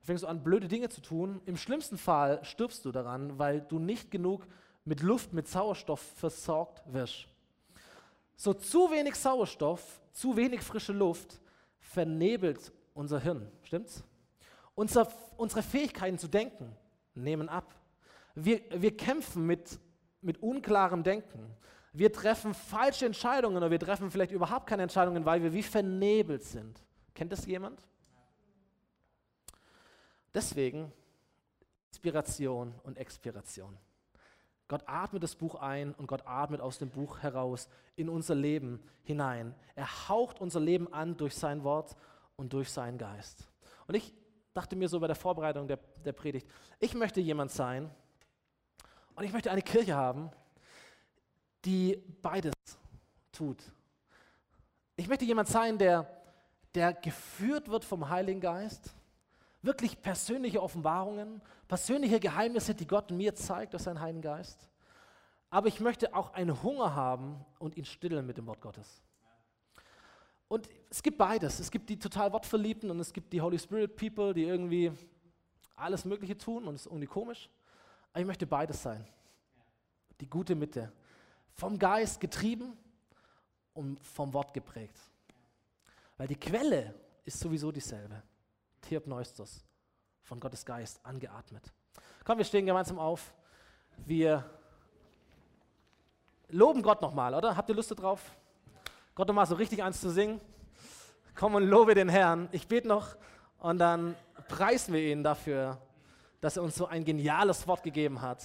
Fängst 0.00 0.22
du 0.22 0.28
an, 0.28 0.42
blöde 0.42 0.68
Dinge 0.68 0.88
zu 0.88 1.02
tun. 1.02 1.42
Im 1.44 1.56
schlimmsten 1.56 1.98
Fall 1.98 2.42
stirbst 2.44 2.84
du 2.84 2.92
daran, 2.92 3.38
weil 3.38 3.60
du 3.60 3.78
nicht 3.78 4.10
genug 4.10 4.46
mit 4.88 5.02
Luft, 5.02 5.34
mit 5.34 5.46
Sauerstoff 5.46 6.00
versorgt 6.00 6.82
wirst. 6.86 7.28
So 8.36 8.54
zu 8.54 8.90
wenig 8.90 9.14
Sauerstoff, 9.16 10.00
zu 10.12 10.34
wenig 10.34 10.62
frische 10.62 10.94
Luft 10.94 11.40
vernebelt 11.78 12.72
unser 12.94 13.20
Hirn, 13.20 13.52
stimmt's? 13.62 14.02
Unser, 14.74 15.12
unsere 15.36 15.62
Fähigkeiten 15.62 16.18
zu 16.18 16.26
denken 16.26 16.74
nehmen 17.14 17.48
ab. 17.48 17.74
Wir, 18.34 18.62
wir 18.70 18.96
kämpfen 18.96 19.44
mit, 19.44 19.78
mit 20.22 20.42
unklarem 20.42 21.02
Denken. 21.02 21.54
Wir 21.92 22.10
treffen 22.10 22.54
falsche 22.54 23.04
Entscheidungen 23.04 23.56
oder 23.58 23.70
wir 23.70 23.80
treffen 23.80 24.10
vielleicht 24.10 24.32
überhaupt 24.32 24.66
keine 24.66 24.84
Entscheidungen, 24.84 25.24
weil 25.26 25.42
wir 25.42 25.52
wie 25.52 25.62
vernebelt 25.62 26.44
sind. 26.44 26.80
Kennt 27.14 27.32
das 27.32 27.44
jemand? 27.44 27.82
Deswegen 30.32 30.92
Inspiration 31.90 32.74
und 32.84 32.96
Expiration. 32.96 33.76
Gott 34.68 34.82
atmet 34.86 35.22
das 35.22 35.34
Buch 35.34 35.54
ein 35.54 35.94
und 35.94 36.06
Gott 36.06 36.26
atmet 36.26 36.60
aus 36.60 36.78
dem 36.78 36.90
Buch 36.90 37.20
heraus 37.20 37.68
in 37.96 38.10
unser 38.10 38.34
Leben 38.34 38.82
hinein. 39.02 39.54
Er 39.74 40.08
haucht 40.08 40.40
unser 40.40 40.60
Leben 40.60 40.92
an 40.92 41.16
durch 41.16 41.34
sein 41.34 41.64
Wort 41.64 41.96
und 42.36 42.52
durch 42.52 42.70
seinen 42.70 42.98
Geist. 42.98 43.48
Und 43.86 43.94
ich 43.94 44.14
dachte 44.52 44.76
mir 44.76 44.88
so 44.88 45.00
bei 45.00 45.06
der 45.06 45.16
Vorbereitung 45.16 45.66
der, 45.66 45.78
der 46.04 46.12
Predigt, 46.12 46.46
ich 46.78 46.94
möchte 46.94 47.20
jemand 47.20 47.50
sein 47.50 47.90
und 49.14 49.24
ich 49.24 49.32
möchte 49.32 49.50
eine 49.50 49.62
Kirche 49.62 49.96
haben, 49.96 50.30
die 51.64 51.96
beides 52.20 52.52
tut. 53.32 53.62
Ich 54.96 55.08
möchte 55.08 55.24
jemand 55.24 55.48
sein, 55.48 55.78
der, 55.78 56.10
der 56.74 56.92
geführt 56.92 57.68
wird 57.68 57.84
vom 57.84 58.10
Heiligen 58.10 58.40
Geist, 58.40 58.94
wirklich 59.62 60.00
persönliche 60.00 60.62
Offenbarungen, 60.62 61.40
persönliche 61.66 62.20
Geheimnisse, 62.20 62.74
die 62.74 62.86
Gott 62.86 63.10
mir 63.10 63.34
zeigt 63.34 63.72
durch 63.72 63.82
seinen 63.82 64.00
Heiligen 64.00 64.22
Geist. 64.22 64.68
Aber 65.50 65.68
ich 65.68 65.80
möchte 65.80 66.14
auch 66.14 66.34
einen 66.34 66.62
Hunger 66.62 66.94
haben 66.94 67.44
und 67.58 67.76
ihn 67.76 67.84
stillen 67.84 68.26
mit 68.26 68.36
dem 68.36 68.46
Wort 68.46 68.60
Gottes. 68.60 69.02
Und 70.48 70.68
es 70.90 71.02
gibt 71.02 71.18
beides. 71.18 71.60
Es 71.60 71.70
gibt 71.70 71.88
die 71.90 71.98
total 71.98 72.32
Wortverliebten 72.32 72.90
und 72.90 73.00
es 73.00 73.12
gibt 73.12 73.32
die 73.32 73.40
Holy 73.40 73.58
Spirit 73.58 73.96
People, 73.96 74.32
die 74.32 74.44
irgendwie 74.44 74.92
alles 75.76 76.04
Mögliche 76.04 76.36
tun 76.36 76.64
und 76.64 76.74
es 76.74 76.82
ist 76.82 76.86
irgendwie 76.86 77.06
komisch. 77.06 77.50
Aber 78.12 78.20
ich 78.20 78.26
möchte 78.26 78.46
beides 78.46 78.82
sein. 78.82 79.06
Die 80.20 80.28
gute 80.28 80.54
Mitte. 80.54 80.92
Vom 81.52 81.78
Geist 81.78 82.20
getrieben 82.20 82.76
und 83.74 84.00
vom 84.00 84.32
Wort 84.32 84.52
geprägt. 84.54 84.98
Weil 86.16 86.28
die 86.28 86.36
Quelle 86.36 86.94
ist 87.24 87.38
sowieso 87.38 87.70
dieselbe. 87.70 88.22
Theopneustos, 88.82 89.64
von 90.22 90.40
Gottes 90.40 90.64
Geist 90.64 91.04
angeatmet. 91.04 91.72
Komm, 92.24 92.38
wir 92.38 92.44
stehen 92.44 92.66
gemeinsam 92.66 92.98
auf. 92.98 93.32
Wir 94.06 94.48
loben 96.48 96.82
Gott 96.82 97.02
nochmal, 97.02 97.34
oder? 97.34 97.56
Habt 97.56 97.68
ihr 97.68 97.74
Lust 97.74 97.90
darauf? 97.90 98.36
Gott 99.14 99.28
nochmal 99.28 99.46
so 99.46 99.54
richtig 99.54 99.82
eins 99.82 100.00
zu 100.00 100.10
singen? 100.10 100.40
Komm 101.34 101.54
und 101.54 101.64
lobe 101.64 101.94
den 101.94 102.08
Herrn. 102.08 102.48
Ich 102.52 102.68
bete 102.68 102.88
noch 102.88 103.16
und 103.58 103.78
dann 103.78 104.14
preisen 104.48 104.94
wir 104.94 105.00
ihn 105.00 105.22
dafür, 105.22 105.78
dass 106.40 106.56
er 106.56 106.62
uns 106.62 106.76
so 106.76 106.86
ein 106.86 107.04
geniales 107.04 107.66
Wort 107.66 107.82
gegeben 107.82 108.20
hat. 108.20 108.44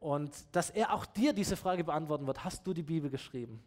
Und 0.00 0.32
dass 0.54 0.70
er 0.70 0.94
auch 0.94 1.06
dir 1.06 1.32
diese 1.32 1.56
Frage 1.56 1.82
beantworten 1.82 2.26
wird. 2.26 2.44
Hast 2.44 2.66
du 2.66 2.72
die 2.72 2.82
Bibel 2.82 3.10
geschrieben? 3.10 3.62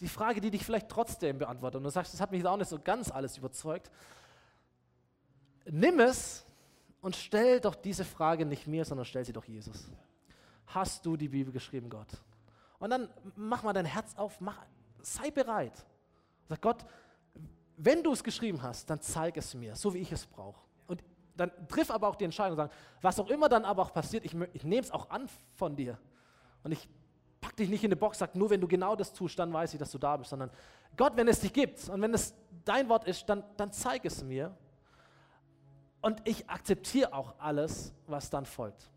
Die 0.00 0.08
Frage, 0.08 0.40
die 0.40 0.50
dich 0.50 0.64
vielleicht 0.64 0.88
trotzdem 0.88 1.38
beantwortet. 1.38 1.78
Und 1.78 1.84
du 1.84 1.90
sagst, 1.90 2.14
das 2.14 2.20
hat 2.20 2.30
mich 2.30 2.44
auch 2.46 2.56
nicht 2.56 2.68
so 2.68 2.78
ganz 2.78 3.10
alles 3.10 3.36
überzeugt. 3.36 3.90
Nimm 5.70 6.00
es 6.00 6.46
und 7.00 7.16
stell 7.16 7.60
doch 7.60 7.74
diese 7.74 8.04
Frage 8.04 8.46
nicht 8.46 8.66
mir, 8.66 8.84
sondern 8.84 9.04
stell 9.04 9.24
sie 9.24 9.32
doch 9.32 9.44
Jesus. 9.44 9.88
Hast 10.66 11.04
du 11.06 11.16
die 11.16 11.28
Bibel 11.28 11.52
geschrieben, 11.52 11.88
Gott? 11.88 12.08
Und 12.78 12.90
dann 12.90 13.08
mach 13.36 13.62
mal 13.62 13.72
dein 13.72 13.84
Herz 13.84 14.14
auf, 14.16 14.40
mach, 14.40 14.58
sei 15.02 15.30
bereit. 15.30 15.84
Sag 16.48 16.60
Gott, 16.60 16.84
wenn 17.76 18.02
du 18.02 18.12
es 18.12 18.22
geschrieben 18.22 18.62
hast, 18.62 18.88
dann 18.88 19.00
zeig 19.00 19.36
es 19.36 19.54
mir, 19.54 19.74
so 19.76 19.92
wie 19.94 19.98
ich 19.98 20.12
es 20.12 20.26
brauche. 20.26 20.60
Und 20.86 21.02
dann 21.36 21.50
triff 21.68 21.90
aber 21.90 22.08
auch 22.08 22.16
die 22.16 22.24
Entscheidung 22.24 22.58
und 22.58 22.68
sag, 22.68 22.72
was 23.02 23.20
auch 23.20 23.28
immer 23.28 23.48
dann 23.48 23.64
aber 23.64 23.82
auch 23.82 23.92
passiert, 23.92 24.24
ich, 24.24 24.34
ich 24.52 24.64
nehme 24.64 24.82
es 24.82 24.90
auch 24.90 25.10
an 25.10 25.28
von 25.54 25.76
dir. 25.76 25.98
Und 26.62 26.72
ich 26.72 26.88
pack 27.40 27.56
dich 27.56 27.68
nicht 27.68 27.84
in 27.84 27.88
eine 27.88 27.96
Box, 27.96 28.18
sag 28.18 28.34
nur, 28.34 28.50
wenn 28.50 28.60
du 28.60 28.68
genau 28.68 28.96
das 28.96 29.12
tust, 29.12 29.38
dann 29.38 29.52
weiß 29.52 29.74
ich, 29.74 29.78
dass 29.78 29.90
du 29.90 29.98
da 29.98 30.16
bist, 30.16 30.30
sondern 30.30 30.50
Gott, 30.96 31.16
wenn 31.16 31.28
es 31.28 31.40
dich 31.40 31.52
gibt 31.52 31.88
und 31.88 32.00
wenn 32.00 32.14
es 32.14 32.34
dein 32.64 32.88
Wort 32.88 33.04
ist, 33.04 33.28
dann, 33.28 33.44
dann 33.56 33.72
zeig 33.72 34.04
es 34.04 34.22
mir 34.24 34.56
und 36.06 36.22
ich 36.22 36.48
akzeptiere 36.48 37.12
auch 37.12 37.34
alles, 37.36 37.92
was 38.06 38.30
dann 38.30 38.46
folgt. 38.46 38.88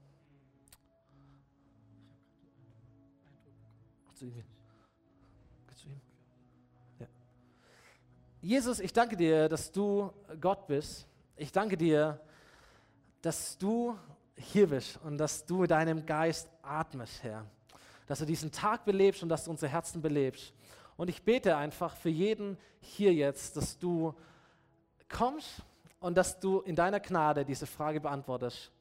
Jesus, 8.41 8.79
ich 8.79 8.93
danke 8.93 9.17
dir, 9.17 9.49
dass 9.49 9.71
du 9.71 10.13
Gott 10.39 10.67
bist. 10.67 11.07
Ich 11.35 11.51
danke 11.51 11.75
dir, 11.75 12.21
dass 13.23 13.57
du 13.57 13.97
hier 14.35 14.67
bist 14.69 14.99
und 15.03 15.17
dass 15.17 15.43
du 15.43 15.61
mit 15.61 15.71
deinem 15.71 16.05
Geist 16.05 16.47
atmest, 16.61 17.23
Herr. 17.23 17.43
Dass 18.05 18.19
du 18.19 18.25
diesen 18.25 18.51
Tag 18.51 18.85
belebst 18.85 19.23
und 19.23 19.29
dass 19.29 19.45
du 19.45 19.49
unsere 19.49 19.71
Herzen 19.71 19.99
belebst. 19.99 20.53
Und 20.95 21.09
ich 21.09 21.23
bete 21.23 21.57
einfach 21.57 21.95
für 21.95 22.09
jeden 22.09 22.55
hier 22.81 23.15
jetzt, 23.15 23.57
dass 23.57 23.79
du 23.79 24.13
kommst 25.09 25.63
und 25.99 26.17
dass 26.17 26.39
du 26.39 26.61
in 26.61 26.75
deiner 26.75 26.99
Gnade 26.99 27.45
diese 27.45 27.65
Frage 27.65 27.99
beantwortest, 27.99 28.71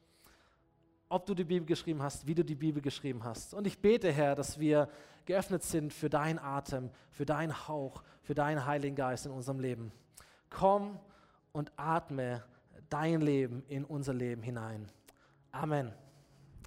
ob 1.09 1.25
du 1.25 1.33
die 1.33 1.43
Bibel 1.43 1.65
geschrieben 1.65 2.01
hast, 2.01 2.25
wie 2.27 2.35
du 2.35 2.45
die 2.45 2.55
Bibel 2.55 2.81
geschrieben 2.81 3.23
hast. 3.23 3.53
Und 3.53 3.65
ich 3.65 3.79
bete, 3.79 4.11
Herr, 4.11 4.35
dass 4.35 4.59
wir 4.59 4.89
geöffnet 5.25 5.63
sind 5.63 5.91
für 5.91 6.09
deinen 6.09 6.39
Atem, 6.39 6.91
für 7.11 7.25
deinen 7.25 7.67
Hauch, 7.67 8.03
für 8.21 8.35
deinen 8.35 8.65
Heiligen 8.65 8.95
Geist 8.95 9.25
in 9.25 9.31
unserem 9.31 9.59
Leben. 9.59 9.91
Komm 10.49 10.99
und 11.51 11.71
atme 11.75 12.43
dein 12.89 13.21
Leben 13.21 13.63
in 13.67 13.85
unser 13.85 14.13
Leben 14.13 14.41
hinein. 14.43 14.87
Amen. 15.51 15.93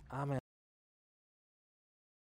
Amen. 0.09 0.42